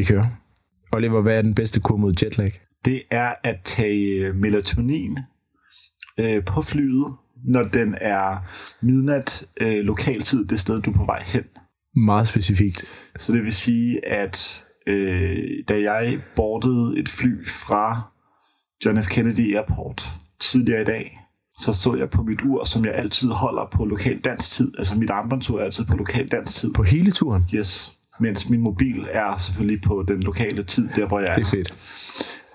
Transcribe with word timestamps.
Vi 0.00 0.04
kører. 0.04 0.26
Oliver, 0.92 1.20
hvad 1.20 1.38
er 1.38 1.42
den 1.42 1.54
bedste 1.54 1.80
kur 1.80 1.96
mod 1.96 2.12
jetlag? 2.22 2.60
Det 2.84 3.02
er 3.10 3.34
at 3.44 3.56
tage 3.64 4.32
melatonin 4.32 5.18
øh, 6.20 6.44
på 6.44 6.62
flyet, 6.62 7.06
når 7.44 7.62
den 7.62 7.94
er 8.00 8.36
midnat 8.82 9.46
øh, 9.60 9.84
lokaltid, 9.84 10.44
det 10.44 10.60
sted, 10.60 10.82
du 10.82 10.90
er 10.90 10.94
på 10.94 11.04
vej 11.04 11.22
hen. 11.26 11.42
Meget 11.96 12.28
specifikt. 12.28 12.84
Så 13.16 13.32
det 13.32 13.44
vil 13.44 13.52
sige, 13.52 14.08
at 14.08 14.64
øh, 14.86 15.38
da 15.68 15.80
jeg 15.80 16.20
boardede 16.36 16.98
et 16.98 17.08
fly 17.08 17.46
fra 17.46 18.10
John 18.84 19.02
F. 19.02 19.08
Kennedy 19.08 19.56
Airport 19.56 20.02
tidligere 20.40 20.82
i 20.82 20.84
dag, 20.84 21.18
så 21.58 21.72
så 21.72 21.94
jeg 21.94 22.10
på 22.10 22.22
mit 22.22 22.42
ur, 22.44 22.64
som 22.64 22.84
jeg 22.84 22.94
altid 22.94 23.28
holder 23.28 23.68
på 23.72 23.84
lokal 23.84 24.18
dansk 24.18 24.50
tid. 24.50 24.72
Altså 24.78 24.98
mit 24.98 25.10
armbåndsur 25.10 25.60
er 25.60 25.64
altid 25.64 25.84
på 25.84 25.96
lokal 25.96 26.28
dansk 26.28 26.54
tid. 26.54 26.72
På 26.74 26.82
hele 26.82 27.10
turen? 27.10 27.44
Yes. 27.54 27.99
Mens 28.20 28.48
min 28.48 28.60
mobil 28.60 29.06
er 29.12 29.36
selvfølgelig 29.36 29.82
på 29.82 30.04
den 30.08 30.20
lokale 30.20 30.62
tid, 30.62 30.88
der 30.96 31.06
hvor 31.06 31.20
jeg 31.20 31.28
er. 31.28 31.34
Det 31.34 31.46
er 31.46 31.50
fedt. 31.50 31.74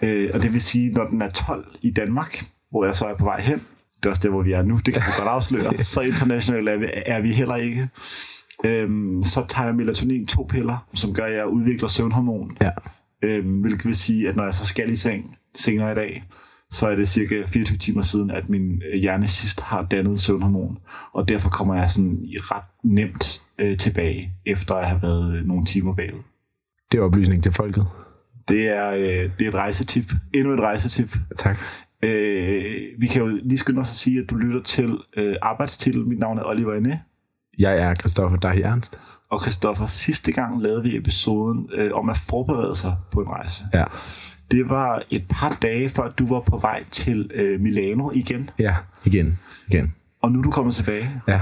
Øh, 0.01 0.29
og 0.33 0.41
det 0.41 0.53
vil 0.53 0.61
sige, 0.61 0.91
når 0.91 1.07
den 1.07 1.21
er 1.21 1.29
12 1.29 1.75
i 1.81 1.91
Danmark, 1.91 2.45
hvor 2.71 2.85
jeg 2.85 2.95
så 2.95 3.05
er 3.05 3.15
på 3.15 3.25
vej 3.25 3.41
hen, 3.41 3.61
det 3.97 4.05
er 4.05 4.09
også 4.09 4.23
der, 4.23 4.29
hvor 4.29 4.41
vi 4.41 4.51
er 4.51 4.63
nu, 4.63 4.79
det 4.85 4.93
kan 4.93 5.03
vi 5.07 5.11
godt 5.17 5.29
afsløre, 5.29 5.77
så 5.93 6.01
internationalt 6.01 6.69
er 6.69 6.77
vi, 6.77 6.85
er 7.05 7.21
vi 7.21 7.31
heller 7.31 7.55
ikke. 7.55 7.89
Øhm, 8.65 9.23
så 9.23 9.45
tager 9.49 9.65
jeg 9.65 9.75
melatonin 9.75 10.27
to 10.27 10.43
piller, 10.43 10.87
som 10.93 11.13
gør, 11.13 11.23
at 11.23 11.33
jeg 11.33 11.47
udvikler 11.47 11.87
søvnhormon. 11.87 12.57
Ja. 12.61 12.71
Øhm, 13.21 13.61
hvilket 13.61 13.85
vil 13.85 13.95
sige, 13.95 14.29
at 14.29 14.35
når 14.35 14.43
jeg 14.43 14.53
så 14.55 14.65
skal 14.65 14.89
i 14.89 14.95
seng 14.95 15.37
senere 15.55 15.91
i 15.91 15.95
dag, 15.95 16.23
så 16.71 16.87
er 16.87 16.95
det 16.95 17.07
cirka 17.07 17.43
24 17.47 17.77
timer 17.77 18.01
siden, 18.01 18.31
at 18.31 18.49
min 18.49 18.81
øh, 18.93 18.99
hjerne 18.99 19.27
sidst 19.27 19.61
har 19.61 19.81
dannet 19.91 20.21
søvnhormon. 20.21 20.77
Og 21.13 21.29
derfor 21.29 21.49
kommer 21.49 21.75
jeg 21.75 21.91
sådan 21.91 22.19
ret 22.23 22.63
nemt 22.83 23.44
øh, 23.59 23.77
tilbage, 23.77 24.33
efter 24.45 24.75
at 24.75 24.87
have 24.89 25.01
været 25.01 25.45
nogle 25.47 25.65
timer 25.65 25.95
bagud. 25.95 26.21
Det 26.91 26.97
er 26.99 27.03
oplysning 27.03 27.43
til 27.43 27.51
folket. 27.51 27.87
Det 28.47 28.67
er, 28.77 28.89
øh, 28.89 29.29
det 29.39 29.45
er 29.45 29.47
et 29.47 29.55
rejsetip. 29.55 30.11
Endnu 30.33 30.53
et 30.53 30.59
rejsetip. 30.59 31.17
Tak. 31.37 31.57
Øh, 32.03 32.63
vi 32.97 33.07
kan 33.07 33.21
jo 33.21 33.39
lige 33.43 33.57
skynde 33.57 33.79
os 33.79 33.89
at 33.89 33.95
sige, 33.95 34.19
at 34.19 34.29
du 34.29 34.35
lytter 34.35 34.61
til 34.61 34.97
øh, 35.17 35.35
arbejdstitel. 35.41 36.07
Mit 36.07 36.19
navn 36.19 36.37
er 36.37 36.43
Oliver 36.43 36.73
Ene. 36.73 36.99
Jeg 37.59 37.77
er 37.77 37.95
Christoffer 37.95 38.37
Dahi 38.37 38.61
Ernst. 38.61 38.99
Og 39.31 39.41
Christoffer, 39.41 39.85
sidste 39.85 40.31
gang 40.31 40.61
lavede 40.61 40.83
vi 40.83 40.97
episoden 40.97 41.69
øh, 41.73 41.91
om 41.93 42.09
at 42.09 42.17
forberede 42.17 42.75
sig 42.75 42.95
på 43.11 43.21
en 43.21 43.27
rejse. 43.27 43.63
Ja. 43.73 43.83
Det 44.51 44.69
var 44.69 45.03
et 45.11 45.25
par 45.29 45.57
dage 45.61 45.89
før 45.89 46.11
du 46.11 46.27
var 46.27 46.39
på 46.39 46.57
vej 46.57 46.83
til 46.91 47.31
øh, 47.33 47.59
Milano 47.59 48.11
igen. 48.11 48.49
Ja, 48.59 48.75
igen. 49.05 49.39
Igen. 49.67 49.95
Og 50.21 50.31
nu 50.31 50.39
er 50.39 50.43
du 50.43 50.51
kommet 50.51 50.75
tilbage. 50.75 51.21
Ja. 51.27 51.41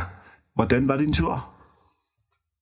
Hvordan 0.55 0.87
var 0.87 0.97
din 0.97 1.13
tur? 1.13 1.52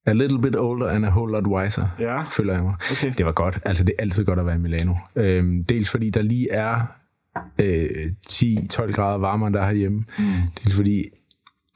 A 0.06 0.12
little 0.14 0.42
bit 0.42 0.56
older 0.56 0.88
and 0.88 1.06
a 1.06 1.10
whole 1.10 1.32
lot 1.32 1.48
wiser, 1.48 1.88
Ja. 2.00 2.22
føler 2.22 2.54
jeg 2.54 2.64
mig. 2.64 2.74
Okay. 2.92 3.14
Det 3.18 3.26
var 3.26 3.32
godt. 3.32 3.60
Altså, 3.66 3.84
det 3.84 3.96
er 4.00 4.02
altid 4.04 4.26
godt 4.26 4.40
at 4.40 4.46
være 4.46 4.56
i 4.56 4.58
Milano. 4.58 4.94
Øhm, 5.16 5.64
dels 5.66 5.90
fordi 5.90 6.10
der 6.10 6.22
lige 6.22 6.52
er 6.52 6.82
øh, 7.62 8.12
10-12 8.30 8.92
grader 8.92 9.18
varmere, 9.18 9.48
end 9.48 9.54
der 9.54 9.62
er 9.62 9.66
herhjemme. 9.68 9.98
Mm. 10.20 10.24
Dels 10.64 10.76
fordi 10.76 11.04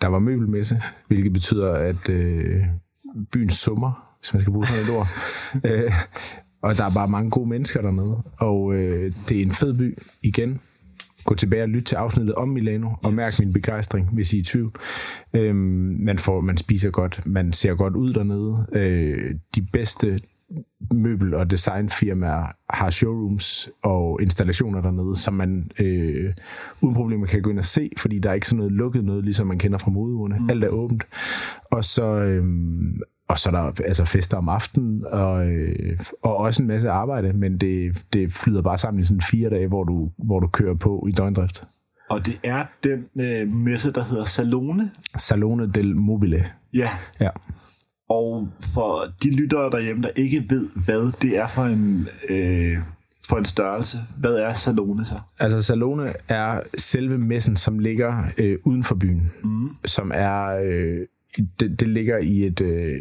der 0.02 0.08
var 0.08 0.20
møbelmesse, 0.20 0.82
hvilket 1.08 1.34
betyder, 1.34 1.74
at 1.74 2.10
øh, 2.10 2.64
byen 3.32 3.50
summer, 3.50 4.16
hvis 4.20 4.34
man 4.34 4.42
skal 4.42 4.54
bruge 4.54 4.66
sådan 4.68 4.84
et 4.84 4.90
ord. 4.98 5.08
øh, 5.86 5.94
og 6.62 6.78
der 6.78 6.86
er 6.86 6.90
bare 6.94 7.08
mange 7.08 7.30
gode 7.32 7.50
mennesker 7.50 7.82
dernede. 7.82 8.24
Og 8.38 8.74
øh, 8.74 9.14
det 9.30 9.38
er 9.38 9.42
en 9.42 9.52
fed 9.52 9.74
by 9.74 9.98
igen. 10.24 10.62
Gå 11.26 11.36
tilbage 11.36 11.64
og 11.64 11.70
lytte 11.70 11.86
til 11.86 11.96
afsnittet 11.96 12.36
om 12.36 12.50
Milano, 12.50 12.90
og 13.04 13.14
mærk 13.14 13.34
min 13.40 13.54
begejstring, 13.54 14.10
hvis 14.14 14.34
I 14.34 14.38
er 14.38 14.42
i 14.42 14.44
tvivl. 14.44 14.72
Øhm, 15.34 15.98
man, 16.00 16.18
får, 16.18 16.42
man 16.42 16.58
spiser 16.58 16.90
godt, 16.90 17.22
man 17.26 17.54
ser 17.54 17.76
godt 17.76 17.96
ud 17.96 18.14
dernede. 18.14 18.66
Øh, 18.74 19.36
de 19.56 19.62
bedste 19.74 20.20
møbel- 20.94 21.34
og 21.34 21.52
designfirmaer 21.52 22.48
har 22.70 22.90
showrooms 22.90 23.70
og 23.84 24.22
installationer 24.22 24.82
dernede, 24.82 25.16
som 25.16 25.34
man 25.34 25.72
øh, 25.80 26.34
uden 26.82 26.96
problemer 26.96 27.26
kan 27.26 27.42
gå 27.42 27.50
ind 27.50 27.60
og 27.60 27.66
se, 27.66 27.92
fordi 27.98 28.20
der 28.20 28.30
er 28.30 28.34
ikke 28.34 28.48
sådan 28.48 28.58
noget 28.58 28.72
lukket 28.72 29.06
noget, 29.06 29.24
ligesom 29.24 29.48
man 29.48 29.60
kender 29.60 29.78
fra 29.78 29.92
modeurene. 29.92 30.40
Mm. 30.40 30.50
Alt 30.50 30.64
er 30.64 30.70
åbent. 30.70 31.04
Og 31.72 31.84
så, 31.84 32.04
øh, 32.04 32.46
og 33.28 33.38
så 33.40 33.50
er 33.50 33.52
der 33.52 33.84
altså 33.86 34.06
fester 34.06 34.38
om 34.38 34.50
aftenen, 34.50 35.06
og, 35.06 35.48
øh, 35.48 36.00
og 36.24 36.38
også 36.38 36.64
en 36.64 36.68
masse 36.68 36.90
arbejde, 36.90 37.34
men 37.34 37.58
det, 37.58 38.04
det 38.14 38.34
flyder 38.34 38.62
bare 38.62 38.78
sammen 38.78 39.02
i 39.02 39.04
sådan 39.04 39.22
fire 39.22 39.50
dage, 39.50 39.68
hvor 39.68 39.84
du, 39.84 40.12
hvor 40.18 40.40
du 40.40 40.48
kører 40.48 40.76
på 40.76 41.06
i 41.10 41.12
døgndrift. 41.12 41.64
Og 42.10 42.26
det 42.26 42.40
er 42.44 42.66
den 42.84 43.06
øh, 43.22 43.48
messe, 43.48 43.92
der 43.92 44.04
hedder 44.04 44.24
Salone. 44.24 44.92
Salone 45.18 45.72
del 45.72 45.96
Mobile. 45.96 46.46
Ja. 46.74 46.90
Ja. 47.20 47.30
Og 48.10 48.48
for 48.74 49.14
de 49.24 49.36
lyttere 49.36 49.72
derhjemme, 49.72 50.04
der 50.04 50.10
ikke 50.16 50.46
ved, 50.50 50.70
hvad 50.86 51.12
det 51.22 51.38
er 51.38 51.48
for 51.48 51.64
en, 51.64 52.08
øh, 52.30 52.78
for 53.30 53.38
en 53.38 53.46
størrelse, 53.46 53.98
hvad 54.20 54.32
er 54.32 54.54
Salone 54.54 55.06
så? 55.06 55.20
Altså 55.40 55.62
Salone 55.62 56.14
er 56.28 56.60
selve 56.78 57.18
messen, 57.18 57.56
som 57.56 57.80
ligger 57.80 58.24
øh, 58.38 58.58
uden 58.66 58.84
for 58.84 58.96
byen, 58.96 59.32
mm. 59.44 59.70
som 59.86 60.12
er 60.16 60.46
øh, 60.64 61.00
det, 61.60 61.80
det 61.80 61.88
ligger 61.88 62.18
i 62.18 62.46
et 62.46 62.62
øh, 62.62 62.96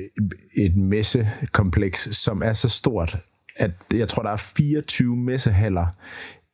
et 0.57 0.77
messekompleks, 0.77 2.09
som 2.17 2.43
er 2.43 2.53
så 2.53 2.69
stort, 2.69 3.19
at 3.57 3.71
jeg 3.93 4.09
tror 4.09 4.23
der 4.23 4.31
er 4.31 4.37
24 4.37 5.17
messehaller 5.17 5.87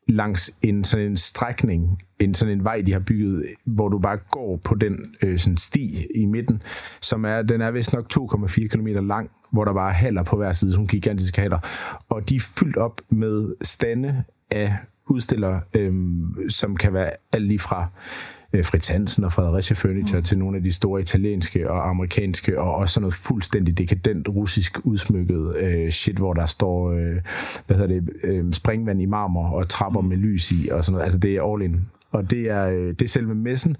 langs 0.08 0.58
en 0.62 0.84
sådan 0.84 1.06
en 1.06 1.16
strækning, 1.16 2.02
en 2.18 2.34
sådan 2.34 2.58
en 2.58 2.64
vej, 2.64 2.82
de 2.86 2.92
har 2.92 3.00
bygget, 3.00 3.46
hvor 3.64 3.88
du 3.88 3.98
bare 3.98 4.18
går 4.30 4.56
på 4.64 4.74
den 4.74 5.14
øh, 5.22 5.38
sådan 5.38 5.56
sti 5.56 6.06
i 6.14 6.24
midten, 6.24 6.62
som 7.00 7.24
er, 7.24 7.42
den 7.42 7.60
er 7.60 7.70
vist 7.70 7.94
nok 7.94 8.06
2,4 8.12 8.68
km 8.68 8.86
lang, 8.86 9.30
hvor 9.52 9.64
der 9.64 9.72
bare 9.72 9.90
er 9.90 9.94
haller 9.94 10.22
på 10.22 10.36
hver 10.36 10.52
side, 10.52 10.72
sådan 10.72 10.86
gigantiske 10.86 11.40
haller. 11.40 11.58
Og 12.08 12.28
de 12.28 12.36
er 12.36 12.40
fyldt 12.40 12.76
op 12.76 13.00
med 13.08 13.54
stande 13.62 14.24
af 14.50 14.76
udstillere, 15.06 15.60
øh, 15.74 15.92
som 16.48 16.76
kan 16.76 16.94
være 16.94 17.10
alt 17.32 17.44
lige 17.44 17.58
fra 17.58 17.82
øh, 17.82 18.39
Fritz 18.52 18.88
Hansen 18.88 19.24
og 19.24 19.32
Fredericia 19.32 19.74
Furniture 19.74 20.18
mm. 20.18 20.24
til 20.24 20.38
nogle 20.38 20.56
af 20.56 20.62
de 20.62 20.72
store 20.72 21.00
italienske 21.00 21.70
og 21.70 21.88
amerikanske, 21.88 22.60
og 22.60 22.74
også 22.74 22.94
sådan 22.94 23.02
noget 23.02 23.14
fuldstændig 23.14 23.78
dekadent 23.78 24.28
russisk 24.28 24.78
udsmykket 24.84 25.56
øh, 25.56 25.90
shit, 25.90 26.16
hvor 26.16 26.34
der 26.34 26.46
står 26.46 26.92
øh, 26.92 27.16
hvad 27.66 27.76
hedder 27.76 27.86
det, 27.86 28.10
øh, 28.22 28.52
springvand 28.52 29.02
i 29.02 29.06
marmor 29.06 29.48
og 29.50 29.68
trapper 29.68 30.00
mm. 30.00 30.08
med 30.08 30.16
lys 30.16 30.52
i, 30.52 30.68
og 30.72 30.84
sådan 30.84 30.92
noget. 30.92 31.04
Altså 31.04 31.18
det 31.18 31.36
er 31.36 31.52
all 31.52 31.62
in. 31.62 31.80
Og 32.12 32.30
det 32.30 32.50
er, 32.50 32.66
øh, 32.66 32.88
det 32.88 33.02
er 33.02 33.08
selve 33.08 33.34
messen. 33.34 33.76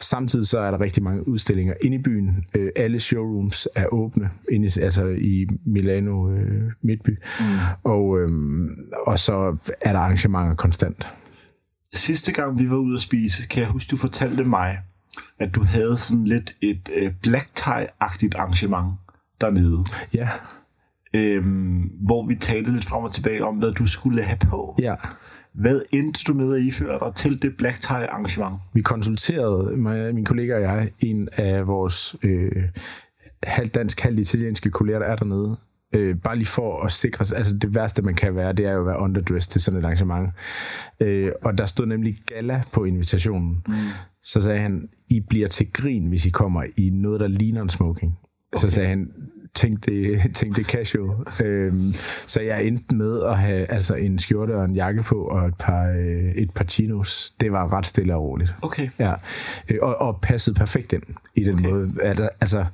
Samtidig 0.00 0.46
så 0.46 0.58
er 0.58 0.70
der 0.70 0.80
rigtig 0.80 1.02
mange 1.02 1.28
udstillinger 1.28 1.74
inde 1.80 1.96
i 1.96 2.02
byen. 2.02 2.44
Øh, 2.54 2.70
alle 2.76 3.00
showrooms 3.00 3.68
er 3.74 3.86
åbne, 3.86 4.30
inde 4.50 4.66
i, 4.66 4.80
altså 4.80 5.06
i 5.06 5.46
Milano 5.64 6.30
øh, 6.30 6.72
Midtby. 6.82 7.10
Mm. 7.10 7.44
Og, 7.84 8.20
øh, 8.20 8.30
og 9.06 9.18
så 9.18 9.56
er 9.80 9.92
der 9.92 9.98
arrangementer 9.98 10.54
konstant. 10.54 11.06
Sidste 11.94 12.32
gang 12.32 12.58
vi 12.58 12.70
var 12.70 12.76
ude 12.76 12.94
at 12.94 13.00
spise, 13.00 13.46
kan 13.46 13.62
jeg 13.62 13.70
huske, 13.70 13.90
du 13.90 13.96
fortalte 13.96 14.44
mig, 14.44 14.78
at 15.38 15.54
du 15.54 15.64
havde 15.64 15.96
sådan 15.96 16.24
lidt 16.24 16.56
et 16.60 16.90
øh, 16.94 17.12
black 17.22 17.48
tie-agtigt 17.58 18.34
arrangement 18.36 18.92
dernede. 19.40 19.80
Ja, 20.14 20.28
Øhm, 21.16 21.90
hvor 22.06 22.26
vi 22.26 22.34
talte 22.34 22.72
lidt 22.72 22.84
frem 22.84 23.04
og 23.04 23.12
tilbage 23.12 23.44
om, 23.44 23.56
hvad 23.56 23.72
du 23.72 23.86
skulle 23.86 24.22
have 24.22 24.38
på. 24.38 24.76
ja. 24.78 24.94
Hvad 25.52 25.80
endte 25.92 26.20
du 26.26 26.34
med 26.34 26.54
at 26.54 26.62
iføre 26.62 26.98
dig 27.06 27.14
til 27.14 27.42
det 27.42 27.56
black 27.56 27.80
tie 27.80 28.10
arrangement? 28.10 28.56
Vi 28.72 28.82
konsulterede, 28.82 29.76
min 30.12 30.24
kollega 30.24 30.54
og 30.54 30.62
jeg, 30.62 30.90
en 31.00 31.28
af 31.32 31.66
vores 31.66 32.16
øh, 32.22 32.62
halvt 33.42 33.74
dansk, 33.74 34.00
halvt 34.00 34.18
italienske 34.20 34.70
kolleger, 34.70 34.98
der 34.98 35.06
er 35.06 35.16
dernede. 35.16 35.56
Øh, 35.94 36.16
bare 36.16 36.36
lige 36.36 36.46
for 36.46 36.82
at 36.82 36.92
sikre 36.92 37.22
os, 37.22 37.32
altså 37.32 37.54
det 37.56 37.74
værste 37.74 38.02
man 38.02 38.14
kan 38.14 38.36
være, 38.36 38.52
det 38.52 38.66
er 38.66 38.72
jo 38.72 38.80
at 38.80 38.86
være 38.86 38.98
underdressed 38.98 39.52
til 39.52 39.60
sådan 39.60 39.80
et 39.80 39.84
arrangement. 39.84 40.30
Øh, 41.00 41.32
og 41.42 41.58
der 41.58 41.66
stod 41.66 41.86
nemlig 41.86 42.16
gala 42.26 42.62
på 42.72 42.84
invitationen. 42.84 43.62
Mm. 43.68 43.74
Så 44.22 44.40
sagde 44.40 44.60
han, 44.60 44.88
I 45.08 45.20
bliver 45.20 45.48
til 45.48 45.72
grin, 45.72 46.06
hvis 46.06 46.26
I 46.26 46.30
kommer 46.30 46.64
i 46.76 46.90
noget, 46.90 47.20
der 47.20 47.26
ligner 47.26 47.62
en 47.62 47.68
smoking. 47.68 48.18
Okay. 48.52 48.60
Så 48.60 48.70
sagde 48.70 48.88
han, 48.88 49.12
tænk 49.54 49.86
det, 49.86 50.20
tænk 50.36 50.56
det 50.56 50.66
casual. 50.66 51.10
Øhm, 51.44 51.94
så 52.26 52.40
jeg 52.40 52.64
endte 52.64 52.96
med 52.96 53.22
at 53.22 53.38
have 53.38 53.70
altså 53.70 53.94
en 53.94 54.18
skjorte 54.18 54.56
og 54.56 54.64
en 54.64 54.74
jakke 54.74 55.02
på 55.02 55.14
og 55.14 55.46
et 55.46 55.54
par, 55.58 55.88
øh, 55.88 56.34
et 56.36 56.50
par 56.50 56.64
chinos. 56.64 57.34
Det 57.40 57.52
var 57.52 57.72
ret 57.72 57.86
stille 57.86 58.14
og 58.14 58.22
roligt. 58.22 58.54
Okay. 58.62 58.88
Ja, 58.98 59.12
øh, 59.70 59.78
og, 59.82 60.00
og 60.00 60.20
passede 60.22 60.56
perfekt 60.56 60.92
ind 60.92 61.02
i 61.34 61.44
den 61.44 61.54
okay. 61.54 61.68
måde. 61.68 61.90
At, 62.02 62.20
altså, 62.40 62.64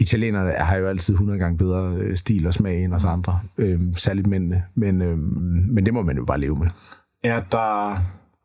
italienerne 0.00 0.52
har 0.52 0.76
jo 0.76 0.88
altid 0.88 1.14
100 1.14 1.38
gange 1.38 1.58
bedre 1.58 1.94
øh, 1.96 2.16
stil 2.16 2.46
og 2.46 2.54
smag 2.54 2.84
end 2.84 2.94
os 2.94 3.04
andre. 3.04 3.40
Øhm, 3.58 3.94
særligt 3.94 4.26
mændene. 4.26 4.64
Men, 4.74 5.02
øhm, 5.02 5.66
men 5.70 5.84
det 5.86 5.94
må 5.94 6.02
man 6.02 6.16
jo 6.16 6.24
bare 6.24 6.40
leve 6.40 6.56
med. 6.58 6.66
Er 7.24 7.40
der... 7.52 7.98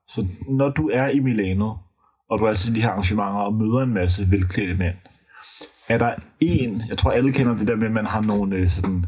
Så 0.08 0.26
når 0.50 0.70
du 0.70 0.90
er 0.94 1.08
i 1.08 1.20
Milano, 1.20 1.74
og 2.30 2.40
du 2.40 2.44
er 2.44 2.54
til 2.54 2.76
de 2.76 2.82
her 2.82 2.90
arrangementer 2.90 3.40
og 3.40 3.54
møder 3.54 3.80
en 3.80 3.94
masse 3.94 4.32
velklædte 4.32 4.78
mænd, 4.78 4.96
er 5.90 5.98
der 5.98 6.14
en, 6.40 6.82
jeg 6.90 6.98
tror 6.98 7.12
alle 7.12 7.34
kender 7.34 7.58
det 7.58 7.68
der 7.68 7.76
med, 7.76 7.86
at 7.86 7.92
man 7.92 8.06
har 8.06 8.22
nogle 8.22 8.56
øh, 8.56 8.68
sådan, 8.70 9.06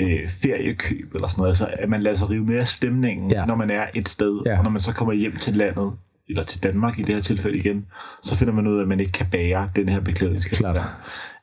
øh, 0.00 0.30
feriekøb 0.42 1.14
eller 1.14 1.28
sådan 1.28 1.40
noget, 1.40 1.50
altså 1.50 1.66
at 1.78 1.88
man 1.88 2.02
lader 2.02 2.16
sig 2.16 2.30
rive 2.30 2.44
med 2.44 2.56
af 2.56 2.68
stemningen, 2.68 3.30
Ja. 3.30 3.46
når 3.46 3.54
man 3.54 3.70
er 3.70 3.86
et 3.94 4.08
sted, 4.08 4.40
Ja. 4.46 4.58
og 4.58 4.64
når 4.64 4.70
man 4.70 4.80
så 4.80 4.94
kommer 4.94 5.14
hjem 5.14 5.36
til 5.36 5.56
landet, 5.56 5.92
eller 6.28 6.42
til 6.42 6.62
Danmark 6.62 6.98
i 6.98 7.02
det 7.02 7.14
her 7.14 7.22
tilfælde 7.22 7.58
igen, 7.58 7.86
så 8.22 8.36
finder 8.36 8.54
man 8.54 8.66
ud 8.66 8.76
af, 8.78 8.82
at 8.82 8.88
man 8.88 9.00
ikke 9.00 9.12
kan 9.12 9.26
bære 9.32 9.68
den 9.76 9.88
her 9.88 10.00
beklædningsgenstand. 10.00 10.76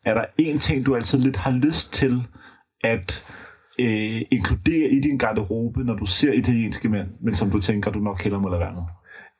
Er 0.05 0.13
der 0.13 0.25
en 0.37 0.59
ting, 0.59 0.85
du 0.85 0.95
altid 0.95 1.19
lidt 1.19 1.37
har 1.37 1.51
lyst 1.51 1.93
til 1.93 2.21
at 2.83 3.23
øh, 3.79 4.21
inkludere 4.31 4.89
i 4.89 4.99
din 4.99 5.17
garderobe, 5.17 5.83
når 5.83 5.93
du 5.95 6.05
ser 6.05 6.33
italienske 6.33 6.89
mænd, 6.89 7.07
men 7.23 7.35
som 7.35 7.49
du 7.51 7.59
tænker, 7.61 7.91
du 7.91 7.99
nok 7.99 8.21
hellere 8.23 8.41
må 8.41 8.49
lade 8.49 8.59
være 8.59 8.73
med? 8.73 8.81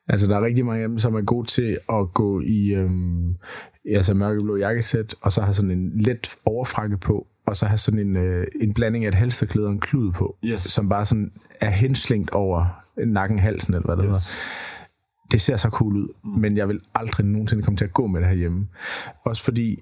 Altså, 0.10 0.28
der 0.28 0.38
er 0.38 0.46
rigtig 0.46 0.66
mange 0.66 0.84
af 0.84 0.90
dem, 0.90 0.98
som 0.98 1.16
er 1.16 1.22
gode 1.22 1.48
til 1.48 1.78
at 1.90 2.14
gå 2.14 2.42
i 2.42 2.74
øhm, 2.76 3.36
altså 3.96 4.14
mørkeblå 4.14 4.56
jakkesæt, 4.58 5.16
og 5.22 5.32
så 5.32 5.42
har 5.42 5.52
sådan 5.52 5.72
en 5.72 5.92
let 5.96 6.36
overfrakke 6.46 6.98
på, 6.98 7.28
og 7.46 7.56
så 7.56 7.66
har 7.66 7.76
sådan 7.76 8.00
en, 8.00 8.16
øh, 8.16 8.48
en 8.62 8.74
blanding 8.74 9.06
af 9.06 9.10
et 9.10 9.16
halsterklæde 9.16 9.68
og 9.68 9.74
en 9.74 9.80
klud 9.80 10.12
på, 10.12 10.38
Yes. 10.46 10.62
som 10.62 10.90
bare 10.90 11.06
sådan 11.06 11.32
er 11.62 11.70
henslængt 11.70 12.30
over 12.32 12.66
nakken, 13.08 13.40
halsen, 13.40 13.74
eller 13.74 13.86
hvad 13.86 13.98
det 13.98 14.04
yes. 14.04 14.10
hedder. 14.34 15.30
Det 15.32 15.42
ser 15.42 15.58
så 15.58 15.70
cool 15.70 15.96
ud, 15.98 16.08
mm. 16.24 16.30
men 16.30 16.58
jeg 16.58 16.68
vil 16.68 16.80
aldrig 16.96 17.26
nogensinde 17.26 17.64
komme 17.64 17.78
til 17.78 17.86
at 17.86 17.94
gå 17.94 18.08
med 18.08 18.20
det 18.22 18.30
herhjemme. 18.30 18.68
Også 19.26 19.44
fordi 19.44 19.80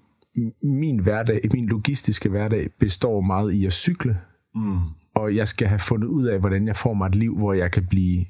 min 0.63 0.99
hverdag, 0.99 1.41
min 1.53 1.65
logistiske 1.67 2.29
hverdag 2.29 2.69
består 2.79 3.21
meget 3.21 3.53
i 3.53 3.65
at 3.65 3.73
cykle, 3.73 4.17
Mm. 4.55 4.77
og 5.15 5.35
jeg 5.35 5.47
skal 5.47 5.67
have 5.67 5.79
fundet 5.79 6.07
ud 6.07 6.25
af, 6.25 6.39
hvordan 6.39 6.67
jeg 6.67 6.75
får 6.75 6.93
mig 6.93 7.07
et 7.07 7.15
liv, 7.15 7.37
hvor 7.37 7.53
jeg 7.53 7.71
kan 7.71 7.85
blive 7.85 8.25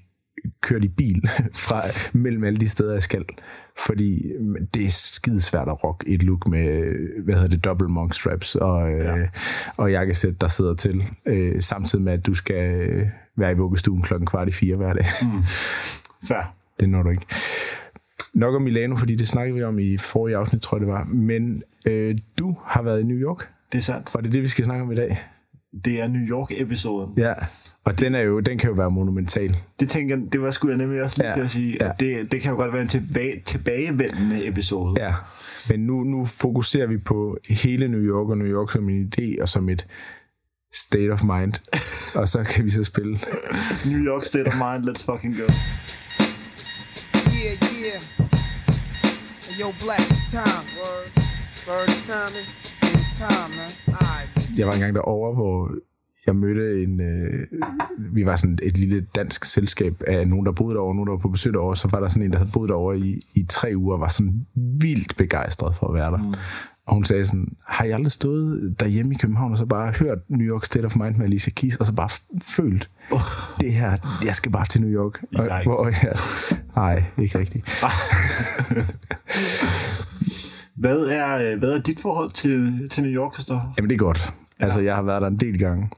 kørt 0.61 0.83
i 0.83 0.87
bil 0.87 1.29
fra 1.67 1.81
mellem 2.13 2.43
alle 2.43 2.59
de 2.59 2.69
steder, 2.69 2.93
jeg 2.93 3.03
skal. 3.03 3.25
Fordi 3.85 4.31
mm, 4.39 4.55
det 4.73 4.85
er 4.85 4.89
skidesvært 4.89 5.67
at 5.67 5.83
rocke 5.83 6.07
et 6.09 6.23
look 6.23 6.47
med, 6.47 6.93
hvad 7.23 7.35
hedder 7.35 7.47
det, 7.49 7.63
double 7.65 7.87
monk 7.87 8.13
straps 8.13 8.55
og, 8.55 8.91
ja. 8.91 9.17
øh, 9.17 9.27
og 9.77 9.91
jakkesæt, 9.91 10.41
der 10.41 10.47
sidder 10.47 10.73
til. 10.75 11.03
Øh, 11.25 11.61
samtidig 11.61 12.05
med, 12.05 12.13
at 12.13 12.25
du 12.25 12.33
skal 12.33 12.81
øh, 12.81 13.07
være 13.37 13.51
i 13.51 13.55
vuggestuen 13.55 14.01
klokken 14.01 14.25
kvart 14.27 14.47
i 14.49 14.51
fire 14.51 14.75
hver 14.75 14.93
dag. 14.93 15.05
Mm. 15.21 15.43
Fair. 16.27 16.53
Det 16.79 16.89
når 16.89 17.03
du 17.03 17.09
ikke. 17.09 17.25
Nok 18.33 18.55
om 18.55 18.61
Milano, 18.61 18.95
fordi 18.95 19.15
det 19.15 19.27
snakkede 19.27 19.55
vi 19.57 19.63
om 19.63 19.79
i 19.79 19.97
forrige 19.97 20.37
afsnit, 20.37 20.61
tror 20.61 20.77
jeg 20.77 20.81
det 20.81 20.93
var. 20.93 21.03
Men 21.03 21.63
øh, 21.85 22.17
du 22.39 22.55
har 22.65 22.81
været 22.81 23.01
i 23.01 23.03
New 23.03 23.17
York, 23.17 23.49
Det 23.71 23.77
er 23.77 23.81
sandt. 23.81 24.09
og 24.15 24.23
det 24.23 24.27
er 24.29 24.31
det, 24.31 24.41
vi 24.41 24.47
skal 24.47 24.65
snakke 24.65 24.83
om 24.83 24.91
i 24.91 24.95
dag. 24.95 25.19
Det 25.85 26.01
er 26.01 26.07
New 26.07 26.21
York-episoden. 26.21 27.13
Ja, 27.17 27.33
og 27.87 27.99
den, 27.99 28.15
er 28.15 28.19
jo, 28.21 28.39
den 28.39 28.57
kan 28.57 28.69
jo 28.69 28.75
være 28.75 28.91
monumental. 28.91 29.57
Det 29.79 29.89
tænker 29.89 30.17
jeg, 30.17 30.33
det 30.33 30.41
var 30.41 30.51
sgu 30.51 30.67
jeg 30.69 30.77
nemlig 30.77 31.01
også 31.03 31.17
lige 31.17 31.27
Ja, 31.29 31.35
til 31.35 31.41
at 31.41 31.49
sige. 31.51 31.77
ja. 31.81 31.89
at 31.89 31.99
Det, 31.99 32.31
det 32.31 32.41
kan 32.41 32.51
jo 32.51 32.57
godt 32.57 32.73
være 32.73 32.81
en 32.81 32.87
tilbage, 32.87 33.39
tilbagevendende 33.45 34.47
episode. 34.47 35.03
Ja, 35.03 35.13
men 35.69 35.79
nu, 35.79 36.03
nu 36.03 36.25
fokuserer 36.25 36.87
vi 36.87 36.97
på 36.97 37.37
hele 37.49 37.87
New 37.87 38.01
York, 38.01 38.29
og 38.29 38.37
New 38.37 38.47
York 38.47 38.71
som 38.71 38.89
en 38.89 39.11
idé 39.15 39.41
og 39.41 39.49
som 39.49 39.69
et 39.69 39.85
state 40.73 41.11
of 41.11 41.23
mind. 41.23 41.53
og 42.21 42.27
så 42.27 42.43
kan 42.43 42.65
vi 42.65 42.69
så 42.69 42.83
spille. 42.83 43.19
New 43.85 43.99
York 43.99 44.23
State 44.25 44.47
of 44.47 44.53
Mind, 44.53 44.89
let's 44.89 45.05
fucking 45.11 45.35
go. 45.35 45.47
Yeah, 47.37 47.55
yeah. 47.83 48.01
Hey, 49.43 49.61
yo, 49.61 49.67
Black, 49.83 50.01
it's 50.11 50.31
time. 50.31 50.65
Word. 50.79 51.07
It's 51.87 52.07
timing. 52.07 52.47
It's 52.81 53.09
time, 53.23 53.49
man. 53.59 53.71
Alright. 53.87 54.29
Jeg 54.59 54.67
var 54.67 54.73
engang 54.73 54.95
derovre, 54.95 55.33
hvor 55.33 55.71
jeg 56.27 56.35
mødte 56.35 56.83
en... 56.83 57.01
Øh, 57.01 57.47
vi 57.99 58.25
var 58.25 58.35
sådan 58.35 58.59
et 58.63 58.77
lille 58.77 59.05
dansk 59.15 59.45
selskab 59.45 60.03
af 60.07 60.27
nogen, 60.27 60.45
der 60.45 60.51
boede 60.51 60.75
derovre, 60.75 60.95
nogen, 60.95 61.07
der 61.07 61.13
var 61.13 61.19
på 61.19 61.29
besøg 61.29 61.53
derovre. 61.53 61.75
Så 61.75 61.87
var 61.87 61.99
der 61.99 62.07
sådan 62.07 62.23
en, 62.23 62.31
der 62.31 62.37
havde 62.37 62.51
boet 62.53 62.69
derovre 62.69 62.99
i, 62.99 63.19
i 63.33 63.45
tre 63.49 63.73
uger, 63.75 63.93
og 63.93 64.01
var 64.01 64.09
sådan 64.09 64.45
vildt 64.55 65.17
begejstret 65.17 65.75
for 65.75 65.87
at 65.87 65.93
være 65.93 66.11
der. 66.11 66.17
Mm. 66.17 66.33
Og 66.85 66.93
hun 66.93 67.05
sagde 67.05 67.25
sådan, 67.25 67.55
har 67.65 67.85
I 67.85 67.91
aldrig 67.91 68.11
stået 68.11 68.75
derhjemme 68.79 69.13
i 69.13 69.17
København, 69.17 69.51
og 69.51 69.57
så 69.57 69.65
bare 69.65 69.93
hørt 69.99 70.17
New 70.29 70.47
York 70.47 70.65
State 70.65 70.85
of 70.85 70.95
Mind 70.95 71.15
med 71.15 71.25
Alicia 71.25 71.53
Keys, 71.55 71.75
og 71.75 71.85
så 71.85 71.93
bare 71.93 72.09
følt, 72.41 72.89
oh. 73.11 73.19
det 73.59 73.73
her, 73.73 74.19
jeg 74.25 74.35
skal 74.35 74.51
bare 74.51 74.65
til 74.65 74.81
New 74.81 74.89
York. 74.89 75.23
Og, 75.35 75.45
Yikes. 75.45 75.63
hvor, 75.63 75.87
ja, 76.03 76.11
nej, 76.75 77.03
ikke 77.17 77.39
rigtigt. 77.39 77.69
Hvad 80.77 80.97
er, 80.97 81.37
øh, 81.37 81.59
hvad 81.59 81.69
er 81.73 81.81
dit 81.81 81.99
forhold 81.99 82.31
til, 82.31 82.89
til 82.89 83.03
New 83.03 83.11
York, 83.11 83.33
Christoffer? 83.33 83.73
Jamen, 83.77 83.89
det 83.89 83.95
er 83.95 83.99
godt. 83.99 84.33
Ja. 84.59 84.63
Altså, 84.63 84.81
jeg 84.81 84.95
har 84.95 85.01
været 85.01 85.21
der 85.21 85.27
en 85.27 85.37
del 85.37 85.59
gange. 85.59 85.89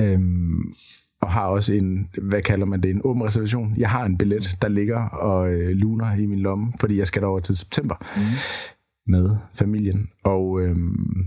Øhm, 0.00 0.74
og 1.20 1.30
har 1.30 1.46
også 1.46 1.74
en, 1.74 2.08
hvad 2.22 2.42
kalder 2.42 2.66
man 2.66 2.82
det, 2.82 2.90
en 2.90 3.00
åben 3.04 3.24
reservation. 3.24 3.74
Jeg 3.76 3.90
har 3.90 4.04
en 4.04 4.18
billet, 4.18 4.58
der 4.62 4.68
ligger 4.68 5.08
og 5.08 5.52
øh, 5.52 5.68
luner 5.70 6.14
i 6.14 6.26
min 6.26 6.38
lomme, 6.38 6.72
fordi 6.80 6.98
jeg 6.98 7.06
skal 7.06 7.22
derover 7.22 7.40
til 7.40 7.56
september 7.56 7.94
mm. 8.16 8.22
med 9.12 9.36
familien. 9.54 10.08
Og 10.24 10.60
øhm, 10.60 11.26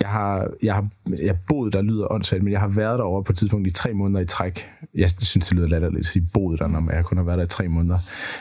jeg 0.00 0.08
har, 0.08 0.50
jeg 0.62 0.74
har 0.74 0.88
jeg 1.22 1.36
boet 1.48 1.72
der, 1.72 1.82
lyder 1.82 2.12
åndssvagt, 2.12 2.42
men 2.42 2.52
jeg 2.52 2.60
har 2.60 2.68
været 2.68 2.98
derovre 2.98 3.24
på 3.24 3.32
et 3.32 3.36
tidspunkt 3.36 3.66
i 3.66 3.70
tre 3.70 3.94
måneder 3.94 4.20
i 4.20 4.26
træk. 4.26 4.66
Jeg 4.94 5.10
synes, 5.10 5.48
det 5.48 5.56
lyder 5.56 5.68
latterligt 5.68 6.00
at 6.00 6.06
sige 6.06 6.26
boet 6.34 6.58
der, 6.58 6.68
når 6.68 6.92
jeg 6.92 7.04
kun 7.04 7.18
har 7.18 7.24
været 7.24 7.38
der 7.38 7.44
i 7.44 7.48
tre 7.48 7.68
måneder. 7.68 7.98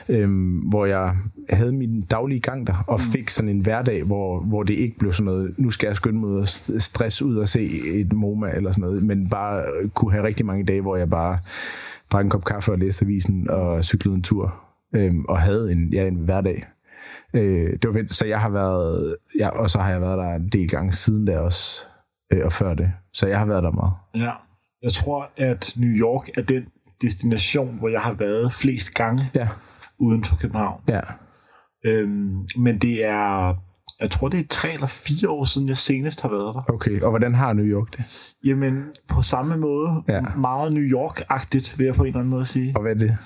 Øhm, 0.10 0.58
hvor 0.58 0.86
jeg 0.86 1.16
havde 1.50 1.74
min 1.74 2.02
daglige 2.02 2.40
gang 2.40 2.68
der, 2.68 2.84
og 2.88 3.00
fik 3.00 3.30
sådan 3.30 3.50
en 3.50 3.60
hverdag, 3.60 4.04
hvor, 4.04 4.40
hvor 4.40 4.64
det 4.64 4.74
ikke 4.74 4.98
blev 4.98 5.14
sådan 5.14 5.26
noget, 5.26 5.54
nu 5.58 5.70
skal 5.70 5.88
jeg 5.88 5.96
skynde 5.96 6.20
mig 6.20 6.30
og 6.30 6.44
st- 6.44 6.80
stress 6.80 7.22
ud 7.22 7.36
og 7.36 7.48
se 7.48 7.70
et 7.94 8.14
MoMA 8.14 8.52
eller 8.52 8.72
sådan 8.72 8.82
noget, 8.82 9.04
men 9.04 9.30
bare 9.30 9.64
kunne 9.94 10.12
have 10.12 10.24
rigtig 10.24 10.46
mange 10.46 10.66
dage, 10.66 10.82
hvor 10.82 10.96
jeg 10.96 11.10
bare 11.10 11.40
drak 12.12 12.24
en 12.24 12.30
kop 12.30 12.46
kaffe 12.46 12.72
og 12.72 12.80
læste 12.80 13.06
avisen 13.06 13.50
og 13.50 13.86
cyklede 13.86 14.16
en 14.16 14.24
tur. 14.24 14.56
Øhm, 14.96 15.26
og 15.26 15.42
havde 15.42 15.72
en, 15.72 15.94
ja, 15.94 16.08
en 16.08 16.16
hverdag. 16.16 16.66
Øh, 17.36 17.72
det 17.74 17.88
var 17.88 17.94
fedt. 17.94 18.14
Så 18.14 18.26
jeg 18.26 18.40
har 18.42 18.50
været, 18.50 19.16
ja, 19.40 19.50
og 19.50 19.70
så 19.70 19.80
har 19.80 19.90
jeg 19.92 20.02
været 20.02 20.18
der 20.18 20.34
en 20.36 20.50
del 20.50 20.70
gange 20.70 20.94
siden 20.94 21.28
der 21.28 21.40
også, 21.40 21.82
øh, 22.34 22.46
og 22.46 22.52
før 22.54 22.74
det. 22.74 22.92
Så 23.14 23.28
jeg 23.28 23.40
har 23.40 23.46
været 23.46 23.64
der 23.64 23.72
meget. 23.72 23.94
Ja. 24.16 24.32
Jeg 24.82 24.94
tror, 24.94 25.30
at 25.38 25.74
New 25.78 25.90
York 25.90 26.30
er 26.38 26.42
den 26.42 26.66
destination, 27.02 27.78
hvor 27.80 27.90
jeg 27.90 28.02
har 28.02 28.14
været 28.14 28.54
flest 28.54 28.94
gange 28.94 29.24
Ja, 29.36 29.48
uden 30.00 30.24
for 30.24 30.36
København. 30.38 30.82
ja. 30.88 31.02
Øhm, 31.86 32.48
men 32.58 32.78
det 32.78 33.06
er, 33.06 33.56
jeg 34.02 34.12
tror, 34.12 34.28
det 34.30 34.40
er 34.40 34.44
tre 34.50 34.74
eller 34.74 34.88
fire 34.88 35.30
år 35.30 35.44
siden, 35.44 35.68
jeg 35.68 35.78
senest 35.78 36.22
har 36.22 36.30
været 36.30 36.56
der. 36.56 36.74
Okay, 36.74 37.02
og 37.02 37.10
hvordan 37.10 37.36
har 37.36 37.54
New 37.54 37.66
York 37.66 37.98
det? 37.98 38.04
Jamen, 38.46 38.84
på 39.08 39.22
samme 39.22 39.58
måde, 39.58 39.90
ja. 40.08 40.22
meget 40.38 40.74
New 40.74 40.84
York-agtigt, 40.84 41.78
vil 41.78 41.86
jeg 41.86 41.96
på 41.96 42.04
en 42.04 42.08
eller 42.08 42.20
anden 42.20 42.32
måde 42.32 42.46
sige. 42.46 42.74
Og 42.76 42.82
hvad 42.82 42.92
er 42.92 42.98
det? 42.98 43.18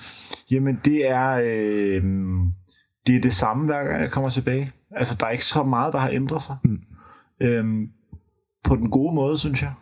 Jamen, 0.50 0.80
det 0.84 1.10
er, 1.10 1.40
øh, 1.44 2.02
det 3.06 3.16
er 3.16 3.20
det 3.20 3.34
samme, 3.34 3.64
hver 3.66 3.84
gang 3.84 4.00
jeg 4.00 4.10
kommer 4.10 4.30
tilbage. 4.30 4.72
Altså, 4.96 5.16
der 5.20 5.26
er 5.26 5.30
ikke 5.30 5.44
så 5.44 5.62
meget, 5.62 5.92
der 5.92 5.98
har 5.98 6.10
ændret 6.10 6.42
sig. 6.42 6.56
Mm. 6.64 6.78
Øhm, 7.42 7.88
på 8.64 8.76
den 8.76 8.90
gode 8.90 9.14
måde, 9.14 9.38
synes 9.38 9.62
jeg. 9.62 9.72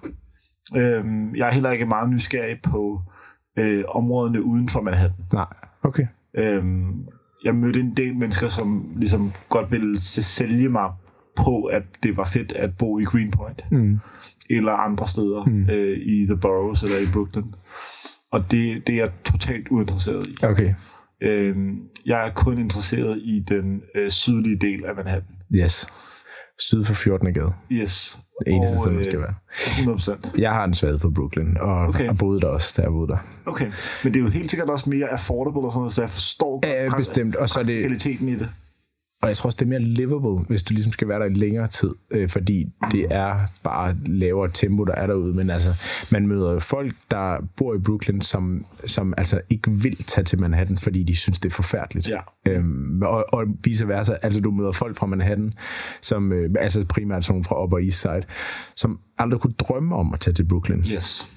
Øhm, 0.77 1.35
jeg 1.35 1.49
er 1.49 1.53
heller 1.53 1.71
ikke 1.71 1.87
meget 1.87 2.11
nysgerrig 2.11 2.61
på 2.63 3.03
øh, 3.59 3.85
områderne 3.89 4.45
uden 4.45 4.69
for 4.69 4.81
Manhattan. 4.81 5.25
Nej, 5.33 5.47
okay. 5.83 6.07
Øhm, 6.37 7.07
jeg 7.45 7.55
mødte 7.55 7.81
en 7.81 7.97
del 7.97 8.17
mennesker, 8.17 8.49
som 8.49 8.93
ligesom 8.97 9.31
godt 9.49 9.71
ville 9.71 9.99
sælge 10.01 10.69
mig 10.69 10.91
på, 11.37 11.65
at 11.65 11.83
det 12.03 12.17
var 12.17 12.25
fedt 12.25 12.53
at 12.53 12.77
bo 12.79 12.99
i 12.99 13.05
Greenpoint. 13.05 13.65
Mm. 13.71 13.99
Eller 14.51 14.73
andre 14.73 15.07
steder 15.07 15.45
mm. 15.45 15.71
øh, 15.71 15.99
i 15.99 16.27
The 16.27 16.37
Boroughs 16.37 16.83
eller 16.83 16.97
i 16.97 17.13
Brooklyn. 17.13 17.53
Og 18.33 18.51
det, 18.51 18.87
det 18.87 18.95
er 18.95 18.99
jeg 18.99 19.11
totalt 19.25 19.69
uinteresseret 19.69 20.27
i. 20.27 20.45
Okay, 20.45 20.75
Øhm, 21.23 21.77
jeg 22.07 22.27
er 22.27 22.31
kun 22.31 22.59
interesseret 22.59 23.17
i 23.25 23.45
den 23.49 23.83
øh, 23.95 24.11
sydlige 24.11 24.57
del 24.57 24.85
af 24.85 24.95
Manhattan. 24.97 25.35
yes. 25.57 25.87
Syd 26.61 26.85
for 26.85 26.95
14. 26.95 27.35
gade. 27.35 27.53
Yes. 27.73 28.19
Det 28.47 28.53
eneste 28.55 28.75
Og, 28.75 28.81
sted, 28.81 28.91
man 28.91 28.99
øh, 28.99 29.05
skal 29.05 29.21
være. 29.21 29.35
100%. 30.35 30.41
Jeg 30.41 30.51
har 30.53 30.65
en 30.65 30.75
svaghed 30.75 30.99
for 30.99 31.11
Brooklyn, 31.11 31.57
og 31.57 31.87
Okay. 31.87 32.07
har 32.07 32.13
boet 32.13 32.43
der 32.43 32.49
også, 32.49 32.75
da 32.77 32.83
jeg 32.83 32.91
boede 32.91 33.09
der. 33.09 33.19
Okay. 33.47 33.67
Men 34.05 34.15
det 34.15 34.21
er 34.21 34.25
jo 34.25 34.31
helt 34.31 34.51
sikkert 34.51 34.71
også 34.71 34.91
mere 34.91 35.07
affordable 35.09 35.61
og 35.63 35.73
sådan 35.73 35.81
noget, 35.81 35.93
så 35.93 36.03
jeg 36.03 36.11
forstår 36.11 36.61
Ja, 36.67 36.97
bestemt. 36.97 37.37
Og 37.37 37.49
så 37.49 37.59
er 37.61 37.65
det, 37.65 37.75
i 38.21 38.35
det. 38.35 38.49
Og 39.23 39.29
jeg 39.29 39.37
tror 39.37 39.49
også, 39.49 39.57
det 39.57 39.65
er 39.65 39.69
mere 39.69 39.81
livable, 39.81 40.45
hvis 40.49 40.63
du 40.63 40.75
ligesom 40.75 40.93
skal 40.93 41.09
være 41.09 41.19
der 41.19 41.25
i 41.25 41.35
længere 41.35 41.69
tid, 41.69 41.95
øh, 42.11 42.29
fordi 42.29 42.67
det 42.93 43.07
er 43.11 43.39
bare 43.65 43.97
lavere 44.07 44.51
tempo, 44.55 44.85
der 44.85 44.95
er 44.95 45.07
derude. 45.07 45.35
Men 45.35 45.51
altså, 45.51 45.75
man 46.11 46.27
møder 46.27 46.53
jo 46.53 46.59
folk, 46.59 46.95
der 47.11 47.37
bor 47.57 47.75
i 47.75 47.79
Brooklyn, 47.79 48.21
som, 48.21 48.65
som 48.87 49.15
altså 49.17 49.41
ikke 49.51 49.71
vil 49.71 50.05
tage 50.05 50.25
til 50.25 50.41
Manhattan, 50.41 50.79
fordi 50.79 51.03
de 51.03 51.17
synes, 51.17 51.39
det 51.39 51.49
er 51.51 51.55
forfærdeligt. 51.55 52.09
Ja. 52.09 52.21
Øhm, 52.47 53.03
og, 53.03 53.25
og 53.33 53.45
vice 53.65 53.89
versa. 53.89 54.15
Altså, 54.23 54.41
du 54.41 54.51
møder 54.51 54.73
folk 54.73 54.97
fra 54.97 55.07
Manhattan, 55.07 55.53
som, 56.03 56.33
øh, 56.33 56.51
altså 56.61 56.85
primært 56.85 57.25
sådan 57.25 57.45
fra 57.45 57.65
Upper 57.65 57.79
East 57.79 58.01
Side, 58.01 58.23
som 58.77 59.01
aldrig 59.19 59.41
kunne 59.41 59.55
drømme 59.59 59.97
om 59.97 60.15
at 60.15 60.21
tage 60.21 60.35
til 60.35 60.49
Brooklyn. 60.49 60.85
Yes. 60.93 61.33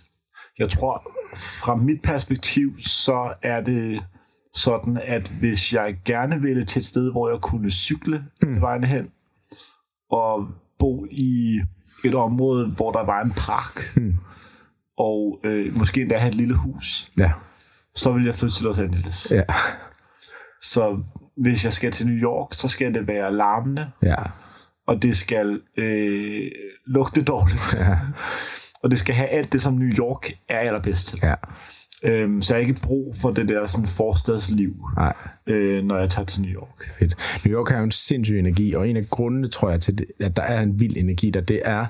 Jeg 0.59 0.69
tror, 0.69 1.11
fra 1.35 1.75
mit 1.75 2.01
perspektiv, 2.01 2.79
så 2.79 3.33
er 3.43 3.61
det 3.61 4.01
sådan, 4.53 4.99
at 5.03 5.31
hvis 5.39 5.73
jeg 5.73 5.97
gerne 6.05 6.41
ville 6.41 6.65
til 6.65 6.79
et 6.79 6.85
sted, 6.85 7.11
hvor 7.11 7.29
jeg 7.29 7.41
kunne 7.41 7.71
cykle 7.71 8.23
mm. 8.43 8.61
vejen 8.61 8.83
hen, 8.83 9.09
og 10.11 10.47
bo 10.79 11.05
i 11.11 11.61
et 12.05 12.15
område, 12.15 12.69
hvor 12.75 12.91
der 12.91 13.05
var 13.05 13.21
en 13.21 13.31
park, 13.37 13.97
mm. 13.97 14.17
og 14.97 15.39
øh, 15.43 15.77
måske 15.77 16.01
endda 16.01 16.17
have 16.17 16.29
et 16.29 16.35
lille 16.35 16.55
hus, 16.55 17.11
Ja. 17.19 17.31
så 17.95 18.11
vil 18.11 18.25
jeg 18.25 18.35
flytte 18.35 18.55
til 18.55 18.63
Los 18.65 18.79
Angeles. 18.79 19.27
Ja. 19.31 19.43
Så 20.61 21.03
hvis 21.37 21.65
jeg 21.65 21.73
skal 21.73 21.91
til 21.91 22.07
New 22.07 22.15
York, 22.15 22.53
så 22.53 22.67
skal 22.67 22.93
det 22.93 23.07
være 23.07 23.33
larmende, 23.35 23.91
Ja. 24.03 24.15
og 24.87 25.01
det 25.01 25.17
skal 25.17 25.61
øh, 25.77 26.51
lugte 26.87 27.23
dårligt. 27.23 27.73
Ja. 27.79 27.97
og 28.83 28.91
det 28.91 28.99
skal 28.99 29.15
have 29.15 29.27
alt 29.29 29.53
det, 29.53 29.61
som 29.61 29.73
New 29.73 29.89
York 29.97 30.29
er 30.49 30.59
allerbedst 30.59 31.07
til. 31.07 31.19
Ja. 31.23 31.35
Øhm, 32.03 32.41
så 32.41 32.53
jeg 32.53 32.63
har 32.63 32.67
ikke 32.67 32.81
brug 32.81 33.15
for 33.15 33.31
det 33.31 33.49
der 33.49 33.65
sådan 33.65 33.87
forstadsliv, 33.87 34.75
Nej. 34.95 35.13
øh, 35.47 35.83
når 35.83 35.97
jeg 35.97 36.09
tager 36.09 36.25
til 36.25 36.41
New 36.41 36.51
York. 36.51 36.93
Fedt. 36.99 37.15
New 37.45 37.57
York 37.57 37.69
har 37.69 37.77
jo 37.77 37.83
en 37.83 37.91
sindssyg 37.91 38.39
energi, 38.39 38.73
og 38.73 38.89
en 38.89 38.97
af 38.97 39.03
grundene, 39.09 39.47
tror 39.47 39.69
jeg, 39.69 39.81
til, 39.81 39.97
det, 39.97 40.05
at 40.19 40.35
der 40.35 40.43
er 40.43 40.61
en 40.61 40.79
vild 40.79 40.97
energi 40.97 41.29
der, 41.29 41.41
det 41.41 41.61
er, 41.65 41.85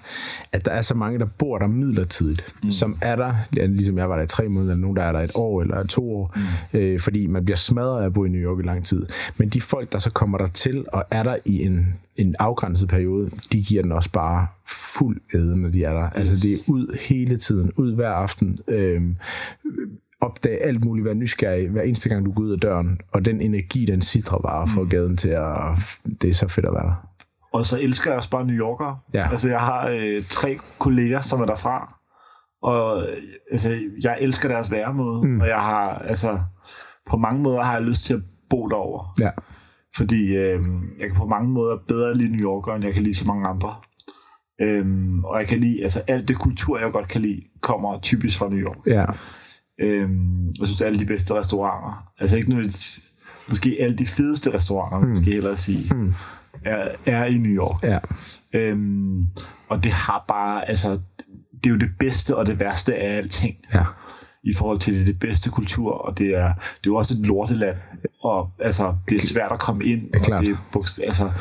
at 0.51 0.65
der 0.65 0.71
er 0.71 0.81
så 0.81 0.95
mange, 0.95 1.19
der 1.19 1.25
bor 1.25 1.57
der 1.57 1.67
midlertidigt, 1.67 2.53
mm. 2.63 2.71
som 2.71 2.97
er 3.01 3.15
der, 3.15 3.35
ligesom 3.51 3.97
jeg 3.97 4.09
var 4.09 4.15
der 4.15 4.23
i 4.23 4.27
tre 4.27 4.49
måneder, 4.49 4.73
eller 4.73 4.81
nogen, 4.81 4.97
der 4.97 5.03
er 5.03 5.11
der 5.11 5.19
et 5.19 5.31
år 5.35 5.61
eller 5.61 5.83
to 5.83 6.15
år, 6.15 6.33
mm. 6.73 6.79
øh, 6.79 6.99
fordi 6.99 7.27
man 7.27 7.45
bliver 7.45 7.57
smadret 7.57 8.01
af 8.01 8.05
at 8.05 8.13
bo 8.13 8.25
i 8.25 8.29
New 8.29 8.41
York 8.41 8.59
i 8.59 8.67
lang 8.67 8.85
tid. 8.85 9.05
Men 9.37 9.49
de 9.49 9.61
folk, 9.61 9.91
der 9.91 9.99
så 9.99 10.09
kommer 10.09 10.37
der 10.37 10.47
til 10.47 10.85
og 10.93 11.05
er 11.11 11.23
der 11.23 11.37
i 11.45 11.63
en, 11.63 11.99
en 12.15 12.35
afgrænset 12.39 12.89
periode, 12.89 13.29
de 13.51 13.63
giver 13.63 13.81
den 13.81 13.91
også 13.91 14.11
bare 14.11 14.47
fuld 14.98 15.21
æde, 15.36 15.62
når 15.62 15.69
de 15.69 15.83
er 15.83 15.93
der. 15.93 16.05
Yes. 16.05 16.12
Altså 16.15 16.48
det 16.48 16.53
er 16.53 16.57
ud 16.67 16.98
hele 17.10 17.38
tiden, 17.38 17.71
ud 17.75 17.95
hver 17.95 18.10
aften. 18.10 18.60
Øh, 18.67 19.01
opdage 20.21 20.63
alt 20.63 20.86
muligt, 20.86 21.05
være 21.05 21.15
nysgerrig 21.15 21.69
hver 21.69 21.81
eneste 21.81 22.10
gang, 22.10 22.25
du 22.25 22.31
går 22.31 22.43
ud 22.43 22.51
af 22.51 22.60
døren, 22.60 23.00
og 23.12 23.25
den 23.25 23.41
energi, 23.41 23.86
den 23.86 24.01
sidder 24.01 24.38
bare 24.38 24.67
for 24.67 24.83
mm. 24.83 24.89
gaden 24.89 25.17
til 25.17 25.29
at... 25.29 25.98
Det 26.21 26.29
er 26.29 26.33
så 26.33 26.48
fedt 26.48 26.65
at 26.65 26.74
være 26.74 26.83
der. 26.83 27.07
Og 27.53 27.65
så 27.65 27.79
elsker 27.79 28.12
jeg 28.12 28.17
også 28.17 28.29
bare 28.29 28.45
New 28.45 28.55
Yorker. 28.55 29.03
Ja. 29.13 29.29
Altså, 29.31 29.50
jeg 29.50 29.60
har 29.60 29.89
øh, 29.89 30.21
tre 30.29 30.57
kolleger, 30.79 31.21
som 31.21 31.41
er 31.41 31.45
derfra, 31.45 31.98
og 32.62 33.07
altså, 33.51 33.79
jeg 34.03 34.17
elsker 34.21 34.50
deres 34.50 34.71
væremåde, 34.71 35.27
mm. 35.27 35.41
og 35.41 35.48
jeg 35.48 35.60
har, 35.60 35.89
altså, 35.89 36.39
på 37.10 37.17
mange 37.17 37.41
måder 37.41 37.63
har 37.63 37.74
jeg 37.74 37.83
lyst 37.83 38.05
til 38.05 38.13
at 38.13 38.21
bo 38.50 38.67
derover. 38.67 39.13
Ja. 39.19 39.29
Fordi 39.98 40.38
øh, 40.38 40.60
jeg 41.00 41.07
kan 41.07 41.15
på 41.17 41.25
mange 41.25 41.50
måder 41.50 41.77
bedre 41.88 42.15
lide 42.15 42.31
New 42.31 42.45
Yorker, 42.45 42.74
end 42.74 42.86
jeg 42.86 42.93
kan 42.93 43.03
lide 43.03 43.15
så 43.15 43.27
mange 43.27 43.48
andre. 43.48 43.75
Øhm, 44.62 45.24
og 45.24 45.39
jeg 45.39 45.48
kan 45.48 45.60
lide, 45.60 45.84
altså 45.84 46.01
alt 46.08 46.27
det 46.27 46.38
kultur, 46.38 46.79
jeg 46.79 46.91
godt 46.91 47.08
kan 47.08 47.22
lide, 47.22 47.41
kommer 47.62 48.00
typisk 48.00 48.38
fra 48.38 48.50
New 48.50 48.60
York. 48.60 48.77
Ja. 48.88 49.05
Øhm, 49.79 50.48
jeg 50.60 50.67
synes, 50.67 50.81
alle 50.81 51.00
de 51.00 51.05
bedste 51.05 51.34
restauranter, 51.34 52.12
altså 52.20 52.38
ikke 52.38 52.50
nødvendigvis, 52.50 53.12
måske 53.50 53.77
alle 53.79 53.98
de 53.98 54.05
fedeste 54.05 54.53
restauranter, 54.53 55.08
mm. 55.08 55.13
måske 55.13 55.31
hellere 55.31 55.58
sige, 55.58 55.96
mm. 55.96 56.13
er, 56.65 56.88
er 57.05 57.25
i 57.25 57.38
New 57.38 57.51
York. 57.51 57.84
Ja. 57.84 58.00
Øhm, 58.53 59.24
og 59.70 59.84
det 59.84 59.91
har 59.91 60.25
bare, 60.27 60.70
altså, 60.70 61.00
det 61.53 61.65
er 61.65 61.70
jo 61.70 61.77
det 61.77 61.91
bedste 62.00 62.38
og 62.38 62.46
det 62.46 62.60
værste 62.60 62.96
af 62.96 63.17
alting. 63.17 63.55
Ja. 63.74 63.84
I 64.43 64.53
forhold 64.53 64.79
til 64.79 65.00
det, 65.00 65.08
det 65.08 65.20
bedste 65.20 65.50
kultur, 65.50 65.91
og 65.91 66.17
det 66.17 66.27
er, 66.27 66.53
det 66.53 66.88
er 66.88 66.88
jo 66.88 66.96
også 66.96 67.13
et 67.13 67.27
lorteland. 67.27 67.77
Og 68.24 68.51
altså, 68.60 68.96
det 69.10 69.24
er 69.24 69.27
svært 69.27 69.51
at 69.51 69.60
komme 69.60 69.86
ind. 69.86 70.13
Og 70.13 70.20
det, 70.25 70.50
er, 70.50 71.01
altså, 71.08 71.31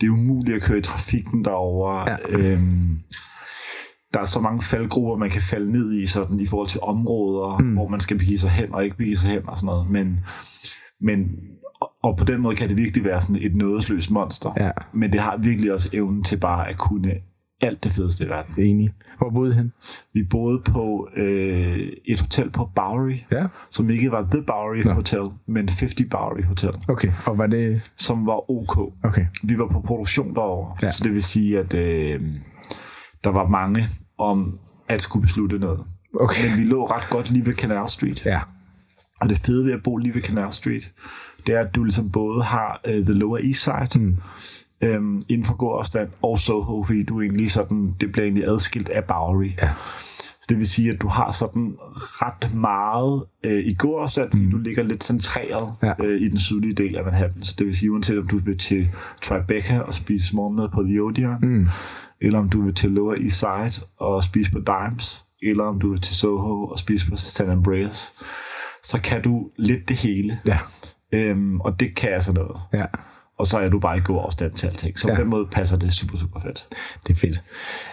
det 0.00 0.06
er 0.06 0.10
umuligt 0.10 0.56
at 0.56 0.62
køre 0.62 0.78
i 0.78 0.82
trafikken 0.82 1.44
derovre. 1.44 2.06
Ja. 2.10 2.16
Øhm, 2.38 2.98
der 4.14 4.20
er 4.20 4.24
så 4.24 4.40
mange 4.40 4.62
faldgrupper, 4.62 5.16
man 5.16 5.30
kan 5.30 5.42
falde 5.42 5.72
ned 5.72 5.92
i, 5.92 6.06
sådan, 6.06 6.40
i 6.40 6.46
forhold 6.46 6.68
til 6.68 6.80
områder, 6.82 7.58
mm. 7.58 7.72
hvor 7.72 7.88
man 7.88 8.00
skal 8.00 8.18
begive 8.18 8.38
sig 8.38 8.50
hen 8.50 8.74
og 8.74 8.84
ikke 8.84 8.96
begive 8.96 9.16
sig 9.16 9.30
hen 9.30 9.48
og 9.48 9.56
sådan 9.56 9.66
noget. 9.66 9.90
Men, 9.90 10.20
men 11.00 11.30
og- 12.02 12.16
på 12.16 12.24
den 12.24 12.40
måde 12.40 12.56
kan 12.56 12.68
det 12.68 12.76
virkelig 12.76 13.04
være 13.04 13.20
sådan 13.20 13.42
et 13.42 13.54
nådesløst 13.56 14.10
monster. 14.10 14.50
Ja. 14.60 14.70
Men 14.94 15.12
det 15.12 15.20
har 15.20 15.36
virkelig 15.36 15.72
også 15.72 15.90
evnen 15.92 16.24
til 16.24 16.36
bare 16.36 16.68
at 16.68 16.78
kunne 16.78 17.12
alt 17.60 17.84
det 17.84 17.92
fedeste 17.92 18.24
i 18.24 18.28
verden. 18.28 18.54
Enig. 18.64 18.90
Hvor 19.18 19.30
boede 19.30 19.50
I 19.52 19.54
hen? 19.56 19.72
Vi 20.14 20.22
boede 20.30 20.62
på 20.64 21.08
øh, 21.16 21.78
et 22.04 22.20
hotel 22.20 22.50
på 22.50 22.70
Bowery, 22.74 23.16
Ja. 23.32 23.46
som 23.70 23.90
ikke 23.90 24.10
var 24.12 24.22
The 24.32 24.42
Bowery 24.42 24.82
Nå. 24.84 24.92
Hotel, 24.92 25.20
men 25.46 25.68
50 25.68 25.94
Bowery 26.10 26.42
Hotel, 26.44 26.70
Okay. 26.88 27.12
Og 27.26 27.38
var 27.38 27.46
det... 27.46 27.82
som 27.96 28.26
var 28.26 28.50
ok. 28.50 28.78
Okay. 29.04 29.26
Vi 29.42 29.58
var 29.58 29.66
på 29.68 29.80
produktion 29.80 30.34
derovre, 30.34 30.76
Ja. 30.82 30.92
så 30.92 31.04
det 31.04 31.14
vil 31.14 31.22
sige, 31.22 31.58
at 31.58 31.74
øh, 31.74 32.20
der 33.24 33.30
var 33.30 33.48
mange 33.48 33.88
om 34.18 34.58
at 34.88 35.02
skulle 35.02 35.22
beslutte 35.26 35.58
noget. 35.58 35.80
Okay. 36.20 36.48
Men 36.50 36.58
vi 36.58 36.64
lå 36.64 36.84
ret 36.86 37.10
godt 37.10 37.30
lige 37.30 37.46
ved 37.46 37.54
Canal 37.54 37.88
Street. 37.88 38.26
Ja. 38.26 38.40
Og 39.20 39.28
det 39.28 39.38
fede 39.38 39.64
ved 39.66 39.72
at 39.72 39.82
bo 39.82 39.96
lige 39.96 40.14
ved 40.14 40.22
Canal 40.22 40.52
Street, 40.52 40.92
det 41.46 41.54
er, 41.54 41.60
at 41.60 41.74
du 41.74 41.84
ligesom 41.84 42.10
både 42.10 42.42
har 42.42 42.80
uh, 42.88 43.04
The 43.04 43.12
Lower 43.14 43.38
East 43.38 43.60
Side, 43.64 44.04
mm. 44.04 44.16
Øhm, 44.82 45.22
inden 45.28 45.44
for 45.44 45.54
god 45.56 45.78
afstand, 45.78 46.08
og 46.22 46.38
Soho, 46.38 46.84
fordi 46.84 47.02
du 47.02 47.20
egentlig 47.20 47.50
sådan, 47.50 47.94
det 48.00 48.12
bliver 48.12 48.24
egentlig 48.24 48.44
adskilt 48.46 48.88
af 48.88 49.04
Bowery. 49.04 49.50
Ja. 49.62 49.70
Så 50.20 50.46
det 50.48 50.58
vil 50.58 50.66
sige, 50.66 50.90
at 50.92 51.02
du 51.02 51.08
har 51.08 51.32
sådan 51.32 51.74
ret 51.96 52.54
meget 52.54 53.24
øh, 53.44 53.64
i 53.66 53.74
god 53.78 54.02
afstand, 54.02 54.30
fordi 54.30 54.44
mm. 54.44 54.50
du 54.50 54.58
ligger 54.58 54.82
lidt 54.82 55.04
centreret 55.04 55.74
Ja. 55.82 55.92
øh, 56.04 56.20
i 56.20 56.28
den 56.28 56.38
sydlige 56.38 56.74
del 56.74 56.96
af 56.96 57.04
Manhattan. 57.04 57.42
Så 57.42 57.54
det 57.58 57.66
vil 57.66 57.76
sige, 57.76 57.92
uanset 57.92 58.18
om 58.18 58.28
du 58.28 58.38
vil 58.38 58.58
til 58.58 58.88
Tribeca 59.22 59.78
og 59.80 59.94
spise 59.94 60.36
morgenmad 60.36 60.68
på 60.74 60.82
The 60.82 61.00
Odeon, 61.02 61.38
mm. 61.42 61.66
eller 62.20 62.38
om 62.38 62.48
du 62.48 62.62
vil 62.62 62.74
til 62.74 62.90
Lower 62.90 63.14
East 63.22 63.38
Side 63.38 63.86
og 63.98 64.22
spise 64.22 64.52
på 64.52 64.58
Dimes, 64.58 65.24
eller 65.42 65.64
om 65.64 65.80
du 65.80 65.90
vil 65.90 66.00
til 66.00 66.16
Soho 66.16 66.64
og 66.64 66.78
spise 66.78 67.10
på 67.10 67.16
St. 67.16 67.40
Andreas, 67.40 68.12
så 68.84 69.00
kan 69.00 69.22
du 69.22 69.50
lidt 69.56 69.88
det 69.88 69.96
hele. 69.96 70.40
Ja. 70.46 70.58
Øhm, 71.12 71.60
og 71.60 71.80
det 71.80 71.94
kan 71.94 72.10
altså 72.10 72.32
noget. 72.32 72.56
Ja. 72.72 72.84
Og 73.40 73.46
så 73.46 73.58
er 73.58 73.68
du 73.68 73.78
bare 73.78 73.96
i 73.96 74.00
god 74.04 74.20
afstand 74.24 74.52
til 74.52 74.66
alting. 74.66 74.98
Så 74.98 75.08
Ja. 75.08 75.14
på 75.14 75.20
den 75.20 75.30
måde 75.30 75.46
passer 75.52 75.76
det 75.76 75.92
super, 75.92 76.18
super 76.18 76.40
fedt. 76.40 76.68
Det 77.06 77.12
er 77.12 77.16
fedt. 77.18 77.42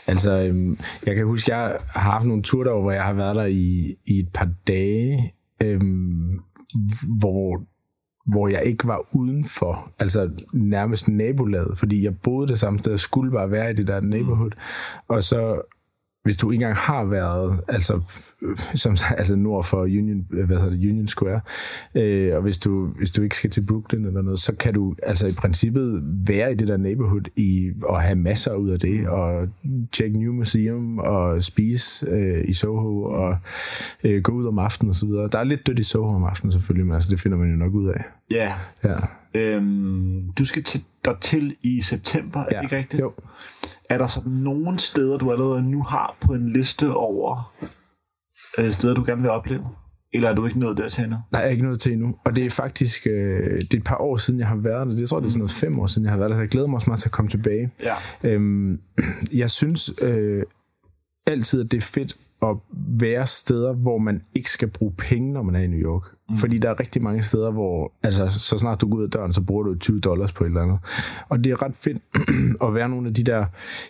Altså, 0.08 0.32
øhm, 0.42 0.78
jeg 1.06 1.16
kan 1.16 1.26
huske, 1.26 1.56
jeg 1.56 1.78
har 1.96 2.00
haft 2.12 2.26
nogle 2.26 2.44
derovre, 2.44 2.82
hvor 2.82 2.92
jeg 2.92 3.04
har 3.04 3.14
været 3.14 3.36
der 3.36 3.46
i, 3.46 3.96
i 4.06 4.20
et 4.20 4.30
par 4.34 4.50
dage, 4.68 5.34
øhm, 5.64 6.40
hvor, 7.20 7.62
hvor 8.26 8.48
jeg 8.48 8.64
ikke 8.66 8.88
var 8.88 9.16
udenfor, 9.16 9.92
altså 10.00 10.30
nærmest 10.54 11.08
nabolaget, 11.08 11.78
fordi 11.78 12.04
jeg 12.04 12.18
boede 12.20 12.48
det 12.48 12.60
samme 12.60 12.80
sted, 12.80 12.94
og 12.94 13.00
skulle 13.00 13.32
bare 13.32 13.52
være 13.52 13.72
i 13.72 13.74
det 13.74 13.88
der 13.88 14.02
neighborhood. 14.02 14.52
Og 15.08 15.24
så 15.24 15.62
hvis 16.28 16.38
du 16.38 16.52
ikke 16.52 16.64
engang 16.64 16.78
har 16.78 17.04
været, 17.04 17.60
altså, 17.68 18.02
øh, 18.42 18.58
som, 18.76 18.98
altså 19.18 19.36
nord 19.36 19.64
for 19.64 19.82
Union, 19.82 20.26
øh, 20.32 20.46
hvad 20.46 20.58
hedder 20.58 20.70
det, 20.70 20.90
Union 20.90 21.08
Square, 21.08 21.42
øh, 21.96 22.36
og 22.36 22.42
hvis 22.42 22.58
du, 22.58 22.86
hvis 22.86 23.12
du 23.12 23.22
ikke 23.22 23.38
skal 23.38 23.50
til 23.50 23.66
Brooklyn 23.68 24.06
eller 24.06 24.22
noget, 24.22 24.40
så 24.40 24.56
kan 24.56 24.74
du 24.74 24.96
altså 25.04 25.28
i 25.28 25.34
princippet 25.34 26.02
være 26.04 26.52
i 26.52 26.56
det 26.56 26.68
der 26.68 26.78
neighborhood 26.78 27.22
i, 27.36 27.72
og 27.84 28.02
have 28.02 28.16
masser 28.16 28.54
ud 28.54 28.70
af 28.70 28.80
det, 28.80 29.08
og 29.08 29.48
tjekke 29.92 30.20
New 30.20 30.34
Museum, 30.34 31.00
og 31.00 31.44
spise 31.44 32.06
øh, 32.10 32.44
i 32.48 32.54
Soho, 32.54 33.04
og 33.04 33.38
øh, 34.04 34.22
gå 34.22 34.32
ud 34.32 34.46
om 34.46 34.60
aftenen 34.60 34.90
og 34.90 34.96
så 34.96 35.06
videre. 35.06 35.30
Der 35.32 35.40
er 35.40 35.44
lidt 35.44 35.68
dødt 35.68 35.80
i 35.80 35.84
Soho 35.84 36.16
om 36.16 36.24
aftenen 36.24 36.52
selvfølgelig, 36.52 36.86
men 36.86 36.96
altså, 36.96 37.12
det 37.12 37.20
finder 37.20 37.38
man 37.38 37.50
jo 37.50 37.56
nok 37.56 37.74
ud 37.74 37.90
af. 37.90 38.04
Ja. 38.32 38.54
Ja, 38.84 38.98
Øhm, 39.38 40.22
du 40.38 40.46
skal 40.46 40.64
til, 40.64 40.84
dertil 41.06 41.56
i 41.62 41.82
september, 41.82 42.40
er 42.40 42.46
ja. 42.52 42.58
det 42.58 42.64
ikke 42.64 42.78
rigtigt? 42.78 43.02
Jo. 43.02 43.14
Er 43.90 43.98
der 43.98 44.08
så 44.08 44.22
nogle 44.26 44.80
steder, 44.80 45.18
du 45.18 45.32
allerede 45.32 45.64
nu 45.64 45.84
har 45.84 46.18
på 46.22 46.34
en 46.34 46.50
liste 46.50 46.94
over 46.94 47.54
øh, 48.60 48.72
steder, 48.72 48.94
du 48.94 49.04
gerne 49.04 49.22
vil 49.22 49.32
opleve? 49.32 49.66
Eller 50.14 50.30
er 50.30 50.36
du 50.36 50.46
ikke 50.46 50.60
nået 50.60 50.78
dertil 50.78 51.04
endnu? 51.04 51.18
Nej, 51.32 51.42
jeg 51.42 51.48
er 51.48 51.52
ikke 51.52 51.64
nået 51.64 51.80
til 51.80 51.92
endnu. 51.94 52.16
Og 52.26 52.36
det 52.36 52.46
er 52.46 52.50
faktisk 52.50 53.08
øh, 53.08 53.62
det 53.62 53.74
er 53.74 53.78
et 53.78 53.84
par 53.84 54.02
år 54.02 54.18
siden, 54.18 54.40
jeg 54.40 54.48
har 54.48 54.56
været 54.56 54.88
der. 54.88 54.94
Det 54.94 55.00
jeg 55.00 55.08
tror, 55.08 55.20
det 55.20 55.26
er 55.26 55.30
sådan 55.30 55.40
noget 55.40 55.52
fem 55.52 55.80
år 55.80 55.88
siden, 55.88 56.06
jeg 56.06 56.12
har 56.12 56.18
været 56.18 56.30
der. 56.30 56.36
Så 56.36 56.42
jeg 56.42 56.50
glæder 56.50 56.68
mig 56.68 56.76
også 56.76 56.90
meget 56.90 57.00
til 57.00 57.08
at 57.08 57.12
komme 57.12 57.30
tilbage. 57.32 57.72
Ja. 57.84 57.96
Øhm, 58.24 58.82
jeg 59.42 59.50
synes 59.50 59.94
øh, 60.02 60.44
altid, 61.28 61.64
at 61.64 61.72
det 61.72 61.78
er 61.78 61.82
fedt 61.82 62.18
at 62.42 62.56
være 63.00 63.28
steder, 63.28 63.74
hvor 63.74 63.98
man 63.98 64.22
ikke 64.36 64.52
skal 64.52 64.68
bruge 64.68 64.94
penge, 64.98 65.34
når 65.34 65.42
man 65.42 65.56
er 65.56 65.60
i 65.60 65.68
New 65.68 65.80
York. 65.80 66.04
Mm. 66.30 66.38
Fordi 66.38 66.58
der 66.58 66.70
er 66.70 66.80
rigtig 66.80 67.02
mange 67.02 67.24
steder, 67.24 67.52
hvor 67.52 67.94
altså, 68.04 68.28
så 68.30 68.58
snart 68.58 68.82
du 68.82 68.90
går 68.90 68.98
ud 68.98 69.04
af 69.04 69.10
døren, 69.10 69.34
så 69.34 69.42
bruger 69.42 69.64
du 69.64 69.76
20 69.76 70.00
dollars 70.00 70.34
på 70.34 70.44
et 70.44 70.48
eller 70.48 70.62
andet. 70.62 70.80
Og 71.30 71.44
det 71.44 71.52
er 71.52 71.62
ret 71.62 71.76
fedt 71.76 72.02
at 72.66 72.74
være 72.74 72.90
nogle 72.90 73.08
af 73.08 73.14
de 73.14 73.24
der 73.24 73.46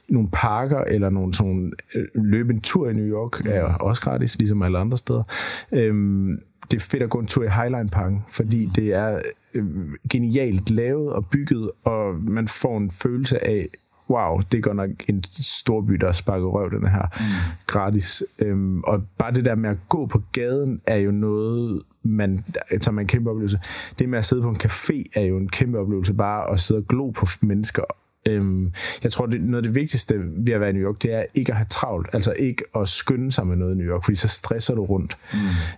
nogle 0.09 0.29
parker, 0.33 0.79
eller 0.79 1.09
nogle 1.09 1.33
sådan, 1.33 1.73
øh, 1.95 2.05
løbe 2.15 2.53
en 2.53 2.61
tur 2.61 2.89
i 2.89 2.93
New 2.93 3.05
York, 3.05 3.45
mm. 3.45 3.51
er 3.51 3.63
også 3.63 4.01
gratis, 4.01 4.37
ligesom 4.39 4.61
alle 4.61 4.77
andre 4.77 4.97
steder. 4.97 5.23
Øhm, 5.71 6.39
det 6.71 6.77
er 6.77 6.85
fedt 6.85 7.03
at 7.03 7.09
gå 7.09 7.19
en 7.19 7.27
tur 7.27 7.43
i 7.43 7.49
Highline 7.49 7.89
Parken, 7.89 8.23
fordi 8.31 8.65
mm. 8.65 8.71
det 8.71 8.93
er 8.93 9.19
øh, 9.53 9.65
genialt 10.09 10.69
lavet 10.69 11.13
og 11.13 11.25
bygget, 11.29 11.71
og 11.83 12.15
man 12.23 12.47
får 12.47 12.77
en 12.77 12.91
følelse 12.91 13.47
af, 13.47 13.69
wow, 14.09 14.39
det 14.51 14.57
er 14.57 14.61
godt 14.61 14.75
nok 14.75 14.89
en 15.07 15.23
stor 15.31 15.81
by, 15.81 15.93
der 15.93 16.11
sparker 16.11 16.47
røv, 16.47 16.71
den 16.71 16.87
her 16.87 17.05
mm. 17.19 17.55
gratis. 17.67 18.23
Øhm, 18.39 18.81
og 18.83 19.03
bare 19.17 19.33
det 19.33 19.45
der 19.45 19.55
med 19.55 19.69
at 19.69 19.77
gå 19.89 20.05
på 20.05 20.21
gaden, 20.31 20.81
er 20.85 20.95
jo 20.95 21.11
noget, 21.11 21.81
man, 22.03 22.43
som 22.81 22.97
er 22.97 23.01
en 23.01 23.07
kæmpe 23.07 23.29
oplevelse. 23.29 23.59
Det 23.99 24.09
med 24.09 24.19
at 24.19 24.25
sidde 24.25 24.41
på 24.41 24.49
en 24.49 24.61
café, 24.63 25.03
er 25.13 25.21
jo 25.21 25.37
en 25.37 25.49
kæmpe 25.49 25.79
oplevelse, 25.79 26.13
bare 26.13 26.51
at 26.51 26.59
sidde 26.59 26.79
og 26.79 26.87
glo 26.87 27.09
på 27.09 27.27
mennesker. 27.41 27.83
Øhm, 28.29 28.72
jeg 29.03 29.12
tror, 29.12 29.25
det, 29.25 29.41
noget 29.41 29.55
af 29.57 29.63
det 29.63 29.75
vigtigste 29.75 30.15
ved 30.38 30.53
at 30.53 30.60
være 30.62 30.69
i 30.69 30.74
New 30.74 30.84
York, 30.84 31.03
det 31.03 31.13
er 31.13 31.24
ikke 31.34 31.51
at 31.51 31.57
have 31.57 31.65
travlt, 31.69 32.10
altså 32.13 32.34
ikke 32.39 32.63
at 32.75 32.88
skynde 32.88 33.31
sig 33.31 33.48
med 33.48 33.55
noget 33.55 33.75
i 33.75 33.77
New 33.77 33.88
York, 33.88 34.03
fordi 34.05 34.15
så 34.15 34.27
stresser 34.27 34.75
du 34.75 34.86
rundt. 34.86 35.15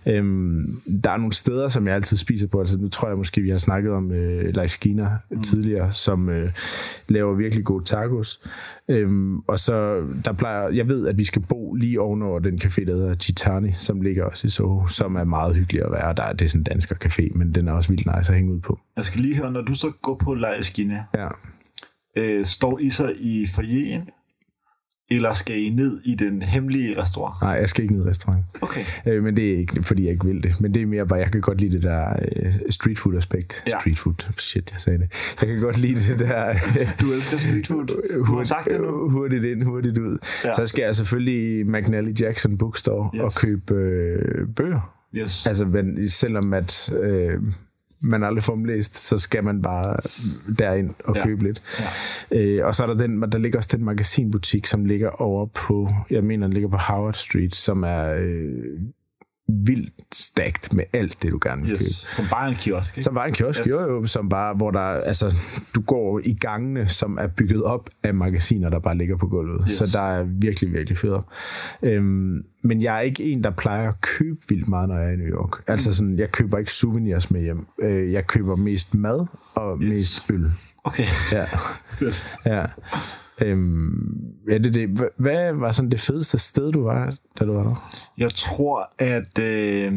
Mm. 0.06 0.12
Øhm, 0.12 0.66
der 1.04 1.10
er 1.10 1.16
nogle 1.16 1.32
steder, 1.32 1.68
som 1.68 1.86
jeg 1.86 1.94
altid 1.94 2.16
spiser 2.16 2.46
på, 2.46 2.60
altså 2.60 2.78
nu 2.78 2.88
tror 2.88 3.08
jeg 3.08 3.16
måske, 3.18 3.40
vi 3.40 3.50
har 3.50 3.58
snakket 3.58 3.92
om 3.92 4.12
øh, 4.12 4.54
La 4.54 4.62
Esquina 4.62 5.10
mm. 5.30 5.42
tidligere, 5.42 5.92
som 5.92 6.28
øh, 6.28 6.50
laver 7.08 7.34
virkelig 7.34 7.64
gode 7.64 7.84
tacos. 7.84 8.40
Øhm, 8.88 9.38
og 9.38 9.58
så, 9.58 10.02
der 10.24 10.32
plejer, 10.32 10.68
jeg 10.68 10.88
ved, 10.88 11.06
at 11.08 11.18
vi 11.18 11.24
skal 11.24 11.42
bo 11.48 11.74
lige 11.74 12.00
ovenover 12.00 12.38
den 12.38 12.54
café, 12.64 12.84
der 12.86 12.94
hedder 12.94 13.14
Gitani, 13.14 13.72
som 13.72 14.00
ligger 14.00 14.24
også 14.24 14.46
i 14.46 14.50
Soho, 14.50 14.86
som 14.86 15.14
er 15.16 15.24
meget 15.24 15.56
hyggelig 15.56 15.82
at 15.84 15.92
være. 15.92 16.14
Der, 16.14 16.22
er- 16.22 16.32
det 16.32 16.44
er 16.44 16.48
sådan 16.48 16.60
en 16.60 16.64
dansker 16.64 16.94
café, 17.04 17.38
men 17.38 17.54
den 17.54 17.68
er 17.68 17.72
også 17.72 17.88
vildt 17.88 18.06
nice 18.16 18.32
at 18.32 18.36
hænge 18.38 18.52
ud 18.54 18.60
på. 18.60 18.78
Jeg 18.96 19.04
skal 19.04 19.20
lige 19.20 19.36
høre, 19.36 19.52
når 19.52 19.60
du 19.62 19.74
så 19.74 19.86
går 20.02 20.14
på 20.24 20.34
La 20.34 20.48
Esquina, 20.60 21.04
Ja. 21.14 21.28
Øh, 22.16 22.44
står 22.44 22.78
I 22.78 22.90
så 22.90 23.12
i 23.18 23.46
foyeren? 23.54 24.08
Eller 25.12 25.32
skal 25.32 25.62
I 25.62 25.68
ned 25.68 26.00
i 26.04 26.14
den 26.14 26.42
hemmelige 26.42 27.02
restaurant? 27.02 27.42
Nej, 27.42 27.50
jeg 27.50 27.68
skal 27.68 27.82
ikke 27.82 27.94
ned 27.94 28.06
i 28.06 28.08
restaurant. 28.08 28.44
Okay. 28.60 28.80
Øh, 29.06 29.22
men 29.22 29.36
det 29.36 29.52
er 29.52 29.58
ikke, 29.58 29.82
fordi 29.82 30.04
jeg 30.04 30.12
ikke 30.12 30.26
vil 30.26 30.42
det. 30.42 30.60
Men 30.60 30.74
det 30.74 30.82
er 30.82 30.86
mere 30.86 31.06
bare, 31.06 31.18
jeg 31.18 31.32
kan 31.32 31.40
godt 31.40 31.60
lide 31.60 31.72
det 31.72 31.82
der 31.82 32.08
øh, 32.36 32.54
street 32.70 32.98
food 32.98 33.16
aspekt. 33.16 33.64
Ja. 33.66 33.78
Street 33.80 33.98
food. 33.98 34.14
Shit, 34.38 34.70
jeg 34.72 34.80
sagde 34.80 34.98
det. 34.98 35.08
Jeg 35.40 35.48
kan 35.48 35.60
godt 35.60 35.78
lide 35.78 36.12
det 36.12 36.18
der... 36.18 36.54
Du 37.00 37.12
elsker 37.12 37.38
street 37.38 37.66
food. 37.66 37.86
Du 38.26 38.36
har 38.36 38.44
sagt 38.44 38.70
det 38.70 38.80
nu. 38.80 39.10
Hurtigt 39.10 39.44
ind, 39.44 39.62
hurtigt 39.62 39.98
ud. 39.98 40.18
Ja. 40.44 40.54
Så 40.56 40.66
skal 40.66 40.82
jeg 40.82 40.96
selvfølgelig 40.96 41.60
i 41.60 41.62
McNally 41.62 42.12
Jackson 42.20 42.58
Bookstore 42.58 43.10
yes. 43.14 43.22
og 43.22 43.32
købe 43.42 43.74
øh, 43.74 44.48
bøger. 44.56 44.94
Yes. 45.14 45.46
Altså, 45.46 45.64
men 45.64 46.08
selvom 46.08 46.52
at 46.52 46.92
øh, 47.02 47.40
man 48.00 48.24
aldrig 48.24 48.42
får 48.42 48.54
dem 48.54 48.64
læst, 48.64 48.96
så 49.08 49.18
skal 49.18 49.44
man 49.44 49.62
bare 49.62 49.96
derind 50.58 50.90
og 51.04 51.16
Ja. 51.16 51.24
købe 51.24 51.42
lidt. 51.44 51.62
Ja. 52.30 52.38
Øh, 52.40 52.66
og 52.66 52.74
så 52.74 52.82
er 52.82 52.86
der, 52.86 52.94
den, 52.94 53.22
der 53.22 53.38
ligger 53.38 53.58
også 53.58 53.76
den 53.76 53.84
magasinbutik, 53.84 54.66
som 54.66 54.84
ligger 54.84 55.08
over 55.08 55.46
på, 55.46 55.88
jeg 56.10 56.24
mener, 56.24 56.46
den 56.46 56.54
ligger 56.54 56.68
på 56.68 56.76
Howard 56.76 57.14
Street, 57.14 57.54
som 57.54 57.82
er 57.82 58.14
øh, 58.18 58.80
vildt 59.66 59.92
stacked 60.14 60.76
med 60.76 60.84
alt 60.92 61.22
det, 61.22 61.32
du 61.32 61.38
gerne 61.42 61.62
vil 61.62 61.70
Yes. 61.72 61.80
købe. 61.80 62.14
Som 62.14 62.24
bare 62.30 62.48
en 62.48 62.54
kiosk, 62.54 62.96
ikke? 62.96 63.04
Som 63.04 63.14
bare 63.14 63.28
en 63.28 63.34
kiosk, 63.34 63.60
Yes. 63.60 63.66
jo, 63.70 63.80
jo, 63.80 64.06
som 64.06 64.28
bare, 64.28 64.54
hvor 64.54 64.70
der, 64.70 64.80
altså, 64.80 65.34
du 65.74 65.80
går 65.80 66.20
i 66.24 66.34
gangene, 66.40 66.88
som 66.88 67.18
er 67.20 67.26
bygget 67.26 67.62
op 67.62 67.90
af 68.02 68.14
magasiner, 68.14 68.68
der 68.68 68.78
bare 68.78 68.96
ligger 68.96 69.16
på 69.16 69.26
gulvet. 69.26 69.64
Yes. 69.68 69.74
Så 69.76 69.86
der 69.92 70.00
er 70.18 70.22
virkelig, 70.22 70.72
virkelig 70.72 70.98
fedt. 70.98 71.22
Øhm, 71.82 72.42
men 72.62 72.82
jeg 72.82 72.96
er 72.96 73.00
ikke 73.00 73.24
en, 73.24 73.44
der 73.44 73.50
plejer 73.50 73.88
at 73.88 74.00
købe 74.00 74.38
vildt 74.48 74.68
meget, 74.68 74.88
når 74.88 74.96
jeg 74.98 75.08
er 75.08 75.12
i 75.12 75.16
New 75.16 75.26
York. 75.26 75.62
Altså 75.66 75.92
sådan, 75.94 76.18
jeg 76.18 76.30
køber 76.32 76.58
ikke 76.58 76.72
souvenirs 76.72 77.30
med 77.30 77.40
hjem. 77.42 77.66
Øh, 77.82 78.12
jeg 78.12 78.26
køber 78.26 78.56
mest 78.56 78.94
mad 78.94 79.26
og 79.54 79.78
Yes. 79.82 79.88
mest 79.88 80.30
øl. 80.30 80.52
Okay. 80.84 81.06
Ja. 81.32 81.44
Ja. 82.46 82.64
Øhm, 83.42 84.16
ja, 84.50 84.58
det, 84.58 84.74
det. 84.74 84.88
Hva- 85.00 85.14
Hvad 85.22 85.52
var 85.52 85.70
sådan 85.70 85.90
det 85.90 86.00
fedeste 86.00 86.38
sted, 86.38 86.72
du 86.72 86.82
var, 86.82 87.16
da 87.40 87.44
du 87.44 87.52
var 87.52 87.62
der? 87.62 87.90
Jeg 88.18 88.30
tror, 88.34 88.92
at... 88.98 89.38
Øh, 89.38 89.92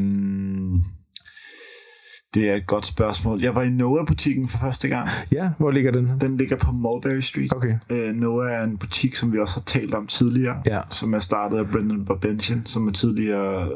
det 2.33 2.49
er 2.49 2.55
et 2.55 2.67
godt 2.67 2.85
spørgsmål. 2.85 3.41
Jeg 3.41 3.55
var 3.55 3.61
i 3.63 3.69
Noah-butikken 3.69 4.47
for 4.47 4.57
første 4.57 4.87
gang. 4.87 5.09
Ja, 5.31 5.49
hvor 5.57 5.71
ligger 5.71 5.91
den? 5.91 6.11
Den 6.21 6.37
ligger 6.37 6.55
på 6.57 6.71
Mulberry 6.71 7.19
Street. 7.19 7.53
Okay. 7.55 7.73
Øh, 7.89 8.15
Noah 8.15 8.51
er 8.53 8.63
en 8.63 8.77
butik, 8.77 9.15
som 9.15 9.33
vi 9.33 9.39
også 9.39 9.55
har 9.55 9.63
talt 9.65 9.93
om 9.93 10.07
tidligere, 10.07 10.61
Ja. 10.65 10.81
som 10.89 11.13
er 11.13 11.19
startet 11.19 11.57
af 11.57 11.67
Brendan 11.69 12.05
Babenchen, 12.05 12.65
som 12.65 12.87
er 12.87 12.91
tidligere 12.91 13.69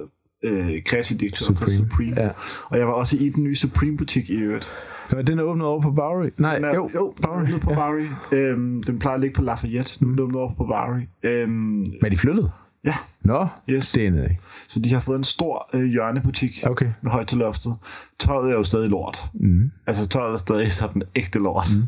øh, 0.43 0.83
kreativ 0.85 1.17
direktør 1.17 1.45
for 1.45 1.53
Supreme. 1.53 1.77
Supreme. 1.77 2.13
Ja. 2.21 2.29
Og 2.65 2.77
jeg 2.77 2.87
var 2.87 2.93
også 2.93 3.17
i 3.17 3.29
den 3.29 3.43
nye 3.43 3.55
Supreme-butik 3.55 4.29
i 4.29 4.35
øvrigt. 4.35 4.69
Nå, 5.11 5.21
den 5.21 5.39
er 5.39 5.43
åbnet 5.43 5.67
over 5.67 5.81
på 5.81 5.91
Bowery. 5.91 6.29
Nej, 6.37 6.55
Den 6.55 6.65
er, 6.65 6.75
jo, 6.75 6.89
jo 6.95 7.13
Bowery. 7.21 7.45
Bowery. 7.47 7.59
på 7.59 7.71
Ja. 7.71 7.75
Bowery. 7.75 8.07
Øhm, 8.31 8.83
den 8.83 8.99
plejer 8.99 9.15
at 9.15 9.21
ligge 9.21 9.33
på 9.35 9.41
Lafayette. 9.41 10.03
Nu 10.05 10.07
er 10.07 10.11
den 10.11 10.19
åbnet 10.19 10.41
over 10.41 10.49
på 10.53 10.63
Bowery. 10.63 11.01
Øhm, 11.23 11.51
Men 11.51 11.95
er 12.05 12.09
de 12.09 12.17
flyttet? 12.17 12.51
ja, 12.85 12.93
Nå, 13.21 13.47
Yes. 13.69 13.91
det 13.91 14.05
er 14.07 14.11
nede. 14.11 14.23
ikke? 14.23 14.41
så 14.67 14.79
de 14.79 14.93
har 14.93 14.99
fået 14.99 15.17
en 15.17 15.23
stor 15.23 15.69
øh, 15.73 15.83
hjørnebutik 15.85 16.63
Okay. 16.65 16.87
med 17.01 17.11
højt 17.11 17.27
til 17.27 17.37
loftet. 17.37 17.75
Tøjet 18.19 18.49
er 18.51 18.55
jo 18.55 18.63
stadig 18.63 18.89
lort. 18.89 19.25
Mm. 19.33 19.71
Altså 19.87 20.07
tøjet 20.07 20.33
er 20.33 20.37
stadig 20.37 20.71
sådan 20.73 21.01
ægte 21.15 21.39
lort. 21.39 21.67
Mm. 21.75 21.83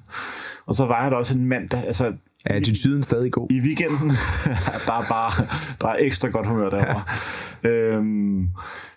Og 0.65 0.75
så 0.75 0.85
var 0.85 1.09
der 1.09 1.17
også 1.17 1.37
en 1.37 1.45
mandag. 1.45 1.83
Altså, 1.87 2.13
Er 2.45 2.55
attituden 2.55 3.03
stadig 3.03 3.31
god? 3.31 3.47
i 3.51 3.59
weekenden, 3.61 4.09
der 4.87 4.93
er 5.01 5.05
bare 5.09 5.45
der 5.81 5.87
er 5.87 5.95
ekstra 5.99 6.27
godt 6.29 6.47
humør 6.47 6.69
derovre. 6.69 7.01
øhm, 7.63 8.49